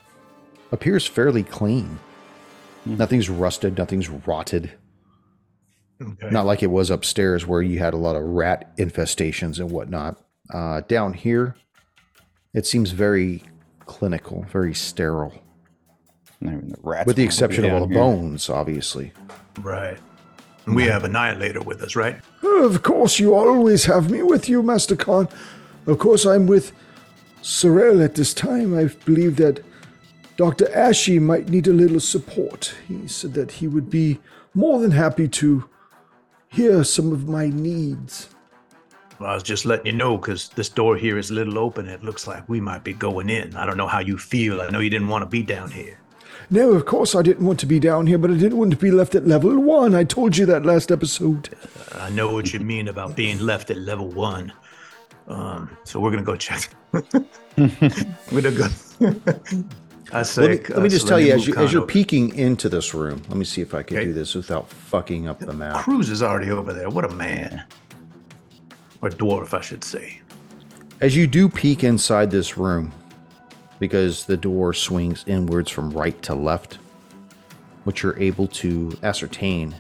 appears 0.72 1.06
fairly 1.06 1.44
clean. 1.44 2.00
Hmm. 2.84 2.98
Nothing's 2.98 3.30
rusted, 3.30 3.78
nothing's 3.78 4.10
rotted. 4.10 4.72
Okay. 6.04 6.30
Not 6.30 6.46
like 6.46 6.64
it 6.64 6.72
was 6.72 6.90
upstairs 6.90 7.46
where 7.48 7.62
you 7.62 7.80
had 7.80 7.94
a 7.94 7.98
lot 7.98 8.16
of 8.16 8.24
rat 8.24 8.76
infestations 8.78 9.60
and 9.60 9.72
whatnot. 9.72 10.18
Uh, 10.54 10.82
down 10.82 11.14
here, 11.14 11.56
it 12.54 12.66
seems 12.66 12.92
very 12.92 13.44
clinical, 13.86 14.46
very 14.52 14.74
sterile, 14.74 15.34
Not 16.42 16.54
even 16.54 16.70
the 16.70 16.78
rats 16.82 17.08
with 17.08 17.16
the 17.16 17.24
exception 17.24 17.66
of 17.66 17.74
all 17.74 17.88
the 17.88 17.94
here. 17.94 18.04
bones, 18.04 18.50
obviously. 18.50 19.14
Right. 19.62 19.98
And 20.66 20.76
we 20.76 20.84
have 20.86 21.04
Annihilator 21.04 21.62
with 21.62 21.82
us, 21.82 21.96
right? 21.96 22.18
Of 22.44 22.84
course, 22.84 23.20
you 23.20 23.34
always 23.34 23.86
have 23.86 24.10
me 24.10 24.22
with 24.24 24.48
you, 24.48 24.64
Master 24.64 24.96
Khan. 24.96 25.28
Of 25.88 26.00
course, 26.00 26.26
I'm 26.26 26.48
with 26.48 26.72
Sorrel 27.42 28.02
at 28.02 28.16
this 28.16 28.34
time. 28.34 28.78
I 28.78 28.86
believe 29.06 29.36
that 29.38 29.62
Dr. 30.38 30.74
Ashy 30.74 31.20
might 31.20 31.50
need 31.50 31.68
a 31.68 31.74
little 31.74 32.00
support. 32.00 32.74
He 32.88 33.08
said 33.08 33.34
that 33.34 33.52
he 33.52 33.68
would 33.68 33.90
be 33.90 34.20
more 34.54 34.80
than 34.80 34.92
happy 34.92 35.28
to 35.28 35.66
hear 36.54 36.84
some 36.84 37.12
of 37.12 37.28
my 37.28 37.50
needs. 37.50 38.30
Well, 39.20 39.30
I 39.30 39.34
was 39.34 39.44
just 39.44 39.66
letting 39.66 39.88
you 39.88 39.92
know 39.94 40.18
because 40.18 40.50
this 40.50 40.70
door 40.70 40.96
here 40.96 41.18
is 41.18 41.32
a 41.32 41.34
little 41.34 41.58
open. 41.58 41.88
It 41.88 42.04
looks 42.04 42.28
like 42.28 42.48
we 42.48 42.62
might 42.62 42.84
be 42.84 42.94
going 42.94 43.30
in. 43.30 43.56
I 43.56 43.66
don't 43.66 43.78
know 43.78 43.88
how 43.88 44.00
you 44.00 44.18
feel. 44.18 44.62
I 44.62 44.70
know 44.70 44.80
you 44.80 44.90
didn't 44.90 45.08
want 45.08 45.24
to 45.24 45.30
be 45.30 45.44
down 45.44 45.72
here. 45.72 45.98
No, 46.50 46.74
of 46.74 46.86
course, 46.86 47.16
I 47.16 47.22
didn't 47.22 47.46
want 47.46 47.60
to 47.62 47.66
be 47.66 47.80
down 47.80 48.06
here, 48.06 48.18
but 48.18 48.30
I 48.30 48.36
didn't 48.36 48.58
want 48.58 48.72
to 48.72 48.78
be 48.78 48.92
left 48.92 49.16
at 49.16 49.26
level 49.26 49.58
one. 49.60 49.96
I 49.96 50.04
told 50.04 50.38
you 50.38 50.46
that 50.48 50.66
last 50.66 50.92
episode. 50.92 51.50
I 51.94 52.10
know 52.10 52.34
what 52.34 52.54
you 52.54 52.60
mean 52.60 52.88
about 52.88 53.16
being 53.16 53.40
left 53.40 53.72
at 53.72 53.78
level 53.78 54.10
one. 54.10 54.52
Um, 55.28 55.76
so 55.84 56.00
we're 56.00 56.12
gonna 56.12 56.24
go 56.24 56.36
check. 56.36 56.70
we're 56.92 58.42
gonna 58.42 58.52
go. 58.52 58.68
I 60.14 60.22
say. 60.24 60.42
Let 60.44 60.52
me, 60.52 60.76
let 60.76 60.80
me 60.84 60.86
uh, 60.86 60.90
just 60.90 61.08
tell 61.08 61.20
you, 61.20 61.34
as, 61.34 61.48
you, 61.48 61.56
as 61.56 61.74
you're 61.74 61.86
peeking 61.88 62.36
into 62.36 62.70
this 62.70 62.94
room, 62.94 63.22
let 63.30 63.38
me 63.38 63.46
see 63.46 63.62
if 63.62 63.74
I 63.74 63.82
can 63.84 63.98
Okay. 63.98 64.06
do 64.06 64.14
this 64.14 64.36
without 64.36 64.70
fucking 64.70 65.28
up 65.28 65.40
the 65.40 65.54
map. 65.54 65.84
Cruz 65.84 66.10
is 66.10 66.22
already 66.22 66.52
over 66.52 66.72
there. 66.72 66.90
What 66.90 67.04
a 67.06 67.14
man. 67.14 67.64
Or 69.02 69.10
dwarf, 69.10 69.54
I 69.54 69.62
should 69.62 69.84
say. 69.84 70.22
As 71.02 71.16
you 71.16 71.26
do 71.28 71.50
peek 71.50 71.84
inside 71.84 72.30
this 72.32 72.58
room, 72.58 72.92
because 73.80 74.26
the 74.26 74.38
door 74.38 74.74
swings 74.74 75.26
inwards 75.28 75.70
from 75.72 75.90
right 75.90 76.20
to 76.22 76.36
left, 76.36 76.78
what 77.84 78.02
you're 78.04 78.18
able 78.20 78.48
to 78.48 78.98
ascertain 79.04 79.76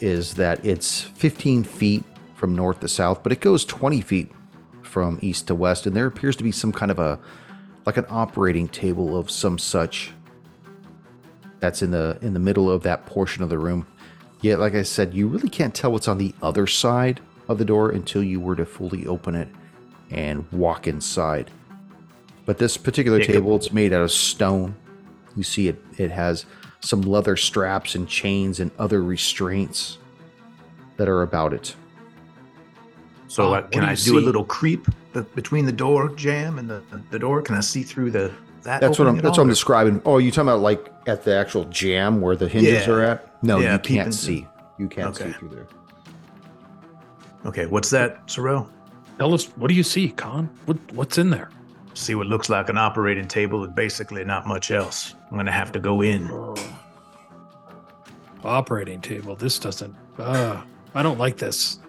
is 0.00 0.34
that 0.34 0.64
it's 0.64 1.02
15 1.02 1.64
feet 1.64 2.04
from 2.36 2.54
north 2.54 2.80
to 2.80 2.88
south, 2.88 3.22
but 3.22 3.32
it 3.32 3.40
goes 3.40 3.64
20 3.64 4.00
feet 4.00 4.30
from 4.82 5.18
east 5.20 5.48
to 5.48 5.54
west, 5.54 5.86
and 5.86 5.94
there 5.94 6.06
appears 6.06 6.36
to 6.36 6.44
be 6.44 6.52
some 6.52 6.72
kind 6.72 6.90
of 6.90 6.98
a 6.98 7.18
like 7.88 7.96
an 7.96 8.04
operating 8.10 8.68
table 8.68 9.16
of 9.16 9.30
some 9.30 9.58
such 9.58 10.12
that's 11.58 11.80
in 11.80 11.90
the 11.90 12.18
in 12.20 12.34
the 12.34 12.38
middle 12.38 12.70
of 12.70 12.82
that 12.82 13.06
portion 13.06 13.42
of 13.42 13.48
the 13.48 13.56
room. 13.56 13.86
Yet, 14.42 14.58
like 14.60 14.74
I 14.74 14.82
said, 14.82 15.14
you 15.14 15.26
really 15.26 15.48
can't 15.48 15.74
tell 15.74 15.90
what's 15.92 16.06
on 16.06 16.18
the 16.18 16.34
other 16.42 16.66
side 16.66 17.22
of 17.48 17.56
the 17.56 17.64
door 17.64 17.88
until 17.88 18.22
you 18.22 18.40
were 18.40 18.54
to 18.56 18.66
fully 18.66 19.06
open 19.06 19.34
it 19.34 19.48
and 20.10 20.44
walk 20.52 20.86
inside. 20.86 21.50
But 22.44 22.58
this 22.58 22.76
particular 22.76 23.20
Jacob. 23.20 23.36
table, 23.36 23.56
it's 23.56 23.72
made 23.72 23.94
out 23.94 24.02
of 24.02 24.12
stone. 24.12 24.76
You 25.34 25.42
see 25.42 25.68
it 25.68 25.82
it 25.96 26.10
has 26.10 26.44
some 26.80 27.00
leather 27.00 27.36
straps 27.36 27.94
and 27.94 28.06
chains 28.06 28.60
and 28.60 28.70
other 28.78 29.02
restraints 29.02 29.96
that 30.98 31.08
are 31.08 31.22
about 31.22 31.54
it. 31.54 31.74
So 33.28 33.54
Uh, 33.54 33.60
uh, 33.60 33.62
can 33.68 33.80
do 33.80 33.88
I 33.88 33.92
you 33.92 33.96
do 33.96 34.18
a 34.18 34.20
little 34.20 34.44
creep 34.44 34.88
the, 35.12 35.22
between 35.22 35.64
the 35.66 35.72
door 35.72 36.08
jamb 36.10 36.58
and 36.58 36.68
the, 36.68 36.82
the 37.10 37.18
door? 37.18 37.42
Can 37.42 37.54
I 37.56 37.60
see 37.60 37.82
through 37.82 38.10
the 38.10 38.32
that? 38.62 38.80
That's 38.80 38.98
what 38.98 39.08
I'm 39.08 39.16
that's 39.16 39.26
all, 39.26 39.30
what 39.32 39.38
I'm 39.42 39.46
or- 39.48 39.50
describing. 39.50 40.02
Oh, 40.04 40.18
you 40.18 40.30
talking 40.30 40.48
about 40.48 40.60
like 40.60 40.92
at 41.06 41.24
the 41.24 41.34
actual 41.36 41.64
jamb 41.66 42.20
where 42.20 42.36
the 42.36 42.48
hinges 42.48 42.86
Yeah. 42.86 42.92
are 42.92 43.02
at? 43.02 43.42
No, 43.44 43.58
Yeah, 43.58 43.74
you 43.74 43.78
can't 43.78 44.06
through. 44.06 44.12
see. 44.12 44.46
You 44.78 44.88
can't 44.88 45.14
see 45.16 45.30
through 45.32 45.48
there. 45.50 45.66
Okay, 47.46 47.66
what's 47.66 47.90
that, 47.90 48.28
Sorrel? 48.30 48.68
Tell 49.18 49.32
us, 49.34 49.46
what 49.56 49.68
do 49.68 49.74
you 49.74 49.82
see, 49.82 50.10
Khan? 50.10 50.48
What 50.66 50.76
what's 50.92 51.18
in 51.18 51.30
there? 51.30 51.50
See 51.94 52.14
what 52.14 52.26
looks 52.28 52.48
like 52.48 52.68
an 52.68 52.78
operating 52.78 53.26
table 53.26 53.64
and 53.64 53.74
basically 53.74 54.24
not 54.24 54.46
much 54.46 54.70
else. 54.70 55.14
I'm 55.30 55.36
gonna 55.36 55.50
have 55.52 55.72
to 55.72 55.80
go 55.80 56.02
in. 56.02 56.28
Operating 58.44 59.00
table. 59.00 59.34
This 59.34 59.58
doesn't. 59.58 59.94
Uh, 60.16 60.62
I 60.94 61.02
don't 61.02 61.18
like 61.18 61.36
this. 61.38 61.80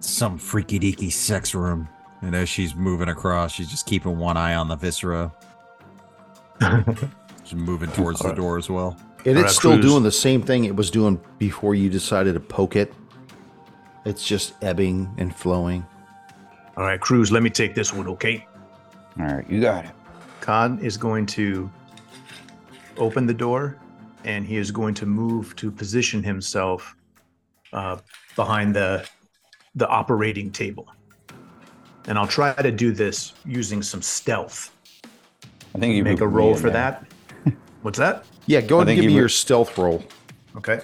Some 0.00 0.38
freaky 0.38 0.80
deaky 0.80 1.12
sex 1.12 1.54
room. 1.54 1.88
And 2.22 2.34
as 2.36 2.48
she's 2.48 2.74
moving 2.74 3.08
across, 3.08 3.52
she's 3.52 3.68
just 3.68 3.84
keeping 3.84 4.16
one 4.16 4.36
eye 4.36 4.54
on 4.54 4.68
the 4.68 4.76
viscera. 4.76 5.32
she's 7.44 7.54
moving 7.54 7.90
towards 7.90 8.20
the 8.20 8.32
door 8.32 8.58
as 8.58 8.70
well. 8.70 8.96
And 9.24 9.38
it's 9.38 9.56
still 9.56 9.72
Cruz. 9.72 9.84
doing 9.84 10.02
the 10.02 10.12
same 10.12 10.42
thing 10.42 10.64
it 10.64 10.74
was 10.74 10.90
doing 10.90 11.20
before 11.38 11.74
you 11.74 11.90
decided 11.90 12.34
to 12.34 12.40
poke 12.40 12.76
it. 12.76 12.92
It's 14.04 14.24
just 14.24 14.54
ebbing 14.62 15.12
and 15.18 15.34
flowing. 15.34 15.84
All 16.76 16.84
right, 16.84 17.00
Cruz, 17.00 17.30
let 17.30 17.42
me 17.42 17.50
take 17.50 17.74
this 17.74 17.92
one, 17.92 18.08
okay? 18.08 18.46
All 19.18 19.26
right, 19.26 19.48
you 19.48 19.60
got 19.60 19.84
it. 19.84 19.90
Khan 20.40 20.78
is 20.80 20.96
going 20.96 21.26
to 21.26 21.70
open 22.96 23.26
the 23.26 23.34
door 23.34 23.78
and 24.24 24.46
he 24.46 24.56
is 24.56 24.70
going 24.70 24.94
to 24.94 25.06
move 25.06 25.54
to 25.56 25.70
position 25.70 26.22
himself 26.22 26.96
uh, 27.72 27.98
behind 28.36 28.74
the 28.74 29.06
the 29.74 29.88
operating 29.88 30.50
table. 30.50 30.86
And 32.06 32.18
I'll 32.18 32.26
try 32.26 32.52
to 32.54 32.70
do 32.72 32.92
this 32.92 33.32
using 33.44 33.82
some 33.82 34.02
stealth. 34.02 34.74
I 35.74 35.78
think 35.78 35.94
you 35.94 36.04
Make 36.04 36.20
a 36.20 36.26
roll 36.26 36.54
for 36.54 36.70
there. 36.70 37.00
that. 37.44 37.54
What's 37.82 37.98
that? 37.98 38.24
Yeah, 38.46 38.60
go 38.60 38.80
I 38.80 38.82
ahead 38.82 38.88
and 38.88 38.96
give 38.96 39.04
you 39.04 39.10
me 39.10 39.14
were- 39.14 39.20
your 39.20 39.28
stealth 39.28 39.78
roll. 39.78 40.02
Okay. 40.56 40.80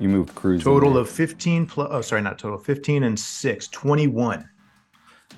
You 0.00 0.08
moved 0.08 0.34
Cruz. 0.34 0.64
Total 0.64 0.96
of 0.96 1.10
15 1.10 1.66
plus, 1.66 1.88
oh, 1.90 2.00
sorry, 2.00 2.22
not 2.22 2.38
total, 2.38 2.58
15 2.58 3.02
and 3.02 3.20
6, 3.20 3.68
21. 3.68 4.48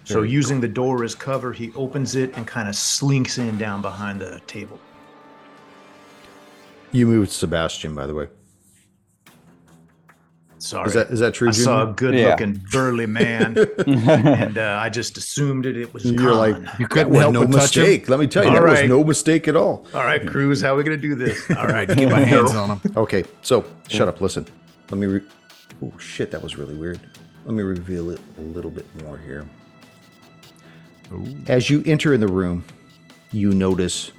So 0.04 0.22
using 0.22 0.60
the 0.60 0.68
door 0.68 1.02
as 1.02 1.16
cover, 1.16 1.52
he 1.52 1.72
opens 1.74 2.14
it 2.14 2.36
and 2.36 2.46
kind 2.46 2.68
of 2.68 2.76
slinks 2.76 3.38
in 3.38 3.58
down 3.58 3.82
behind 3.82 4.20
the 4.20 4.40
table. 4.46 4.78
You 6.92 7.06
moved 7.08 7.30
Sebastian, 7.32 7.92
by 7.94 8.06
the 8.06 8.14
way. 8.14 8.28
Sorry. 10.60 10.86
Is 10.88 10.94
that 10.94 11.10
is 11.10 11.20
that 11.20 11.34
true, 11.34 11.48
I 11.48 11.52
saw 11.52 11.82
a 11.82 11.84
Junior? 11.84 11.94
good 11.94 12.14
Yeah. 12.14 12.30
looking 12.30 12.62
burly 12.72 13.06
man 13.06 13.56
and 13.86 14.58
uh, 14.58 14.78
I 14.82 14.88
just 14.88 15.16
assumed 15.16 15.66
it, 15.66 15.76
it 15.76 15.94
was 15.94 16.04
You're 16.04 16.34
like, 16.34 16.56
You 16.56 16.62
that 16.86 16.90
couldn't 16.90 17.10
was 17.10 17.20
help 17.20 17.32
no 17.34 17.46
but 17.46 17.52
touch 17.58 17.76
him? 17.76 17.82
mistake. 17.84 18.08
Let 18.08 18.18
me 18.18 18.26
tell 18.26 18.42
you, 18.42 18.48
All 18.50 18.56
that 18.56 18.62
right. 18.62 18.82
was 18.82 18.88
no 18.88 19.04
mistake 19.04 19.46
at 19.46 19.54
all. 19.56 19.86
All 19.94 20.02
right, 20.04 20.26
Cruz, 20.26 20.60
how 20.60 20.74
are 20.74 20.76
we 20.76 20.82
going 20.82 21.00
to 21.00 21.08
do 21.08 21.14
this? 21.14 21.48
All 21.56 21.66
right, 21.68 21.86
Get 21.86 22.10
my 22.10 22.20
hands 22.20 22.54
on 22.56 22.76
him. 22.78 22.92
Okay, 22.96 23.22
so 23.42 23.64
shut 23.88 24.08
up. 24.08 24.20
Listen, 24.20 24.46
let 24.90 24.98
me. 24.98 25.06
Re- 25.06 25.22
oh 25.84 25.92
shit, 25.98 26.30
that 26.32 26.42
was 26.42 26.56
really 26.56 26.74
weird. 26.74 26.98
Let 27.44 27.54
me 27.54 27.62
reveal 27.62 28.10
it 28.10 28.20
a 28.38 28.40
little 28.42 28.70
bit 28.72 28.84
more 29.04 29.16
here. 29.18 29.46
As 31.46 31.70
you 31.70 31.82
enter 31.86 32.12
in 32.12 32.20
the 32.20 32.28
room, 32.28 32.64
you 33.32 33.52
notice 33.52 34.12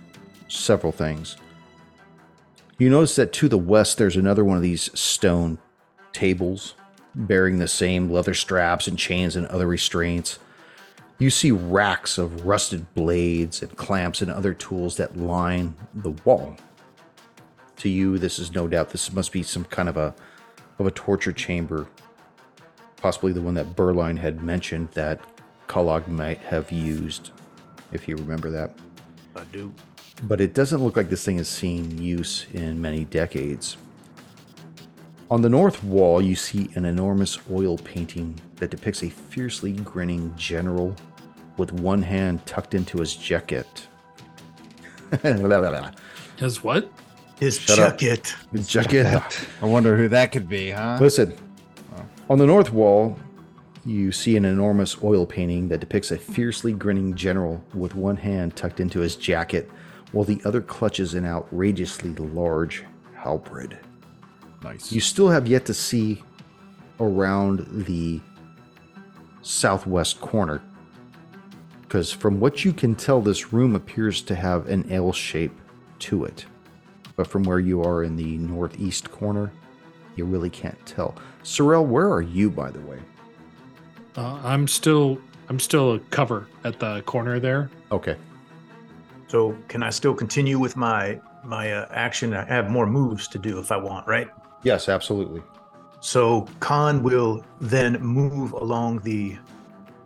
several 0.47 0.91
things. 0.91 1.37
You 2.79 2.89
notice 2.89 3.15
that 3.17 3.31
to 3.33 3.49
the 3.49 3.57
west, 3.57 3.97
there's 3.97 4.15
another 4.15 4.43
one 4.43 4.57
of 4.57 4.63
these 4.63 4.89
stone 4.99 5.59
tables 6.13 6.75
bearing 7.15 7.59
the 7.59 7.67
same 7.67 8.09
leather 8.09 8.33
straps 8.33 8.87
and 8.87 8.97
chains 8.97 9.35
and 9.35 9.45
other 9.47 9.67
restraints. 9.67 10.39
You 11.17 11.29
see 11.29 11.51
racks 11.51 12.17
of 12.17 12.45
rusted 12.45 12.93
blades 12.93 13.61
and 13.61 13.75
clamps 13.75 14.21
and 14.21 14.31
other 14.31 14.53
tools 14.53 14.97
that 14.97 15.17
line 15.17 15.75
the 15.93 16.11
wall. 16.23 16.55
To 17.77 17.89
you, 17.89 18.17
this 18.17 18.39
is 18.39 18.53
no 18.53 18.67
doubt 18.67 18.89
this 18.91 19.11
must 19.11 19.31
be 19.31 19.43
some 19.43 19.65
kind 19.65 19.89
of 19.89 19.97
a 19.97 20.13
of 20.79 20.87
a 20.87 20.91
torture 20.91 21.33
chamber, 21.33 21.87
possibly 22.97 23.33
the 23.33 23.41
one 23.41 23.53
that 23.55 23.75
Berline 23.75 24.17
had 24.17 24.41
mentioned 24.41 24.89
that 24.93 25.19
Kalog 25.67 26.07
might 26.07 26.39
have 26.39 26.71
used, 26.71 27.31
if 27.91 28.07
you 28.07 28.15
remember 28.15 28.49
that. 28.49 28.75
I 29.35 29.43
do. 29.51 29.73
But 30.23 30.41
it 30.41 30.53
doesn't 30.53 30.81
look 30.81 30.95
like 30.95 31.09
this 31.09 31.23
thing 31.23 31.37
has 31.37 31.49
seen 31.49 32.01
use 32.01 32.45
in 32.53 32.81
many 32.81 33.05
decades. 33.05 33.77
On 35.31 35.43
the 35.43 35.49
north 35.49 35.83
wall, 35.83 36.21
you 36.23 36.35
see 36.35 36.69
an 36.73 36.85
enormous 36.85 37.37
oil 37.51 37.77
painting 37.77 38.33
that 38.55 38.71
depicts 38.71 39.03
a 39.03 39.09
fiercely 39.11 39.73
grinning 39.73 40.33
general 40.35 40.95
with 41.57 41.71
one 41.71 42.01
hand 42.01 42.43
tucked 42.47 42.73
into 42.73 42.97
his 42.99 43.15
jacket. 43.15 43.87
His 46.37 46.63
what? 46.63 46.91
His 47.39 47.59
Shut 47.59 47.77
up. 47.79 47.97
jacket. 47.99 48.35
jacket. 48.65 49.05
I 49.61 49.65
wonder 49.65 49.95
who 49.97 50.07
that 50.09 50.31
could 50.31 50.49
be, 50.49 50.71
huh? 50.71 50.97
Listen, 50.99 51.35
on 52.29 52.39
the 52.39 52.45
north 52.47 52.71
wall, 52.71 53.17
you 53.85 54.11
see 54.11 54.35
an 54.35 54.45
enormous 54.45 55.01
oil 55.03 55.25
painting 55.25 55.67
that 55.69 55.79
depicts 55.79 56.11
a 56.11 56.17
fiercely 56.17 56.73
grinning 56.73 57.13
general 57.13 57.63
with 57.73 57.93
one 57.93 58.17
hand 58.17 58.55
tucked 58.55 58.79
into 58.79 58.99
his 58.99 59.15
jacket 59.15 59.69
while 60.11 60.25
the 60.25 60.41
other 60.43 60.61
clutches 60.61 61.13
an 61.13 61.25
outrageously 61.25 62.13
large 62.15 62.83
halberd. 63.15 63.77
Nice. 64.63 64.91
You 64.91 64.99
still 64.99 65.29
have 65.29 65.47
yet 65.47 65.65
to 65.65 65.73
see 65.73 66.23
around 66.99 67.85
the 67.85 68.19
southwest 69.41 70.19
corner. 70.21 70.61
Because 71.81 72.11
from 72.11 72.39
what 72.39 72.63
you 72.63 72.73
can 72.73 72.93
tell, 72.93 73.21
this 73.21 73.51
room 73.51 73.75
appears 73.75 74.21
to 74.21 74.35
have 74.35 74.67
an 74.67 74.91
L 74.91 75.11
shape 75.11 75.59
to 75.99 76.25
it. 76.25 76.45
But 77.15 77.27
from 77.27 77.43
where 77.43 77.59
you 77.59 77.81
are 77.83 78.03
in 78.03 78.15
the 78.15 78.37
northeast 78.37 79.11
corner, 79.11 79.51
you 80.15 80.25
really 80.25 80.49
can't 80.49 80.77
tell. 80.85 81.15
Sorrel, 81.43 81.85
where 81.85 82.11
are 82.11 82.21
you, 82.21 82.49
by 82.49 82.69
the 82.69 82.79
way? 82.81 82.99
Uh, 84.15 84.39
I'm 84.43 84.67
still 84.67 85.19
I'm 85.49 85.59
still 85.59 85.93
a 85.95 85.99
cover 85.99 86.47
at 86.63 86.79
the 86.79 87.01
corner 87.03 87.39
there. 87.39 87.69
Okay. 87.91 88.17
So 89.27 89.57
can 89.67 89.81
I 89.81 89.89
still 89.89 90.13
continue 90.13 90.59
with 90.59 90.75
my 90.75 91.19
my 91.43 91.71
uh, 91.73 91.87
action? 91.91 92.33
I 92.33 92.45
have 92.45 92.69
more 92.69 92.85
moves 92.85 93.27
to 93.29 93.39
do 93.39 93.59
if 93.59 93.71
I 93.71 93.77
want, 93.77 94.07
right? 94.07 94.27
Yes, 94.63 94.89
absolutely. 94.89 95.41
So 96.01 96.47
Khan 96.59 97.03
will 97.03 97.43
then 97.59 97.93
move 98.01 98.53
along 98.53 98.99
the. 98.99 99.37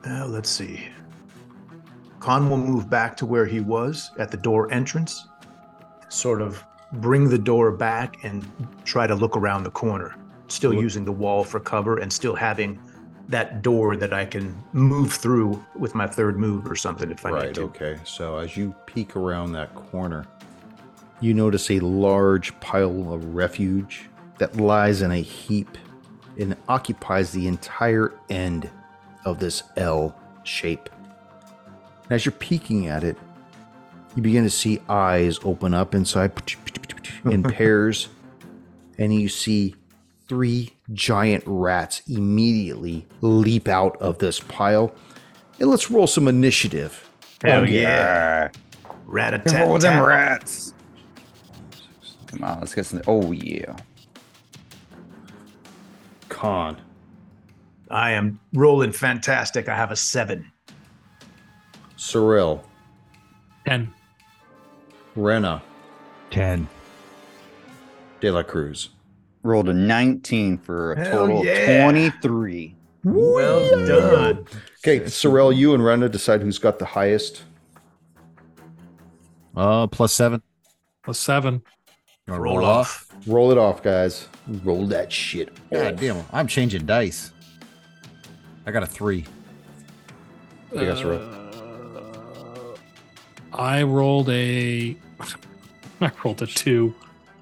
Uh, 0.06 0.26
let's 0.28 0.50
see. 0.50 0.88
Khan 2.20 2.50
will 2.50 2.58
move 2.58 2.90
back 2.90 3.16
to 3.18 3.26
where 3.26 3.46
he 3.46 3.60
was 3.60 4.12
at 4.18 4.32
the 4.32 4.38
door 4.38 4.72
entrance, 4.72 5.28
sort 6.10 6.42
of 6.42 6.64
bring 6.94 7.30
the 7.30 7.38
door 7.38 7.72
back 7.72 8.24
and 8.24 8.46
try 8.86 9.08
to 9.08 9.16
look 9.16 9.36
around 9.36 9.64
the 9.64 9.72
corner, 9.72 10.16
still 10.48 10.72
Look- 10.72 10.82
using 10.82 11.06
the 11.06 11.12
wall 11.12 11.44
for 11.44 11.60
cover 11.60 11.98
and 11.98 12.12
still 12.12 12.36
having 12.36 12.80
that 13.30 13.62
door 13.62 13.96
that 13.98 14.14
I 14.14 14.26
can 14.26 14.56
move 14.74 15.14
through 15.14 15.64
with 15.76 15.96
my 15.96 16.06
third 16.08 16.38
move 16.38 16.70
or 16.70 16.76
something 16.76 17.10
if 17.10 17.26
I 17.26 17.30
right, 17.30 17.46
need 17.48 17.56
to. 17.56 17.64
okay. 17.64 17.98
So 18.04 18.38
as 18.38 18.56
you 18.58 18.76
peek 18.86 19.16
around 19.16 19.54
that 19.54 19.74
corner, 19.76 20.26
you 21.22 21.34
notice 21.34 21.72
a 21.72 21.80
large 21.80 22.58
pile 22.60 23.14
of 23.14 23.34
refuge 23.34 24.10
that 24.38 24.58
lies 24.58 25.02
in 25.02 25.12
a 25.12 25.22
heap 25.22 25.78
and 26.38 26.56
occupies 26.68 27.32
the 27.32 27.48
entire 27.48 28.14
end 28.30 28.70
of 29.26 29.40
this 29.40 29.64
L 29.78 30.16
shape. 30.44 30.90
And 32.04 32.12
as 32.12 32.26
you're 32.26 32.34
peeking 32.34 32.88
at 32.88 33.04
it, 33.04 33.18
you 34.16 34.22
begin 34.22 34.44
to 34.44 34.50
see 34.50 34.80
eyes 34.90 35.40
open 35.44 35.74
up 35.74 35.96
inside 35.96 36.32
in 37.26 37.44
pairs, 37.44 38.10
and 38.98 39.14
you 39.14 39.30
see 39.30 39.76
three 40.28 40.74
giant 40.94 41.44
rats 41.46 42.02
immediately 42.08 43.06
leap 43.22 43.68
out 43.68 44.00
of 44.02 44.20
this 44.20 44.40
pile. 44.40 44.94
And 45.60 45.70
let's 45.70 45.90
roll 45.90 46.08
some 46.08 46.28
initiative. 46.28 47.10
Hell 47.42 47.62
oh, 47.62 47.64
yeah. 47.64 48.50
Rat 49.06 49.34
attack. 49.34 49.46
tat 49.46 49.68
Roll 49.68 49.78
them 49.78 50.04
rats. 50.04 50.74
Come 52.28 52.44
on, 52.44 52.60
let's 52.60 52.74
get 52.74 52.86
some. 52.86 53.02
Oh 53.08 53.32
yeah. 53.32 53.76
Khan. 56.44 56.76
I 57.90 58.12
am 58.12 58.38
rolling 58.52 58.92
fantastic. 58.92 59.70
I 59.70 59.78
have 59.78 59.92
a 59.92 59.96
seven. 59.96 60.52
Sorrel. 61.96 62.62
Ten. 63.66 63.94
Rena. 65.16 65.64
10. 66.32 66.68
De 68.20 68.30
La 68.30 68.44
Cruz. 68.44 68.90
Rolled 69.44 69.70
a 69.70 69.74
19 69.74 70.58
for 70.58 70.92
a 70.92 70.98
Hell 71.00 71.28
total 71.28 71.46
yeah. 71.46 71.54
of 71.54 71.92
23. 71.92 72.76
Well 73.06 73.86
done. 73.86 74.46
Okay, 74.86 75.08
Sorrel, 75.08 75.54
you 75.54 75.74
and 75.74 75.86
Rena 75.86 76.10
decide 76.10 76.42
who's 76.42 76.60
got 76.60 76.78
the 76.78 76.86
highest. 76.86 77.44
Uh, 79.56 79.88
plus 79.88 80.12
7. 80.12 80.42
Plus 81.04 81.20
seven. 81.20 81.62
You 82.28 82.34
wanna 82.34 82.44
Roll 82.44 82.66
off. 82.66 83.13
Roll 83.26 83.52
it 83.52 83.58
off, 83.58 83.82
guys. 83.82 84.28
Roll 84.64 84.86
that 84.88 85.12
shit. 85.12 85.50
God 85.72 85.94
off. 85.94 86.00
damn, 86.00 86.26
I'm 86.32 86.48
changing 86.48 86.86
dice. 86.86 87.32
I 88.66 88.72
got 88.72 88.84
a 88.84 88.88
3. 88.88 89.26
I 90.76 90.86
guess 90.86 91.00
Sorrel. 91.00 91.22
Uh, 91.22 92.76
I 93.54 93.84
rolled 93.84 94.30
a. 94.30 94.98
I 96.02 96.12
rolled 96.24 96.42
a 96.42 96.48
two. 96.48 96.96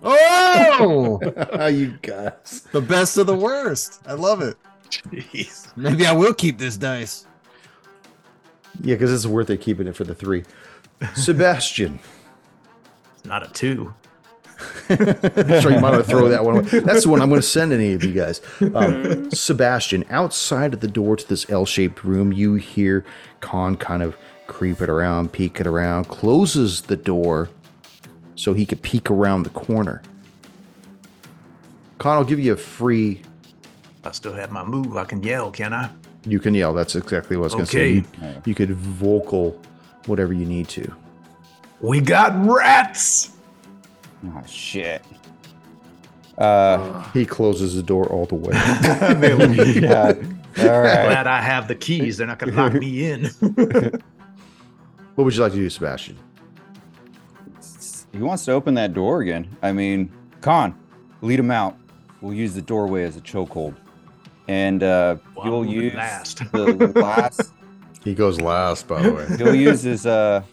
Oh! 0.03 1.19
you 1.69 1.97
guys. 2.01 2.67
the 2.71 2.81
best 2.81 3.17
of 3.17 3.27
the 3.27 3.35
worst. 3.35 4.01
I 4.05 4.13
love 4.13 4.41
it. 4.41 4.57
Jeez. 4.89 5.75
Maybe 5.77 6.05
I 6.05 6.11
will 6.11 6.33
keep 6.33 6.57
this 6.57 6.75
dice. 6.75 7.25
Yeah, 8.83 8.95
because 8.95 9.13
it's 9.13 9.25
worth 9.25 9.49
it 9.49 9.61
keeping 9.61 9.87
it 9.87 9.95
for 9.95 10.03
the 10.03 10.15
three. 10.15 10.43
Sebastian. 11.15 11.99
It's 13.15 13.25
not 13.25 13.43
a 13.43 13.51
two. 13.53 13.93
Sure 14.87 15.71
you 15.71 15.79
might 15.79 15.91
want 15.91 16.05
to 16.05 16.09
throw 16.09 16.29
that 16.29 16.43
one 16.43 16.57
away. 16.57 16.79
That's 16.79 17.03
the 17.03 17.09
one 17.09 17.21
I'm 17.21 17.29
going 17.29 17.41
to 17.41 17.47
send 17.47 17.73
any 17.73 17.93
of 17.93 18.03
you 18.03 18.13
guys. 18.13 18.41
Um, 18.73 19.31
Sebastian, 19.31 20.05
outside 20.09 20.73
of 20.73 20.79
the 20.79 20.87
door 20.87 21.15
to 21.15 21.27
this 21.27 21.49
L-shaped 21.49 22.03
room, 22.03 22.31
you 22.31 22.55
hear 22.55 23.05
Khan 23.39 23.75
kind 23.77 24.03
of 24.03 24.15
creep 24.47 24.81
it 24.81 24.89
around, 24.89 25.31
peek 25.31 25.59
it 25.59 25.67
around, 25.67 26.05
closes 26.05 26.83
the 26.83 26.97
door 26.97 27.49
so 28.35 28.53
he 28.53 28.65
could 28.65 28.81
peek 28.81 29.09
around 29.09 29.43
the 29.43 29.49
corner. 29.49 30.01
Khan 31.97 32.17
will 32.17 32.25
give 32.25 32.39
you 32.39 32.53
a 32.53 32.57
free. 32.57 33.21
I 34.03 34.11
still 34.11 34.33
have 34.33 34.51
my 34.51 34.63
move. 34.63 34.97
I 34.97 35.05
can 35.05 35.21
yell, 35.21 35.51
can 35.51 35.73
I? 35.73 35.89
You 36.25 36.39
can 36.39 36.53
yell. 36.53 36.73
That's 36.73 36.95
exactly 36.95 37.37
what 37.37 37.43
I 37.43 37.45
was 37.45 37.53
going 37.53 37.65
to 37.65 37.71
say. 37.71 37.89
You, 37.93 38.05
you 38.45 38.55
could 38.55 38.71
vocal 38.71 39.59
whatever 40.07 40.33
you 40.33 40.45
need 40.45 40.67
to. 40.69 40.93
We 41.79 41.99
got 41.99 42.33
rats. 42.45 43.31
Oh 44.25 44.43
shit. 44.47 45.03
Uh, 46.37 47.03
He 47.11 47.25
closes 47.25 47.75
the 47.75 47.83
door 47.83 48.05
all 48.07 48.25
the 48.25 48.35
way. 48.35 48.53
yeah. 49.81 50.13
All 50.59 50.81
right. 50.81 51.05
Glad 51.05 51.27
I 51.27 51.41
have 51.41 51.67
the 51.67 51.75
keys. 51.75 52.17
They're 52.17 52.27
not 52.27 52.39
going 52.39 52.53
to 52.53 52.57
lock 52.61 52.73
me 52.73 53.11
in. 53.11 53.25
what 55.15 55.23
would 55.25 55.35
you 55.35 55.41
like 55.41 55.51
to 55.53 55.57
do, 55.57 55.69
Sebastian? 55.69 56.17
He 58.11 58.19
wants 58.19 58.45
to 58.45 58.51
open 58.51 58.73
that 58.75 58.93
door 58.93 59.21
again. 59.21 59.55
I 59.61 59.71
mean, 59.71 60.11
Khan, 60.41 60.77
lead 61.21 61.39
him 61.39 61.51
out. 61.51 61.77
We'll 62.21 62.33
use 62.33 62.53
the 62.53 62.61
doorway 62.61 63.03
as 63.03 63.15
a 63.17 63.21
chokehold, 63.21 63.75
and 64.47 64.83
uh, 64.83 65.15
well, 65.35 65.45
you'll 65.47 65.65
use 65.65 65.93
last. 65.95 66.51
the 66.51 66.91
last. 66.95 67.53
He 68.03 68.13
goes 68.13 68.39
last, 68.41 68.87
by 68.87 69.01
the 69.01 69.13
way. 69.13 69.27
He'll 69.37 69.55
use 69.55 69.81
his. 69.83 70.05
Uh, 70.05 70.43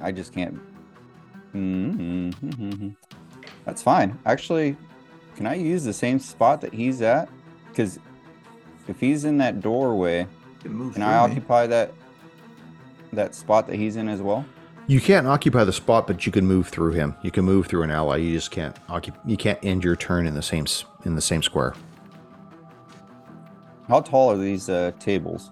I 0.00 0.10
just 0.10 0.32
can't. 0.32 0.58
Mm-hmm. 1.54 2.90
That's 3.64 3.82
fine. 3.82 4.18
Actually, 4.26 4.76
can 5.36 5.46
I 5.46 5.54
use 5.54 5.84
the 5.84 5.92
same 5.92 6.18
spot 6.18 6.60
that 6.62 6.72
he's 6.72 7.02
at? 7.02 7.28
Because 7.68 7.98
if 8.88 8.98
he's 9.00 9.24
in 9.24 9.38
that 9.38 9.60
doorway, 9.60 10.26
Can 10.60 10.72
move 10.72 10.94
can 10.94 11.02
through 11.02 11.10
I 11.10 11.26
me. 11.26 11.32
occupy 11.32 11.66
that 11.68 11.92
that 13.12 13.34
spot 13.34 13.66
that 13.66 13.76
he's 13.76 13.96
in 13.96 14.08
as 14.08 14.20
well? 14.22 14.44
You 14.88 15.00
can't 15.00 15.26
occupy 15.26 15.64
the 15.64 15.72
spot, 15.72 16.06
but 16.06 16.26
you 16.26 16.32
can 16.32 16.44
move 16.46 16.68
through 16.68 16.92
him. 16.92 17.14
You 17.22 17.30
can 17.30 17.44
move 17.44 17.66
through 17.66 17.82
an 17.84 17.90
ally. 17.90 18.16
You 18.16 18.32
just 18.32 18.50
can't 18.50 18.76
occupy. 18.88 19.18
You 19.26 19.36
can't 19.36 19.58
end 19.62 19.84
your 19.84 19.94
turn 19.96 20.26
in 20.26 20.34
the 20.34 20.42
same 20.42 20.66
in 21.04 21.14
the 21.14 21.20
same 21.22 21.42
square. 21.42 21.74
How 23.88 24.00
tall 24.00 24.30
are 24.32 24.38
these 24.38 24.68
uh, 24.68 24.92
tables? 24.98 25.50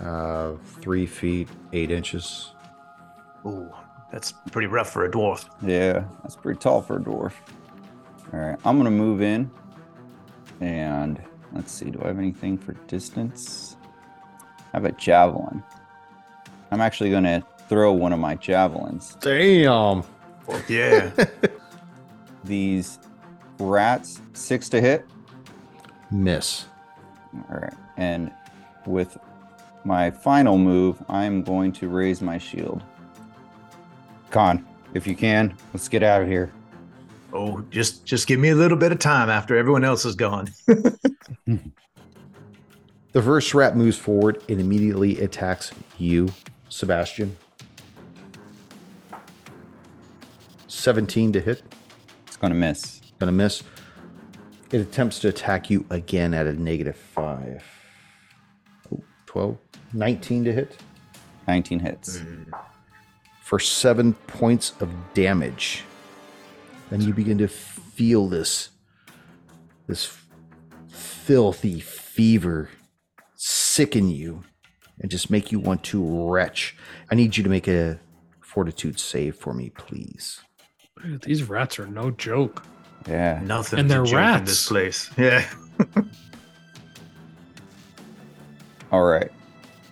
Uh, 0.00 0.52
three 0.80 1.06
feet 1.06 1.48
eight 1.72 1.90
inches. 1.90 2.52
Ooh, 3.46 3.70
that's 4.14 4.32
pretty 4.52 4.68
rough 4.68 4.90
for 4.90 5.04
a 5.04 5.10
dwarf. 5.10 5.48
Yeah, 5.60 6.04
that's 6.22 6.36
pretty 6.36 6.60
tall 6.60 6.80
for 6.80 6.98
a 6.98 7.00
dwarf. 7.00 7.32
All 8.32 8.38
right, 8.38 8.56
I'm 8.64 8.76
gonna 8.76 8.92
move 8.92 9.20
in, 9.20 9.50
and 10.60 11.20
let's 11.52 11.72
see. 11.72 11.90
Do 11.90 12.00
I 12.00 12.06
have 12.06 12.18
anything 12.18 12.56
for 12.56 12.74
distance? 12.86 13.76
I 14.72 14.76
have 14.76 14.84
a 14.84 14.92
javelin. 14.92 15.64
I'm 16.70 16.80
actually 16.80 17.10
gonna 17.10 17.44
throw 17.68 17.92
one 17.92 18.12
of 18.12 18.20
my 18.20 18.36
javelins. 18.36 19.16
Damn. 19.20 20.04
Fuck 20.46 20.70
yeah. 20.70 21.10
These 22.44 23.00
rats, 23.58 24.20
six 24.32 24.68
to 24.68 24.80
hit. 24.80 25.06
Miss. 26.12 26.66
All 27.50 27.58
right, 27.58 27.74
and 27.96 28.30
with 28.86 29.18
my 29.84 30.12
final 30.12 30.56
move, 30.56 31.02
I'm 31.08 31.42
going 31.42 31.72
to 31.72 31.88
raise 31.88 32.22
my 32.22 32.38
shield. 32.38 32.84
Khan, 34.34 34.66
if 34.94 35.06
you 35.06 35.14
can, 35.14 35.56
let's 35.72 35.86
get 35.86 36.02
out 36.02 36.20
of 36.20 36.26
here. 36.26 36.50
oh, 37.32 37.60
just 37.70 38.04
just 38.04 38.26
give 38.26 38.40
me 38.40 38.48
a 38.48 38.54
little 38.56 38.76
bit 38.76 38.90
of 38.90 38.98
time 38.98 39.30
after 39.30 39.56
everyone 39.56 39.84
else 39.84 40.04
is 40.04 40.16
gone. 40.16 40.48
The 43.12 43.22
first 43.22 43.54
rat 43.54 43.76
moves 43.76 43.96
forward 43.96 44.42
and 44.48 44.60
immediately 44.60 45.20
attacks 45.20 45.70
you, 45.98 46.32
Sebastian. 46.68 47.36
17 50.66 51.32
to 51.34 51.40
hit. 51.40 51.62
It's 52.26 52.36
gonna 52.36 52.56
miss. 52.56 53.02
Gonna 53.20 53.30
miss. 53.30 53.62
It 54.72 54.80
attempts 54.80 55.20
to 55.20 55.28
attack 55.28 55.70
you 55.70 55.86
again 55.90 56.34
at 56.34 56.48
a 56.48 56.54
negative 56.54 56.96
five. 56.96 57.62
Oh, 58.92 59.00
12, 59.26 59.58
19 59.92 60.44
to 60.46 60.52
hit 60.52 60.76
19 61.46 61.78
hits. 61.78 62.16
Mm. 62.18 62.52
For 63.54 63.60
seven 63.60 64.14
points 64.26 64.72
of 64.80 64.90
damage. 65.14 65.84
And 66.90 67.00
you 67.04 67.14
begin 67.14 67.38
to 67.38 67.46
feel 67.46 68.26
this, 68.26 68.70
this 69.86 70.18
filthy 70.88 71.78
fever 71.78 72.68
sicken 73.36 74.10
you 74.10 74.42
and 74.98 75.08
just 75.08 75.30
make 75.30 75.52
you 75.52 75.60
want 75.60 75.84
to 75.84 76.28
retch. 76.28 76.76
I 77.12 77.14
need 77.14 77.36
you 77.36 77.44
to 77.44 77.48
make 77.48 77.68
a 77.68 78.00
fortitude 78.40 78.98
save 78.98 79.36
for 79.36 79.54
me, 79.54 79.70
please. 79.70 80.40
Dude, 81.00 81.22
these 81.22 81.44
rats 81.44 81.78
are 81.78 81.86
no 81.86 82.10
joke. 82.10 82.64
Yeah. 83.06 83.40
Nothing. 83.44 83.78
And 83.78 83.88
they're 83.88 84.04
in 84.04 84.16
rats. 84.16 84.50
this 84.50 84.66
place. 84.66 85.10
Yeah. 85.16 85.48
All 88.90 89.04
right. 89.04 89.30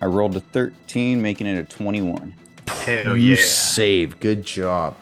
I 0.01 0.07
rolled 0.07 0.35
a 0.35 0.41
13, 0.41 1.23
making 1.23 1.47
it 1.47 1.57
a 1.61 1.63
21. 1.63 2.35
Hell 2.83 3.17
you 3.17 3.35
yeah. 3.35 3.43
save. 3.45 4.19
Good 4.21 4.45
job. 4.45 4.97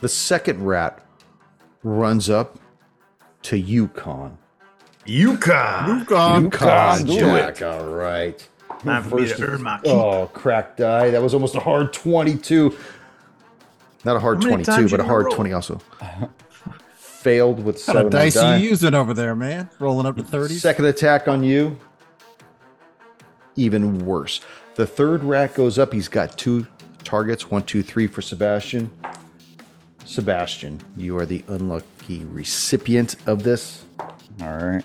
The 0.00 0.08
second 0.08 0.64
rat 0.64 1.04
runs 1.82 2.30
up 2.30 2.58
to 3.42 3.58
Yukon. 3.58 4.38
Yukon. 5.04 6.00
Yukon, 6.00 7.04
do 7.04 7.18
Jack. 7.18 7.62
All 7.62 7.86
right. 7.86 8.48
Time 8.80 9.02
for 9.02 9.16
me 9.16 9.26
First- 9.26 9.38
to 9.38 9.46
earn 9.46 9.62
my 9.62 9.78
keep. 9.78 9.92
Oh, 9.92 10.26
cracked 10.32 10.78
die. 10.78 11.10
That 11.10 11.22
was 11.22 11.34
almost 11.34 11.54
a 11.54 11.60
hard 11.60 11.92
22. 11.92 12.76
Not 14.04 14.16
a 14.16 14.20
hard 14.20 14.40
22, 14.40 14.88
but 14.88 15.00
a 15.00 15.04
hard 15.04 15.26
roll? 15.26 15.34
20 15.34 15.52
also. 15.52 15.80
Failed 16.96 17.64
with 17.64 17.78
seven 17.78 18.02
kind 18.02 18.14
on 18.14 18.20
dice 18.20 18.34
die. 18.34 18.54
are 18.54 18.58
you 18.58 18.68
using 18.68 18.94
over 18.94 19.12
there, 19.14 19.34
man? 19.34 19.68
Rolling 19.78 20.06
up 20.06 20.16
to 20.16 20.22
30? 20.22 20.54
Second 20.54 20.84
attack 20.84 21.26
on 21.26 21.42
you. 21.42 21.78
Even 23.56 24.04
worse. 24.06 24.40
The 24.76 24.86
third 24.86 25.24
rat 25.24 25.54
goes 25.54 25.78
up. 25.78 25.92
He's 25.92 26.08
got 26.08 26.36
two 26.38 26.66
targets. 27.10 27.50
One, 27.50 27.62
two, 27.62 27.82
three 27.82 28.06
for 28.06 28.20
Sebastian. 28.20 28.90
Sebastian, 30.04 30.80
you 30.96 31.16
are 31.18 31.26
the 31.26 31.42
unlucky 31.48 32.24
recipient 32.24 33.16
of 33.26 33.42
this. 33.42 33.84
All 34.40 34.58
right. 34.58 34.84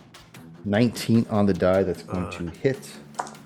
19 0.65 1.25
on 1.29 1.45
the 1.45 1.53
die. 1.53 1.83
That's 1.83 2.03
going 2.03 2.29
to 2.31 2.47
uh, 2.47 2.51
hit 2.61 2.89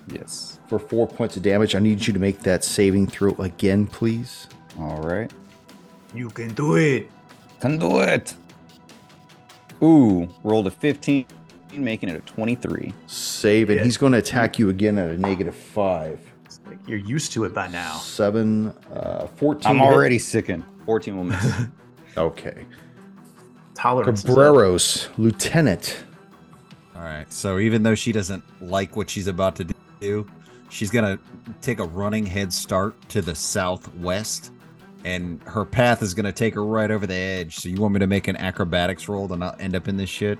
Yes. 0.08 0.58
for 0.68 0.78
four 0.78 1.06
points 1.08 1.36
of 1.36 1.42
damage. 1.42 1.74
I 1.74 1.78
need 1.80 2.06
you 2.06 2.12
to 2.12 2.18
make 2.18 2.40
that 2.42 2.62
saving 2.64 3.08
throw 3.08 3.34
again, 3.38 3.86
please. 3.86 4.46
All 4.78 5.00
right. 5.02 5.30
You 6.14 6.30
can 6.30 6.54
do 6.54 6.76
it. 6.76 7.10
Can 7.60 7.78
do 7.78 8.00
it. 8.00 8.34
Ooh, 9.82 10.28
rolled 10.42 10.66
a 10.66 10.70
15, 10.70 11.26
making 11.74 12.08
it 12.08 12.16
a 12.16 12.20
23. 12.20 12.94
Save, 13.06 13.68
and 13.70 13.78
Yeah. 13.78 13.84
he's 13.84 13.96
going 13.96 14.12
to 14.12 14.18
attack 14.18 14.58
you 14.58 14.68
again 14.70 14.96
at 14.98 15.10
a 15.10 15.18
negative 15.18 15.54
five. 15.54 16.18
It's 16.66 16.70
like 16.80 16.88
you're 16.88 16.98
used 16.98 17.32
to 17.32 17.44
it 17.44 17.54
by 17.54 17.68
now. 17.68 17.98
Seven, 17.98 18.68
uh, 18.92 19.26
14. 19.26 19.68
I'm 19.70 19.76
to 19.78 19.84
hit. 19.84 19.92
already 19.92 20.18
sickened. 20.18 20.64
14 20.84 21.16
will 21.16 21.24
miss. 21.24 21.52
Okay. 22.16 22.64
Tolerance. 23.74 24.24
is. 24.24 24.30
Cabreros, 24.30 25.08
Lieutenant. 25.18 25.98
All 26.94 27.02
right. 27.02 27.30
So 27.30 27.58
even 27.58 27.82
though 27.82 27.94
she 27.94 28.10
doesn't 28.10 28.42
like 28.62 28.96
what 28.96 29.10
she's 29.10 29.26
about 29.26 29.54
to 29.56 29.66
do, 30.00 30.26
she's 30.70 30.90
going 30.90 31.04
to 31.04 31.22
take 31.60 31.78
a 31.78 31.84
running 31.84 32.24
head 32.24 32.54
start 32.54 32.96
to 33.10 33.20
the 33.20 33.34
southwest. 33.34 34.50
And 35.04 35.42
her 35.42 35.66
path 35.66 36.00
is 36.02 36.14
going 36.14 36.24
to 36.24 36.32
take 36.32 36.54
her 36.54 36.64
right 36.64 36.90
over 36.90 37.06
the 37.06 37.14
edge. 37.14 37.56
So 37.56 37.68
you 37.68 37.82
want 37.82 37.92
me 37.92 38.00
to 38.00 38.06
make 38.06 38.28
an 38.28 38.36
acrobatics 38.38 39.06
roll 39.10 39.28
to 39.28 39.36
not 39.36 39.60
end 39.60 39.76
up 39.76 39.86
in 39.86 39.98
this 39.98 40.08
shit? 40.08 40.38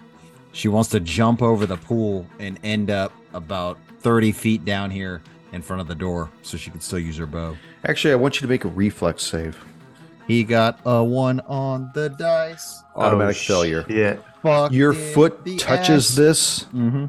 She 0.52 0.68
wants 0.68 0.88
to 0.90 1.00
jump 1.00 1.42
over 1.42 1.66
the 1.66 1.76
pool 1.76 2.26
and 2.38 2.58
end 2.64 2.90
up 2.90 3.12
about 3.34 3.78
30 4.00 4.32
feet 4.32 4.64
down 4.64 4.90
here 4.90 5.20
in 5.52 5.62
front 5.62 5.80
of 5.80 5.88
the 5.88 5.94
door 5.94 6.30
so 6.42 6.56
she 6.56 6.70
can 6.70 6.80
still 6.80 6.98
use 6.98 7.16
her 7.16 7.26
bow. 7.26 7.56
Actually, 7.84 8.12
I 8.12 8.16
want 8.16 8.36
you 8.36 8.40
to 8.42 8.48
make 8.48 8.64
a 8.64 8.68
reflex 8.68 9.22
save. 9.22 9.56
He 10.26 10.42
got 10.42 10.80
a 10.84 11.02
one 11.04 11.40
on 11.40 11.90
the 11.94 12.08
dice. 12.10 12.82
Automatic 12.96 13.36
Oh, 13.36 13.46
failure. 13.46 13.84
Yeah. 13.88 14.16
Fuck 14.42 14.72
Your 14.72 14.92
foot 14.92 15.44
touches 15.58 16.10
ass. 16.10 16.16
this, 16.16 16.64
Mm-hmm. 16.74 17.06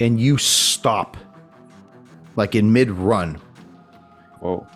and 0.00 0.20
you 0.20 0.38
stop, 0.38 1.16
like 2.36 2.54
in 2.54 2.72
mid 2.72 2.90
run. 2.90 3.40
Whoa. 4.40 4.66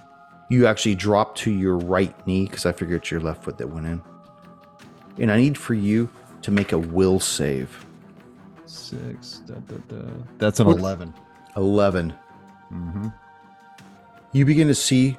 You 0.51 0.67
actually 0.67 0.95
drop 0.95 1.35
to 1.37 1.51
your 1.51 1.77
right 1.77 2.15
knee 2.27 2.47
because 2.47 2.67
I 2.67 2.73
figured 2.73 3.03
it's 3.03 3.11
your 3.11 3.21
left 3.21 3.43
foot 3.45 3.59
that 3.59 3.69
went 3.69 3.87
in. 3.87 4.01
And 5.19 5.31
I 5.33 5.39
need 5.39 5.59
for 5.59 5.75
you 5.75 6.09
to 6.43 6.51
make 6.53 6.73
a 6.73 6.79
will 6.79 7.19
save. 7.19 7.85
Six. 8.67 9.41
Da, 9.47 9.55
da, 9.55 9.77
da. 9.89 10.09
That's 10.39 10.61
an 10.61 10.67
What- 10.67 10.79
11. 10.79 11.15
11. 11.57 12.13
Mm-hmm. 12.73 13.09
You 14.33 14.45
begin 14.45 14.69
to 14.69 14.75
see 14.75 15.17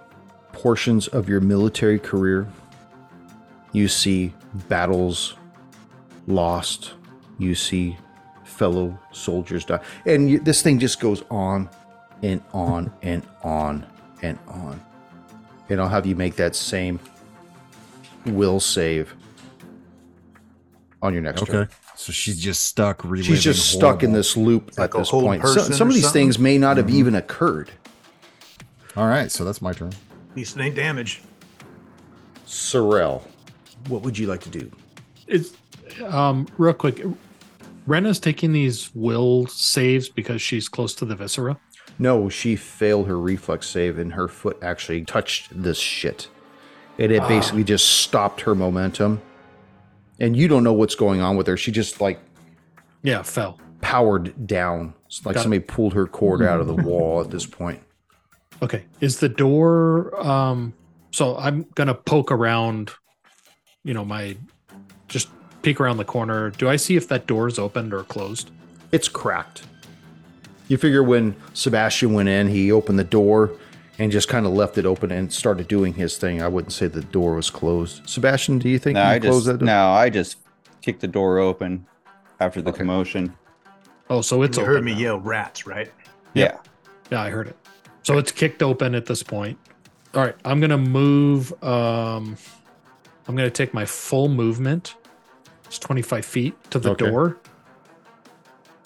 portions 0.52 1.08
of 1.08 1.28
your 1.28 1.40
military 1.40 2.00
career. 2.00 2.48
You 3.72 3.88
see 3.88 4.34
battles 4.70 5.36
lost. 6.28 6.94
You 7.40 7.56
see 7.56 7.98
fellow 8.44 8.98
soldiers 9.12 9.66
die. 9.66 9.80
And 10.06 10.30
you, 10.30 10.40
this 10.40 10.62
thing 10.62 10.80
just 10.80 11.00
goes 11.00 11.24
on 11.30 11.70
and 12.24 12.42
on 12.54 12.92
and 13.02 13.24
on 13.44 13.86
and 14.22 14.38
on. 14.48 14.82
And 15.70 15.82
I'll 15.82 15.90
have 15.90 16.06
you 16.06 16.16
make 16.16 16.36
that 16.38 16.56
same 16.56 17.00
will 18.26 18.60
save 18.60 19.16
on 21.02 21.14
your 21.14 21.22
next 21.22 21.46
turn. 21.46 21.70
Okay. 21.98 22.04
So 22.04 22.14
she's 22.14 22.40
just 22.40 22.64
stuck 22.64 23.04
reliving 23.04 23.24
She's 23.24 23.44
just 23.44 23.72
stuck 23.72 24.04
in 24.04 24.14
this 24.14 24.38
loop 24.38 24.78
like 24.78 24.94
at 24.94 24.98
this 24.98 25.10
point. 25.10 25.42
So, 25.44 25.64
some 25.64 25.88
of 25.88 25.96
these 25.96 26.04
something? 26.04 26.24
things 26.24 26.40
may 26.40 26.58
not 26.58 26.78
have 26.78 26.90
even 26.90 27.16
occurred. 27.16 27.72
All 28.96 29.08
right. 29.08 29.32
So 29.32 29.44
that's 29.44 29.62
my 29.62 29.74
turn. 29.74 29.90
At 30.32 30.38
least 30.38 30.56
it 30.56 30.62
ain't 30.62 30.76
damage. 30.76 31.24
Sorrel, 32.46 33.28
what 33.88 34.04
would 34.04 34.18
you 34.18 34.28
like 34.28 34.42
to 34.42 34.50
do? 34.50 34.72
It's 35.28 35.54
um 36.06 36.48
real 36.58 36.74
quick. 36.74 37.02
Rena's 37.88 38.20
taking 38.20 38.52
these 38.52 38.94
will 38.94 39.48
saves 39.48 40.10
because 40.10 40.42
she's 40.42 40.70
close 40.70 40.94
to 40.96 41.06
the 41.06 41.16
viscera. 41.16 41.58
No, 42.00 42.30
she 42.30 42.56
failed 42.56 43.08
her 43.08 43.20
reflex 43.20 43.68
save 43.68 43.98
and 43.98 44.14
her 44.14 44.28
foot 44.28 44.58
actually 44.62 45.04
touched 45.04 45.50
this 45.52 45.78
shit. 45.80 46.30
And 47.00 47.12
it 47.12 47.28
basically 47.28 47.64
just 47.64 47.88
stopped 48.02 48.42
her 48.42 48.54
momentum. 48.56 49.22
And 50.20 50.36
you 50.36 50.48
don't 50.48 50.64
know 50.64 50.74
what's 50.74 50.96
going 50.96 51.22
on 51.22 51.38
with 51.38 51.48
her. 51.48 51.58
She 51.58 51.72
just 51.72 52.02
like 52.02 52.20
Yeah, 53.04 53.22
fell. 53.22 53.60
powered 53.82 54.48
down. 54.48 54.94
It's 55.06 55.26
like 55.26 55.36
Got 55.36 55.42
it. 55.42 55.44
somebody 55.44 55.60
pulled 55.62 55.94
her 55.94 56.06
cord 56.08 56.42
out 56.42 56.60
of 56.60 56.68
the 56.68 56.76
wall 56.90 57.22
at 57.22 57.30
this 57.32 57.46
point. 57.46 57.82
Okay. 58.62 58.86
Is 59.02 59.20
the 59.20 59.30
door 59.30 60.20
um 60.26 60.74
so 61.12 61.38
I'm 61.38 61.66
gonna 61.76 61.94
poke 61.94 62.32
around, 62.32 62.92
you 63.84 63.94
know, 63.94 64.04
my 64.06 64.38
just 65.08 65.30
peek 65.62 65.80
around 65.80 65.98
the 65.98 66.06
corner. 66.06 66.50
Do 66.52 66.68
I 66.70 66.76
see 66.76 66.96
if 66.96 67.08
that 67.10 67.28
door 67.28 67.48
is 67.48 67.58
opened 67.60 67.94
or 67.94 68.04
closed? 68.04 68.52
It's 68.92 69.08
cracked. 69.08 69.64
You 70.68 70.78
figure 70.78 71.02
when 71.04 71.36
Sebastian 71.54 72.14
went 72.14 72.28
in, 72.30 72.50
he 72.50 72.72
opened 72.72 73.00
the 73.00 73.04
door 73.06 73.52
and 74.00 74.12
just 74.12 74.28
kind 74.28 74.46
of 74.46 74.54
left 74.54 74.78
it 74.78 74.86
open 74.86 75.12
and 75.12 75.32
started 75.32 75.68
doing 75.68 75.94
his 75.94 76.18
thing. 76.18 76.42
I 76.42 76.48
wouldn't 76.48 76.74
say 76.74 76.88
the 76.88 77.02
door 77.02 77.36
was 77.36 77.50
closed. 77.50 78.08
Sebastian, 78.08 78.60
do 78.60 78.70
you 78.70 78.80
think 78.80 78.96
No, 78.96 79.04
you 79.04 79.10
I 79.16 79.20
closed 79.20 79.46
just 79.46 79.46
that 79.48 79.58
door? 79.60 79.66
no, 79.66 79.90
I 79.92 80.10
just 80.10 80.38
kicked 80.82 81.02
the 81.02 81.08
door 81.08 81.40
open 81.40 81.86
after 82.40 82.62
the 82.62 82.70
Okay. 82.70 82.80
commotion. 82.80 83.34
Oh, 84.10 84.22
so 84.22 84.42
it's 84.44 84.58
you 84.58 84.64
open 84.64 84.76
heard 84.76 84.84
me 84.86 84.94
now. 84.94 85.00
yell 85.00 85.20
rats, 85.20 85.66
right? 85.68 85.92
Yeah. 86.34 86.58
Yeah, 87.12 87.22
I 87.22 87.30
heard 87.30 87.48
it. 87.48 87.58
So 88.04 88.18
it's 88.18 88.32
kicked 88.32 88.64
open 88.64 88.96
at 88.96 89.06
this 89.06 89.24
point. 89.24 89.58
All 90.14 90.22
right, 90.24 90.36
I'm 90.46 90.60
gonna 90.62 90.78
move. 90.78 91.52
Um, 91.64 92.38
I'm 93.28 93.36
gonna 93.36 93.50
take 93.50 93.74
my 93.74 93.86
full 93.86 94.30
movement. 94.30 94.96
It's 95.66 95.78
25 95.80 96.24
feet 96.26 96.56
to 96.72 96.80
the 96.80 96.92
Okay. 96.92 97.10
door. 97.10 97.38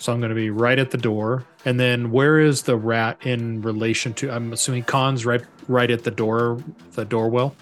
So 0.02 0.12
I'm 0.12 0.20
gonna 0.20 0.34
be 0.34 0.49
right 0.49 0.80
at 0.80 0.89
the 0.89 0.97
door. 0.97 1.45
And 1.64 1.80
then 1.80 2.10
where 2.10 2.39
is 2.39 2.64
the 2.64 2.76
rat 2.76 3.20
in 3.22 3.62
relation 3.62 4.16
to? 4.16 4.32
I'm 4.32 4.52
assuming 4.52 4.82
Khan's 4.82 5.28
right, 5.28 5.43
right 5.68 5.91
at 5.91 6.04
the 6.04 6.10
door, 6.10 6.64
the 6.93 7.06
door 7.06 7.30
well. 7.30 7.56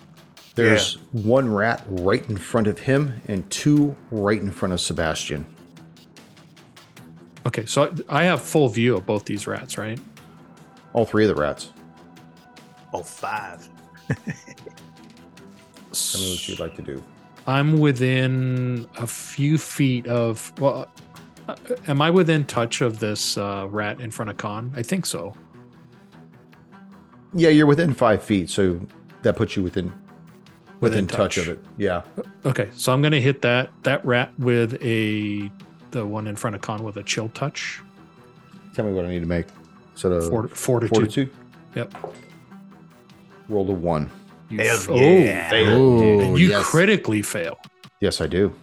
There's 0.56 0.94
one 1.12 1.54
rat 1.54 1.84
right 1.90 2.28
in 2.30 2.38
front 2.38 2.68
of 2.68 2.80
him 2.80 3.22
and 3.28 3.50
two 3.52 3.94
right 4.10 4.40
in 4.40 4.52
front 4.52 4.74
of 4.74 4.80
Sebastian. 4.80 5.46
Okay, 7.46 7.66
so 7.66 7.94
I 8.08 8.24
have 8.24 8.42
full 8.42 8.70
view 8.70 8.96
of 8.96 9.06
both 9.06 9.26
these 9.26 9.46
rats, 9.46 9.78
right? 9.78 10.00
All 10.94 11.04
three 11.04 11.26
of 11.28 11.36
the 11.36 11.42
rats. 11.42 11.74
Oh, 12.94 13.04
five. 13.04 13.68
Tell 14.08 14.16
me 16.22 16.32
what 16.32 16.48
you'd 16.48 16.60
like 16.60 16.78
to 16.78 16.82
do. 16.82 17.04
I'm 17.48 17.80
within 17.80 18.88
a 18.98 19.08
few 19.08 19.58
feet 19.58 20.08
of. 20.08 20.54
Well, 20.58 20.88
am 21.88 22.02
I 22.02 22.10
within 22.10 22.46
touch 22.46 22.82
of 22.82 23.00
this 23.00 23.38
uh, 23.38 23.68
rat 23.70 24.00
in 24.00 24.12
front 24.12 24.30
of 24.30 24.38
Khan? 24.38 24.72
I 24.76 24.84
think 24.84 25.06
so. 25.06 25.36
Yeah, 27.34 27.50
you're 27.50 27.68
within 27.68 27.94
five 27.94 28.24
feet, 28.24 28.50
so 28.50 28.80
that 29.22 29.36
puts 29.36 29.56
you 29.56 29.64
within 29.64 29.94
within 30.80 31.08
touch. 31.08 31.38
of 31.38 31.48
it. 31.50 31.60
Yeah. 31.78 32.02
Okay, 32.46 32.70
so 32.74 32.92
I'm 32.94 33.02
gonna 33.02 33.20
hit 33.20 33.42
that 33.44 33.70
that 33.84 34.04
rat 34.06 34.32
with 34.40 34.82
a 34.84 35.52
the 35.92 36.06
one 36.06 36.28
in 36.28 36.36
front 36.36 36.56
of 36.56 36.62
Khan 36.62 36.84
with 36.84 36.98
a 36.98 37.04
chill 37.04 37.30
touch. 37.30 37.82
Tell 38.74 38.86
me 38.86 38.94
what 38.94 39.06
I 39.06 39.10
need 39.10 39.20
to 39.22 39.26
make. 39.28 39.48
So 39.96 40.10
the 40.10 40.30
Fort, 40.30 40.56
fortitude. 40.56 40.96
fortitude. 40.96 41.30
Yep. 41.76 41.94
Roll 43.50 43.70
a 43.70 43.74
one. 43.74 44.10
You 44.50 44.60
Hell 44.60 44.76
f- 44.78 44.90
yeah. 44.90 45.50
Oh, 45.54 46.20
and 46.22 46.40
you 46.40 46.50
yes. 46.50 46.66
critically 46.66 47.22
fail. 47.22 47.60
Yes, 48.00 48.22
I 48.22 48.28
do. 48.28 48.54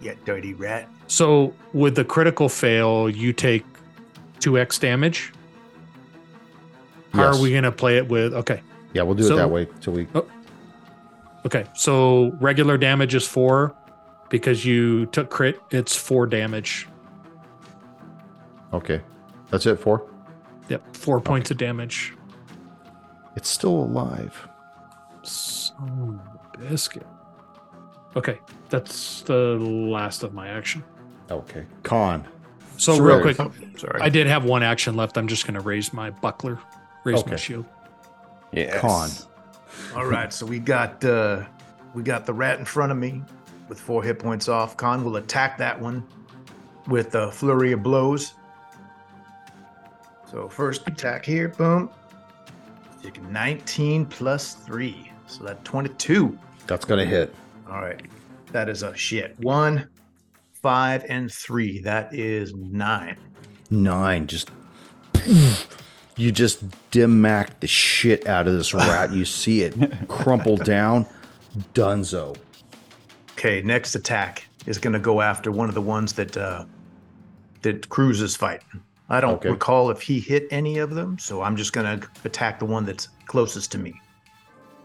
You 0.00 0.16
dirty 0.24 0.54
rat. 0.54 0.88
So 1.10 1.52
with 1.72 1.96
the 1.96 2.04
critical 2.04 2.48
fail, 2.48 3.10
you 3.10 3.32
take 3.32 3.64
two 4.38 4.56
X 4.58 4.78
damage. 4.78 5.32
How 7.12 7.24
Yes. 7.24 7.36
are 7.38 7.42
we 7.42 7.52
gonna 7.52 7.72
play 7.72 7.96
it 7.96 8.08
with? 8.08 8.32
Okay, 8.32 8.62
Yeah, 8.92 9.02
we'll 9.02 9.14
do 9.16 9.24
So- 9.24 9.34
it 9.34 9.38
that 9.38 9.50
way 9.50 9.68
till 9.80 9.92
we. 9.92 10.06
Oh. 10.14 10.24
okay. 11.46 11.64
So 11.74 12.32
regular 12.40 12.76
damage 12.78 13.14
is 13.14 13.26
four, 13.26 13.74
because 14.28 14.64
you 14.64 15.06
took 15.06 15.30
crit. 15.30 15.60
It's 15.72 15.96
four 15.96 16.26
damage. 16.26 16.88
Okay, 18.72 19.00
that's 19.50 19.66
it. 19.66 19.80
Four. 19.80 20.02
Yep, 20.68 20.96
four 20.96 21.20
points 21.20 21.50
of 21.50 21.56
damage. 21.56 22.14
It's 23.36 23.48
still 23.48 23.74
alive. 23.82 24.48
Son 25.22 26.20
of 26.54 26.60
a 26.62 26.68
biscuit. 26.68 27.06
Okay, 28.16 28.38
that's 28.68 29.22
the 29.22 29.56
last 29.58 30.22
of 30.22 30.32
my 30.34 30.48
action. 30.48 30.84
Okay. 31.30 31.64
Khan. 31.82 32.26
So 32.76 32.94
Sure. 32.96 33.04
real 33.06 33.20
quick, 33.20 33.38
Oh, 33.38 33.52
sorry. 33.76 34.00
I 34.00 34.08
did 34.08 34.26
have 34.26 34.44
one 34.44 34.62
action 34.62 34.96
left. 34.96 35.16
I'm 35.18 35.28
just 35.28 35.46
gonna 35.46 35.60
raise 35.60 35.92
my 35.92 36.10
buckler, 36.10 36.58
raise 37.04 37.24
my 37.26 37.36
shield. 37.36 37.66
Yes. 38.52 38.80
Khan. 38.80 39.10
All 39.94 40.06
right, 40.06 40.32
so 40.32 40.44
we 40.46 40.58
got 40.58 41.04
uh 41.04 41.44
we 41.94 42.02
got 42.02 42.26
the 42.26 42.32
rat 42.32 42.58
in 42.58 42.64
front 42.64 42.90
of 42.92 42.98
me 42.98 43.22
with 43.68 43.78
four 43.80 44.02
hit 44.02 44.18
points 44.18 44.48
off. 44.48 44.76
Khan 44.76 45.04
will 45.04 45.16
attack 45.16 45.58
that 45.58 45.80
one 45.80 46.02
with 46.88 47.14
a 47.14 47.30
flurry 47.30 47.72
of 47.72 47.82
blows. 47.82 48.34
So 50.30 50.48
first 50.48 50.86
attack 50.88 51.24
here, 51.24 51.48
boom. 51.48 51.90
Taking 53.02 53.32
19 53.32 54.06
plus 54.06 54.54
three, 54.54 55.10
so 55.26 55.44
that 55.44 55.64
22. 55.64 56.38
That's 56.66 56.84
gonna 56.84 57.04
hit. 57.04 57.34
All 57.68 57.80
right, 57.80 58.00
that 58.52 58.68
is 58.68 58.82
a 58.82 58.94
shit. 58.96 59.38
One, 59.40 59.88
five, 60.62 61.04
and 61.08 61.32
three. 61.32 61.80
That 61.80 62.14
is 62.14 62.54
nine. 62.54 63.16
Nine. 63.70 64.26
Just. 64.26 64.50
You 66.16 66.30
just 66.30 66.62
dim 66.90 67.22
mak 67.22 67.60
the 67.60 67.66
shit 67.66 68.26
out 68.26 68.46
of 68.46 68.52
this 68.52 68.74
rat. 68.74 69.10
You 69.10 69.24
see 69.24 69.62
it 69.62 69.74
crumple 70.08 70.58
down. 70.58 71.06
Dunzo. 71.72 72.36
Okay, 73.32 73.62
next 73.62 73.94
attack 73.94 74.46
is 74.66 74.76
going 74.76 74.92
to 74.92 74.98
go 74.98 75.22
after 75.22 75.50
one 75.50 75.70
of 75.70 75.74
the 75.74 75.80
ones 75.80 76.12
that 76.14 76.36
uh, 76.36 76.66
that 77.62 77.88
Cruz 77.88 78.20
is 78.20 78.36
fighting. 78.36 78.82
I 79.08 79.20
don't 79.22 79.34
Okay. 79.36 79.48
recall 79.48 79.90
if 79.90 80.02
he 80.02 80.20
hit 80.20 80.46
any 80.50 80.76
of 80.76 80.90
them, 80.94 81.18
so 81.18 81.40
I'm 81.40 81.56
just 81.56 81.72
going 81.72 82.00
to 82.00 82.06
attack 82.24 82.58
the 82.58 82.66
one 82.66 82.84
that's 82.84 83.08
closest 83.26 83.72
to 83.72 83.78
me. 83.78 83.98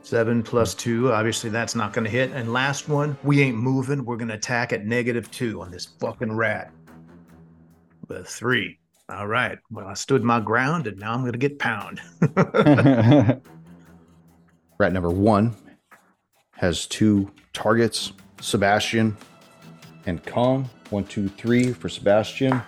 Seven 0.06 0.44
plus 0.44 0.76
two, 0.76 1.12
obviously 1.12 1.50
that's 1.50 1.74
not 1.74 1.92
going 1.92 2.06
to 2.06 2.12
hit. 2.12 2.30
And 2.30 2.54
last 2.54 2.88
one, 2.88 3.18
we 3.24 3.42
ain't 3.42 3.58
moving. 3.58 4.06
We're 4.06 4.18
going 4.18 4.28
to 4.28 4.36
attack 4.36 4.72
at 4.72 4.86
negative 4.86 5.32
two 5.32 5.64
on 5.64 5.72
this 5.72 5.88
fucking 6.00 6.32
rat. 6.32 6.72
With 8.08 8.20
a 8.20 8.24
three. 8.24 8.78
All 9.10 9.26
right. 9.26 9.58
Well, 9.72 9.88
I 9.88 9.96
stood 9.96 10.24
my 10.24 10.40
ground, 10.40 10.86
and 10.86 11.00
now 11.00 11.16
I'm 11.16 11.22
going 11.22 11.32
to 11.32 11.40
get 11.40 11.58
pound. 11.58 12.02
Rat 14.78 14.94
number 14.94 15.10
one 15.10 15.56
has 16.52 16.86
two 16.86 17.32
targets 17.54 18.14
Sebastian 18.42 19.18
and 20.06 20.24
Kong. 20.24 20.70
One, 20.92 21.06
two, 21.06 21.30
three 21.30 21.74
for 21.74 21.90
Sebastian. 21.90 22.62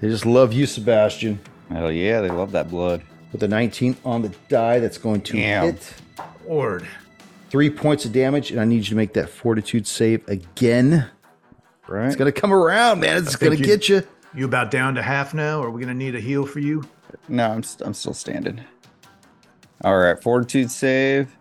They 0.00 0.08
just 0.08 0.24
love 0.24 0.52
you, 0.52 0.66
Sebastian. 0.66 1.40
Hell 1.68 1.90
yeah, 1.90 2.20
they 2.20 2.30
love 2.30 2.52
that 2.52 2.70
blood. 2.70 3.02
With 3.32 3.42
a 3.42 3.48
19 3.48 3.96
on 4.04 4.22
the 4.22 4.28
die, 4.48 4.78
that's 4.78 4.98
going 4.98 5.22
to 5.22 5.32
Damn. 5.32 5.64
hit. 5.64 5.94
Ord. 6.46 6.86
Three 7.50 7.70
points 7.70 8.04
of 8.04 8.12
damage, 8.12 8.50
and 8.50 8.60
I 8.60 8.64
need 8.64 8.78
you 8.78 8.84
to 8.84 8.94
make 8.96 9.12
that 9.14 9.28
fortitude 9.28 9.86
save 9.86 10.26
again. 10.28 11.08
Right? 11.86 12.06
It's 12.06 12.16
going 12.16 12.32
to 12.32 12.40
come 12.40 12.52
around, 12.52 13.00
man. 13.00 13.18
It's 13.18 13.36
going 13.36 13.56
to 13.56 13.62
get 13.62 13.88
you. 13.88 14.02
You 14.34 14.46
about 14.46 14.70
down 14.70 14.94
to 14.96 15.02
half 15.02 15.34
now? 15.34 15.62
Are 15.62 15.70
we 15.70 15.80
going 15.80 15.96
to 15.96 16.04
need 16.04 16.14
a 16.14 16.20
heal 16.20 16.46
for 16.46 16.58
you? 16.58 16.82
No, 17.28 17.50
I'm 17.50 17.62
st- 17.62 17.86
I'm 17.86 17.94
still 17.94 18.14
standing. 18.14 18.60
All 19.84 19.98
right, 19.98 20.20
fortitude 20.20 20.70
save. 20.70 21.36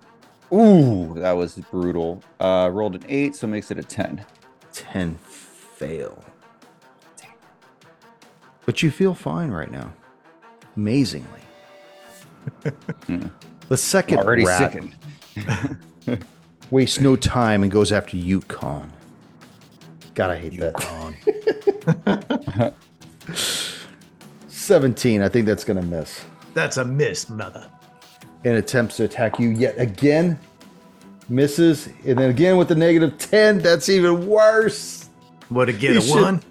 Ooh, 0.51 1.15
that 1.15 1.31
was 1.31 1.55
brutal. 1.55 2.21
Uh, 2.39 2.69
rolled 2.71 2.95
an 2.95 3.03
eight, 3.07 3.35
so 3.35 3.47
makes 3.47 3.71
it 3.71 3.79
a 3.79 3.83
ten. 3.83 4.23
10 4.73 5.15
fail. 5.15 6.23
But 8.65 8.81
you 8.81 8.91
feel 8.91 9.13
fine 9.13 9.51
right 9.51 9.71
now. 9.71 9.93
Amazingly. 10.75 11.41
the 13.69 13.77
second 13.77 14.19
Already 14.19 14.45
rat 14.45 14.75
wastes 16.71 16.99
no 16.99 17.15
time 17.15 17.63
and 17.63 17.71
goes 17.71 17.91
after 17.91 18.17
Yukon. 18.17 18.91
God, 20.15 20.31
I 20.31 20.37
hate 20.37 20.59
that. 20.59 22.73
17. 24.47 25.21
I 25.21 25.29
think 25.29 25.45
that's 25.45 25.63
going 25.63 25.77
to 25.77 25.85
miss. 25.85 26.23
That's 26.53 26.77
a 26.77 26.85
miss, 26.85 27.29
mother. 27.29 27.69
And 28.45 28.57
attempts 28.57 28.97
to 28.97 29.05
attack 29.05 29.39
you 29.39 29.49
yet 29.49 29.79
again. 29.79 30.39
Misses. 31.29 31.87
And 32.05 32.17
then 32.17 32.29
again 32.29 32.57
with 32.57 32.67
the 32.67 32.75
negative 32.75 33.17
10. 33.17 33.59
That's 33.59 33.89
even 33.89 34.27
worse. 34.27 35.09
What 35.49 35.65
to 35.65 35.73
get 35.73 36.03
You 36.03 36.13
a 36.13 36.21
one? 36.21 36.43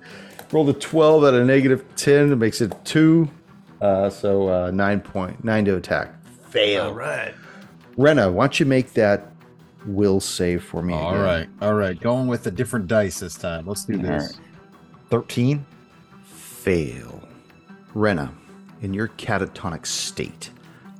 Rolled 0.51 0.71
a 0.71 0.73
12 0.73 1.25
at 1.25 1.35
a 1.35 1.45
negative 1.45 1.85
10. 1.97 2.33
It 2.33 2.37
makes 2.37 2.61
it 2.61 2.73
2. 2.85 3.29
Uh, 3.81 4.11
so 4.11 4.49
uh, 4.49 4.71
9 4.71 5.01
point, 5.01 5.45
9 5.45 5.65
to 5.67 5.77
attack. 5.77 6.15
Fail. 6.53 6.85
All 6.85 6.93
right. 6.95 7.35
Rena, 7.97 8.31
why 8.31 8.45
don't 8.45 8.61
you 8.61 8.67
make 8.67 8.93
that 8.93 9.33
will 9.87 10.21
save 10.21 10.63
for 10.63 10.83
me? 10.83 10.93
All 10.95 11.11
again? 11.15 11.23
right, 11.25 11.49
all 11.63 11.75
right. 11.75 11.99
Going 11.99 12.27
with 12.27 12.47
a 12.47 12.51
different 12.51 12.87
dice 12.89 13.21
this 13.21 13.37
time. 13.37 13.67
Let's 13.67 13.85
do 13.87 13.95
All 13.97 14.03
this. 14.03 14.35
right. 14.37 14.47
13. 15.11 15.65
fail. 16.25 17.21
Rena, 17.95 18.33
in 18.83 18.95
your 18.95 19.09
catatonic 19.09 19.85
state, 19.87 20.51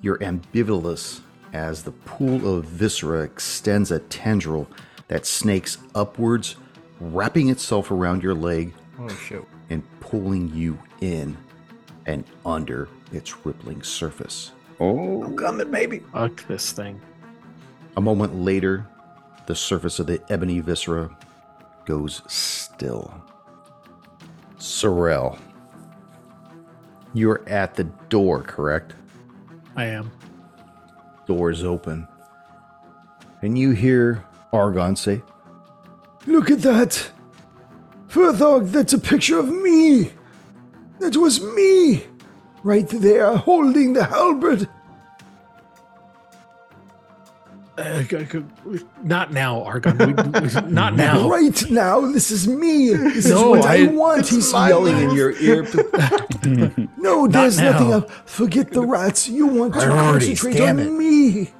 you're 0.01 0.19
ambivalent 0.19 1.21
as 1.53 1.83
the 1.83 1.93
pool 1.93 2.57
of 2.59 2.65
viscera 2.65 3.23
extends 3.23 3.91
a 3.91 3.99
tendril 4.01 4.67
that 5.09 5.27
snakes 5.27 5.79
upwards, 5.95 6.57
wrapping 7.01 7.49
itself 7.51 7.91
around 7.91 8.23
your 8.23 8.35
leg 8.35 8.73
Oh, 8.99 9.09
shit. 9.09 9.45
and 9.71 9.83
pulling 10.01 10.53
you 10.55 10.79
in 11.01 11.37
and 12.07 12.25
under 12.45 12.89
its 13.13 13.45
rippling 13.47 13.83
surface. 13.83 14.53
Oh, 14.85 15.23
I'm 15.23 15.37
coming, 15.37 15.71
baby. 15.71 16.01
Fuck 16.13 16.45
this 16.49 16.73
thing. 16.73 17.01
A 17.97 18.01
moment 18.01 18.35
later, 18.35 18.85
the 19.47 19.55
surface 19.55 20.01
of 20.01 20.09
the 20.09 20.21
ebony 20.29 20.59
viscera 20.59 21.17
goes 21.85 22.21
still. 22.27 23.15
Sorrel, 24.59 25.39
you're 27.15 27.49
at 27.49 27.77
the 27.77 27.85
door, 28.09 28.43
correct? 28.43 28.95
I 29.77 29.85
am. 29.85 30.11
Door 31.29 31.53
is 31.53 31.63
open. 31.63 32.09
And 33.41 33.57
you 33.57 33.71
hear 33.71 34.25
Argon 34.53 34.97
say, 34.97 35.23
Look 36.27 36.51
at 36.51 36.63
that! 36.63 37.09
Furthog, 38.09 38.73
that's 38.73 38.95
a 38.95 38.99
picture 38.99 39.39
of 39.39 39.49
me! 39.49 40.11
That 40.99 41.17
was 41.17 41.41
me! 41.41 42.03
Right 42.63 42.89
there, 42.89 43.37
holding 43.37 43.93
the 43.93 44.05
halberd! 44.05 44.69
Uh, 47.79 48.03
g- 48.03 48.25
g- 48.27 48.45
not 49.03 49.33
now, 49.33 49.63
Argon. 49.65 49.97
We, 49.99 50.07
we- 50.13 50.49
not 50.71 50.95
now. 50.95 51.29
Right 51.29 51.71
now, 51.71 52.03
this 52.03 52.31
is 52.31 52.47
me! 52.47 52.91
This 52.93 53.27
No, 53.29 53.55
is 53.55 53.61
what 53.63 53.71
I, 53.71 53.85
I- 53.85 53.87
want! 53.87 54.29
He's 54.29 54.53
yelling 54.53 54.97
in 54.99 55.11
your 55.13 55.33
ear. 55.39 55.65
No, 56.99 57.27
there's 57.27 57.59
now. 57.59 57.73
nothing 57.73 57.91
else. 57.93 58.13
Forget 58.27 58.71
the 58.71 58.83
rats. 58.83 59.29
You 59.29 59.47
want 59.47 59.75
to 59.75 59.81
Priorities, 59.81 60.41
concentrate 60.43 60.65
damn 60.65 60.79
on 60.79 60.87
it. 60.87 60.91
me! 60.93 61.51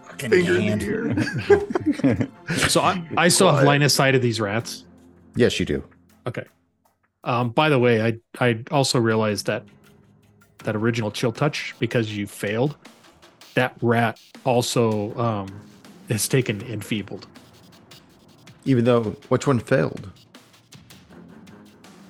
So 2.69 2.81
I, 2.81 3.03
I 3.17 3.27
still 3.29 3.53
have 3.53 3.65
line 3.65 3.83
of 3.83 3.91
sight 3.91 4.15
of 4.15 4.23
these 4.23 4.41
rats. 4.41 4.85
yes, 5.35 5.59
you 5.59 5.67
do. 5.67 5.83
Okay. 6.29 6.45
Um, 7.25 7.51
by 7.51 7.69
the 7.71 7.79
way, 7.79 8.01
I 8.03 8.19
I 8.39 8.61
also 8.71 9.01
realized 9.01 9.47
that 9.47 9.65
that 10.59 10.77
original 10.77 11.11
chill 11.11 11.33
touch 11.33 11.75
because 11.79 12.17
you 12.17 12.27
failed. 12.27 12.77
That 13.55 13.77
rat 13.83 14.19
also 14.45 15.15
um, 15.19 15.49
is 16.09 16.27
taken 16.27 16.63
enfeebled 16.63 17.27
Even 18.65 18.85
though, 18.85 19.03
which 19.29 19.47
one 19.47 19.59
failed? 19.59 20.11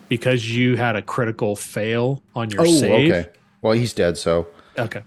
because 0.09 0.55
you 0.55 0.77
had 0.77 0.95
a 0.95 1.01
critical 1.01 1.57
fail 1.57 2.23
on 2.35 2.51
your 2.51 2.61
oh, 2.61 2.65
save. 2.67 3.11
okay. 3.11 3.31
Well, 3.63 3.73
he's 3.73 3.95
dead, 3.95 4.19
so 4.19 4.47
Okay. 4.79 5.01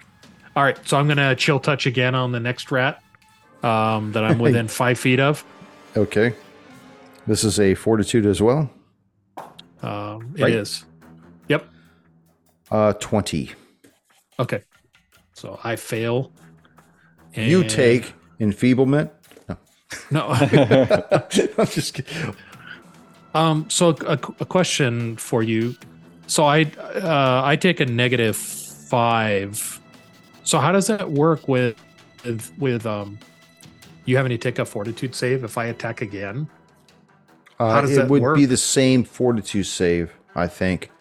All 0.56 0.64
right. 0.64 0.80
So 0.88 0.98
I'm 0.98 1.08
gonna 1.08 1.36
chill 1.36 1.60
touch 1.60 1.86
again 1.86 2.16
on 2.16 2.32
the 2.32 2.40
next 2.40 2.72
rat. 2.72 3.04
um, 3.62 4.12
that 4.14 4.24
I'm 4.24 4.40
within 4.48 4.68
five 4.68 4.98
feet 4.98 5.20
of. 5.20 5.46
Okay. 5.96 6.34
This 7.28 7.44
is 7.44 7.60
a 7.60 7.76
fortitude 7.76 8.26
as 8.26 8.42
well. 8.42 8.70
Um, 9.84 10.34
Right. 10.40 10.54
It 10.54 10.56
is. 10.56 10.86
Uh, 12.72 12.94
20. 12.94 13.52
Okay. 14.40 14.62
So 15.34 15.60
I 15.64 15.76
fail. 15.76 16.32
You 17.34 17.64
take 17.64 18.14
enfeeblement. 18.40 19.12
no. 19.50 19.58
No. 20.12 20.28
I'm 21.58 21.68
just 21.68 21.94
kidding. 21.94 22.36
um. 23.34 23.70
So 23.70 23.90
a, 24.08 24.14
a 24.40 24.46
question 24.46 25.18
for 25.18 25.44
you. 25.44 25.76
So 26.28 26.46
I 26.46 26.64
uh, 26.64 27.42
I 27.44 27.56
take 27.56 27.80
a 27.82 27.86
negative 27.86 28.38
five. 28.38 29.82
So 30.44 30.60
how 30.60 30.72
does 30.72 30.88
that 30.88 31.12
work 31.12 31.48
with 31.48 31.76
with, 32.24 32.52
with 32.58 32.86
um? 32.86 33.20
You 34.06 34.18
having 34.18 34.30
to 34.30 34.38
take 34.38 34.60
a 34.60 34.66
fortitude 34.66 35.16
save 35.16 35.44
if 35.44 35.58
I 35.58 35.66
attack 35.66 36.02
again? 36.02 36.48
Uh, 37.60 37.72
How 37.72 37.82
does 37.82 37.98
it 37.98 38.08
would 38.08 38.36
be 38.36 38.46
the 38.46 38.58
same 38.58 39.04
fortitude 39.04 39.66
save, 39.66 40.14
I 40.36 40.48
think. 40.48 40.92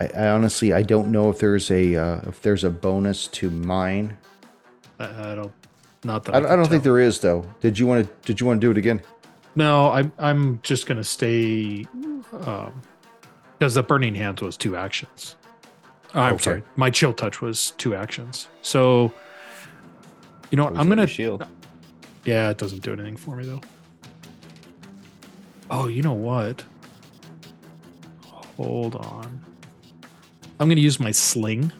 I, 0.00 0.06
I 0.16 0.28
honestly, 0.30 0.72
I 0.72 0.82
don't 0.82 1.12
know 1.12 1.28
if 1.30 1.38
there's 1.38 1.70
a 1.70 1.94
uh, 1.96 2.20
if 2.28 2.40
there's 2.42 2.64
a 2.64 2.70
bonus 2.70 3.26
to 3.28 3.50
mine. 3.50 4.16
I, 4.98 5.32
I 5.32 5.34
don't. 5.34 5.52
Not 6.02 6.24
that 6.24 6.34
I, 6.34 6.38
I, 6.38 6.56
don't 6.56 6.68
think 6.68 6.82
there 6.82 6.98
is 6.98 7.20
though. 7.20 7.44
Did 7.60 7.78
you 7.78 7.86
want 7.86 8.06
to? 8.06 8.26
Did 8.26 8.40
you 8.40 8.46
want 8.46 8.60
to 8.60 8.66
do 8.66 8.70
it 8.70 8.78
again? 8.78 9.02
No, 9.54 9.90
I'm 9.90 10.12
I'm 10.18 10.60
just 10.62 10.86
gonna 10.86 11.04
stay 11.04 11.86
um 12.46 12.80
because 13.58 13.74
the 13.74 13.82
burning 13.82 14.14
hands 14.14 14.40
was 14.40 14.56
two 14.56 14.76
actions. 14.76 15.36
I'm 16.14 16.34
Okay. 16.34 16.42
sorry, 16.42 16.62
my 16.76 16.90
chill 16.90 17.12
touch 17.12 17.42
was 17.42 17.72
two 17.72 17.94
actions. 17.94 18.48
So 18.62 19.12
you 20.50 20.56
know 20.56 20.64
what? 20.64 20.76
I'm 20.78 20.88
gonna 20.88 21.06
shield. 21.06 21.46
Yeah, 22.24 22.50
it 22.50 22.56
doesn't 22.58 22.82
do 22.82 22.92
anything 22.94 23.16
for 23.16 23.36
me 23.36 23.44
though. 23.44 23.60
Oh, 25.70 25.88
you 25.88 26.02
know 26.02 26.14
what? 26.14 26.64
Hold 28.56 28.96
on. 28.96 29.40
I'm 30.60 30.68
gonna 30.68 30.82
use 30.82 31.00
my 31.00 31.10
sling. 31.10 31.72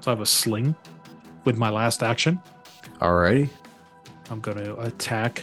So 0.00 0.10
I 0.10 0.14
have 0.14 0.20
a 0.20 0.26
sling 0.26 0.76
with 1.44 1.58
my 1.58 1.68
last 1.68 2.02
action. 2.02 2.40
Alrighty. 3.00 3.50
I'm 4.30 4.40
gonna 4.40 4.74
attack 4.76 5.42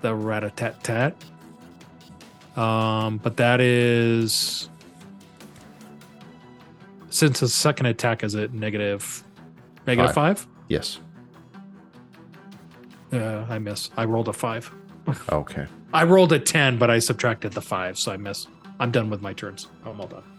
the 0.00 0.14
rat 0.14 0.44
a 0.44 0.50
tat 0.50 0.82
tat. 0.84 1.16
Um, 2.56 3.18
but 3.18 3.36
that 3.36 3.60
is 3.60 4.68
since 7.10 7.40
the 7.40 7.48
second 7.48 7.86
attack 7.86 8.22
is 8.22 8.36
at 8.36 8.54
negative 8.54 9.24
negative 9.84 10.14
five. 10.14 10.46
Yes. 10.68 11.00
Uh, 13.12 13.44
I 13.48 13.58
miss. 13.58 13.90
I 13.96 14.04
rolled 14.04 14.28
a 14.28 14.32
five. 14.32 14.72
Okay. 15.32 15.66
I 15.92 16.04
rolled 16.04 16.32
a 16.32 16.38
ten, 16.38 16.78
but 16.78 16.88
I 16.90 17.00
subtracted 17.00 17.52
the 17.52 17.62
five, 17.62 17.98
so 17.98 18.12
I 18.12 18.16
miss. 18.16 18.46
I'm 18.78 18.92
done 18.92 19.10
with 19.10 19.22
my 19.22 19.32
turns. 19.32 19.66
I'm 19.84 20.00
all 20.00 20.06
done. 20.06 20.37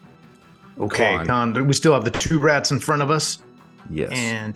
Okay, 0.80 1.16
Khan. 1.26 1.54
Khan. 1.54 1.68
We 1.68 1.74
still 1.74 1.94
have 1.94 2.06
the 2.06 2.12
two 2.12 2.40
rats 2.40 2.72
in 2.72 2.80
front 2.80 3.02
of 3.02 3.12
us, 3.12 3.40
Yes. 3.90 4.12
and 4.14 4.54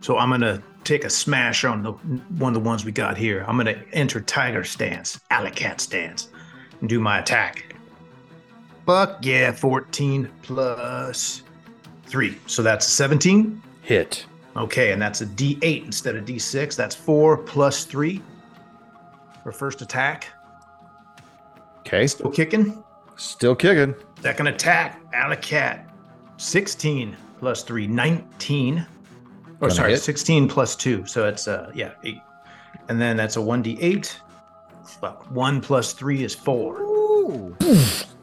so 0.00 0.18
I'm 0.18 0.30
gonna 0.30 0.62
take 0.84 1.04
a 1.04 1.10
smash 1.10 1.64
on 1.64 1.82
the 1.82 1.92
one 1.92 2.54
of 2.54 2.62
the 2.62 2.66
ones 2.68 2.84
we 2.84 2.92
got 2.92 3.16
here. 3.16 3.44
I'm 3.48 3.56
gonna 3.56 3.80
enter 3.92 4.20
tiger 4.20 4.64
stance, 4.64 5.18
alley 5.30 5.50
cat 5.50 5.80
stance, 5.80 6.28
and 6.80 6.88
do 6.88 7.00
my 7.00 7.20
attack. 7.20 7.74
Fuck 8.84 9.18
yeah, 9.24 9.50
14 9.50 10.28
plus 10.42 11.42
three, 12.06 12.36
so 12.46 12.62
that's 12.62 12.86
17. 12.86 13.62
Hit. 13.80 14.26
Okay, 14.56 14.92
and 14.92 15.00
that's 15.00 15.22
a 15.22 15.26
D8 15.26 15.84
instead 15.86 16.16
of 16.16 16.26
D6. 16.26 16.76
That's 16.76 16.94
four 16.94 17.38
plus 17.38 17.84
three 17.84 18.20
for 19.42 19.52
first 19.52 19.80
attack. 19.80 20.28
Okay. 21.80 22.06
Still 22.06 22.30
kicking. 22.30 22.83
Still 23.16 23.54
kicking. 23.54 23.94
Second 24.20 24.48
attack, 24.48 25.00
alley 25.12 25.36
cat. 25.36 25.90
16 26.36 27.16
plus 27.38 27.62
3, 27.62 27.86
19. 27.86 28.86
Oh, 29.62 29.68
sorry, 29.68 29.92
hit. 29.92 30.00
16 30.00 30.48
plus 30.48 30.76
2. 30.76 31.06
So 31.06 31.28
it's, 31.28 31.46
uh, 31.46 31.70
yeah, 31.74 31.92
8. 32.02 32.18
And 32.88 33.00
then 33.00 33.16
that's 33.16 33.36
a 33.36 33.40
1d8. 33.40 34.16
Well, 35.00 35.24
1 35.30 35.60
plus 35.60 35.92
3 35.92 36.24
is 36.24 36.34
4. 36.34 37.56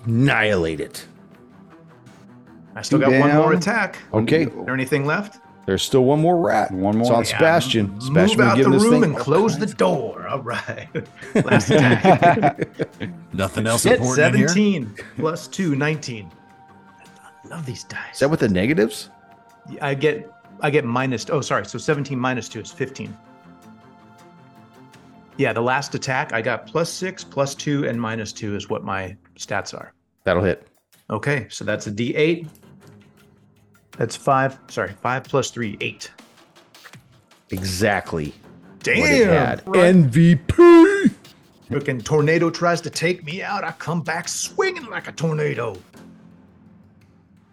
Annihilate 0.05 0.79
it. 0.79 1.05
I 2.75 2.81
still 2.81 2.99
Two 2.99 3.05
got 3.05 3.19
one 3.19 3.35
more 3.35 3.53
attack. 3.53 3.97
Okay. 4.13 4.43
Is 4.43 4.65
there 4.65 4.73
anything 4.73 5.05
left? 5.05 5.39
There's 5.71 5.83
still 5.83 6.03
one 6.03 6.19
more 6.19 6.35
rat. 6.35 6.69
One 6.73 6.97
more. 6.97 7.03
It's 7.03 7.11
on 7.11 7.23
Yeah, 7.23 7.37
Sebastian. 7.37 7.91
Move 7.91 8.03
Sebastian 8.03 8.37
been 8.39 8.47
out 8.49 8.57
the 8.57 8.69
this 8.71 8.83
room 8.83 8.91
thing 8.91 9.03
and 9.05 9.17
close 9.17 9.57
the 9.57 9.67
door. 9.67 10.27
All 10.27 10.41
right. 10.41 10.89
Last 11.45 11.69
attack. 11.69 12.67
Nothing 13.31 13.67
else 13.67 13.83
Hit 13.83 14.01
important 14.01 14.35
in 14.35 14.39
here. 14.39 14.47
17 14.49 14.95
plus 15.15 15.47
2, 15.47 15.75
19. 15.75 16.29
I 17.45 17.47
love 17.47 17.65
these 17.65 17.85
dice. 17.85 18.15
Is 18.15 18.19
that 18.19 18.29
with 18.29 18.41
the 18.41 18.49
negatives? 18.49 19.11
I 19.79 19.93
get 19.93 20.29
I 20.59 20.69
get 20.69 20.83
minus 20.83 21.29
oh 21.29 21.39
sorry, 21.39 21.65
so 21.65 21.77
17 21.77 22.19
minus 22.19 22.49
2 22.49 22.59
is 22.59 22.71
15. 22.73 23.17
Yeah, 25.37 25.53
the 25.53 25.61
last 25.61 25.95
attack 25.95 26.33
I 26.33 26.41
got 26.41 26.67
plus 26.67 26.91
6, 26.91 27.23
plus 27.23 27.55
2 27.55 27.87
and 27.87 28.01
minus 28.01 28.33
2 28.33 28.57
is 28.57 28.69
what 28.69 28.83
my 28.83 29.15
stats 29.37 29.73
are. 29.73 29.93
That'll 30.25 30.43
hit. 30.43 30.67
Okay, 31.09 31.47
so 31.49 31.63
that's 31.63 31.87
a 31.87 31.91
d8. 31.91 32.45
That's 33.97 34.15
5, 34.15 34.57
sorry, 34.69 34.93
5 35.01 35.23
plus 35.23 35.51
3, 35.51 35.77
8. 35.79 36.11
Exactly. 37.51 38.33
Damn. 38.83 38.99
What 38.99 39.11
it 39.11 39.67
right. 39.67 39.95
MVP. 39.95 41.11
Freaking 41.69 42.03
tornado 42.03 42.49
tries 42.49 42.81
to 42.81 42.89
take 42.89 43.23
me 43.23 43.41
out. 43.41 43.63
I 43.63 43.71
come 43.71 44.01
back 44.01 44.27
swinging 44.27 44.85
like 44.87 45.07
a 45.07 45.11
tornado. 45.11 45.77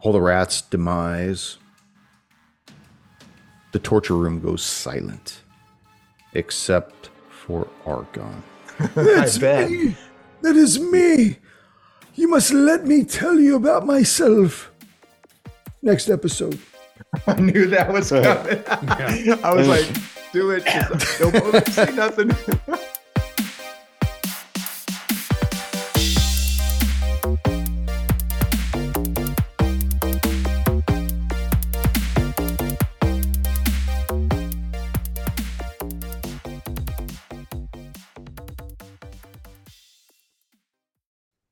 All 0.00 0.12
the 0.12 0.20
rats' 0.20 0.62
demise. 0.62 1.58
The 3.72 3.78
torture 3.78 4.16
room 4.16 4.40
goes 4.40 4.62
silent, 4.62 5.42
except 6.32 7.10
for 7.30 7.68
Argon. 7.84 8.42
That's 8.94 9.38
bet. 9.38 9.70
me. 9.70 9.96
That 10.42 10.56
is 10.56 10.80
me. 10.80 11.38
You 12.14 12.28
must 12.28 12.52
let 12.52 12.86
me 12.86 13.04
tell 13.04 13.38
you 13.38 13.56
about 13.56 13.86
myself. 13.86 14.72
Next 15.82 16.08
episode. 16.08 16.58
I 17.26 17.34
knew 17.34 17.66
that 17.66 17.92
was 17.92 18.10
coming. 18.10 18.64
I 19.44 19.54
was 19.54 19.68
like, 19.68 19.86
do 20.32 20.50
it. 20.50 20.64
Just 20.64 21.18
Don't 21.20 21.66
say 21.68 21.92
nothing. 21.94 22.30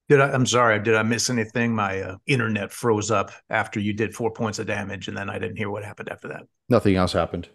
Did 0.08 0.20
I? 0.20 0.30
I'm 0.30 0.46
sorry. 0.46 0.78
Did 0.80 0.94
I 0.94 1.02
miss 1.02 1.30
anything? 1.30 1.74
My 1.74 2.00
uh, 2.00 2.16
internet 2.26 2.72
froze 2.72 3.10
up 3.10 3.32
after 3.50 3.80
you 3.80 3.92
did 3.92 4.14
four 4.14 4.30
points 4.30 4.58
of 4.58 4.66
damage, 4.66 5.08
and 5.08 5.16
then 5.16 5.28
I 5.28 5.38
didn't 5.38 5.56
hear 5.56 5.70
what 5.70 5.84
happened 5.84 6.10
after 6.10 6.28
that. 6.28 6.42
Nothing 6.68 6.96
else 6.96 7.12
happened. 7.12 7.48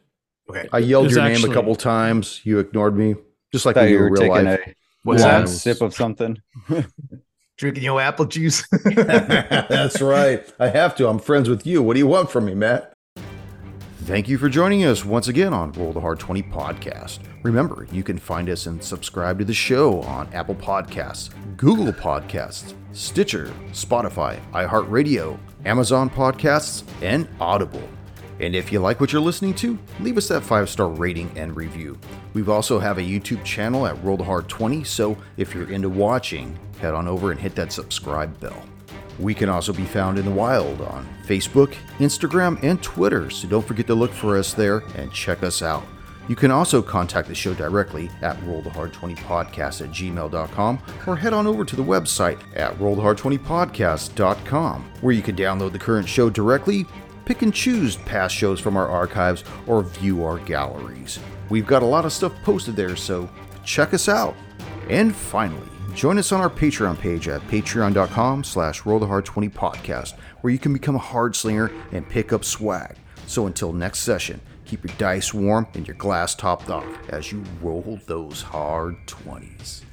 Okay. 0.50 0.68
I 0.74 0.80
yelled 0.80 1.06
There's 1.06 1.16
your 1.16 1.24
name 1.30 1.50
a 1.50 1.54
couple 1.54 1.76
times. 1.76 2.42
You 2.44 2.60
ignored 2.60 2.98
me, 2.98 3.16
just 3.54 3.66
like 3.66 3.78
we 3.78 3.92
you 3.92 4.00
were 4.00 4.12
real 4.12 4.16
taking 4.22 4.46
life. 4.46 4.60
a 4.68 4.76
What's 5.04 5.24
long 5.24 5.46
that? 5.46 5.48
sip 5.48 5.82
of 5.82 5.94
something. 5.94 6.38
Drinking 7.58 7.84
your 7.84 8.02
apple 8.02 8.26
juice. 8.26 8.68
That's 8.86 10.02
right. 10.02 10.44
I 10.60 10.68
have 10.70 10.96
to. 10.96 11.08
I'm 11.08 11.20
friends 11.20 11.48
with 11.48 11.66
you. 11.66 11.82
What 11.84 11.94
do 11.94 12.00
you 12.00 12.08
want 12.08 12.32
from 12.32 12.46
me, 12.46 12.56
Matt? 12.56 12.94
Thank 14.06 14.28
you 14.28 14.40
for 14.40 14.50
joining 14.50 14.84
us 14.84 15.06
once 15.06 15.28
again 15.28 15.54
on 15.54 15.72
Roll 15.74 15.94
the 15.94 16.02
Hard 16.02 16.20
20 16.20 16.42
podcast. 16.44 17.20
Remember, 17.44 17.88
you 17.92 18.02
can 18.02 18.18
find 18.18 18.50
us 18.50 18.66
and 18.66 18.84
subscribe 18.84 19.38
to 19.38 19.46
the 19.46 19.54
show 19.54 20.02
on 20.02 20.28
Apple 20.34 20.56
Podcasts, 20.56 21.30
Google 21.56 21.94
Podcasts, 21.94 22.74
Stitcher, 22.94 23.54
Spotify, 23.74 24.40
iHeartRadio, 24.54 25.38
Amazon 25.66 26.10
Podcasts, 26.10 26.84
and 27.04 27.28
Audible. 27.40 27.88
And 28.40 28.56
if 28.56 28.72
you 28.72 28.80
like 28.80 29.00
what 29.00 29.14
you're 29.14 29.22
listening 29.22 29.54
to, 29.56 29.78
leave 30.00 30.18
us 30.18 30.28
that 30.30 30.42
five 30.42 30.68
star 30.68 30.88
rating 30.88 31.32
and 31.36 31.56
review. 31.56 31.96
We 32.34 32.44
also 32.48 32.80
have 32.80 32.98
a 32.98 33.02
YouTube 33.02 33.44
channel 33.44 33.86
at 33.86 34.04
Roll 34.04 34.18
the 34.18 34.24
Hard 34.24 34.50
20, 34.50 34.84
so 34.84 35.16
if 35.38 35.54
you're 35.54 35.72
into 35.72 35.90
watching, 35.90 36.58
head 36.80 36.96
on 36.96 37.08
over 37.08 37.30
and 37.30 37.40
hit 37.40 37.54
that 37.54 37.72
subscribe 37.72 38.40
bell. 38.40 38.66
We 39.22 39.36
can 39.36 39.50
also 39.50 39.72
be 39.72 39.86
found 39.86 40.18
in 40.18 40.26
the 40.26 40.32
wild 40.32 40.82
on 40.82 41.08
Facebook, 41.26 41.76
Instagram, 42.00 42.62
and 42.64 42.82
Twitter, 42.82 43.30
so 43.30 43.48
don't 43.48 43.66
forget 43.66 43.86
to 43.88 43.96
look 43.96 44.12
for 44.12 44.36
us 44.36 44.54
there 44.54 44.80
and 44.96 45.14
check 45.14 45.44
us 45.44 45.62
out. 45.62 45.84
You 46.28 46.36
can 46.36 46.50
also 46.50 46.82
contact 46.82 47.28
the 47.28 47.36
show 47.36 47.54
directly 47.54 48.10
at 48.22 48.40
rollthehard20podcast 48.42 49.82
at 49.82 49.92
gmail.com 49.92 50.80
or 51.06 51.16
head 51.16 51.34
on 51.34 51.46
over 51.46 51.64
to 51.66 51.76
the 51.76 51.84
website 51.84 52.40
at 52.56 52.78
rollthehard20podcast.com 52.80 54.92
where 55.02 55.14
you 55.14 55.22
can 55.22 55.36
download 55.36 55.72
the 55.72 55.80
current 55.80 56.08
show 56.08 56.30
directly, 56.30 56.86
pick 57.26 57.42
and 57.42 57.54
choose 57.54 57.98
past 57.98 58.36
shows 58.36 58.60
from 58.60 58.78
our 58.78 58.88
archives, 58.88 59.44
or 59.68 59.84
view 59.84 60.24
our 60.24 60.40
galleries. 60.40 61.20
We've 61.50 61.68
got 61.68 61.84
a 61.84 61.88
lot 61.88 62.06
of 62.06 62.14
stuff 62.14 62.34
posted 62.44 62.76
there, 62.76 62.96
so 62.96 63.30
check 63.64 63.94
us 63.94 64.08
out. 64.08 64.36
And 64.90 65.16
finally, 65.16 65.68
join 65.92 66.18
us 66.18 66.32
on 66.32 66.42
our 66.42 66.50
Patreon 66.50 66.98
page 66.98 67.28
at 67.28 67.42
patreon.com 67.48 68.44
slash 68.44 68.86
roll 68.86 69.00
the 69.00 69.08
hard 69.08 69.26
20 69.26 69.50
podcast, 69.50 70.14
where 70.42 70.52
you 70.52 70.60
can 70.60 70.74
become 70.74 70.96
a 70.96 71.00
hard 71.00 71.36
slinger 71.36 71.72
and 71.92 72.08
pick 72.08 72.34
up 72.34 72.44
swag. 72.44 72.96
So 73.28 73.48
until 73.48 73.74
next 73.74 74.00
session, 74.00 74.42
keep 74.66 74.84
your 74.84 74.96
dice 74.98 75.34
warm 75.34 75.68
and 75.74 75.88
your 75.88 75.98
glass 75.98 76.36
topped 76.36 76.70
off 76.70 76.86
as 77.10 77.32
you 77.32 77.44
roll 77.62 78.00
those 78.08 78.42
hard 78.42 78.96
20s. 79.08 79.84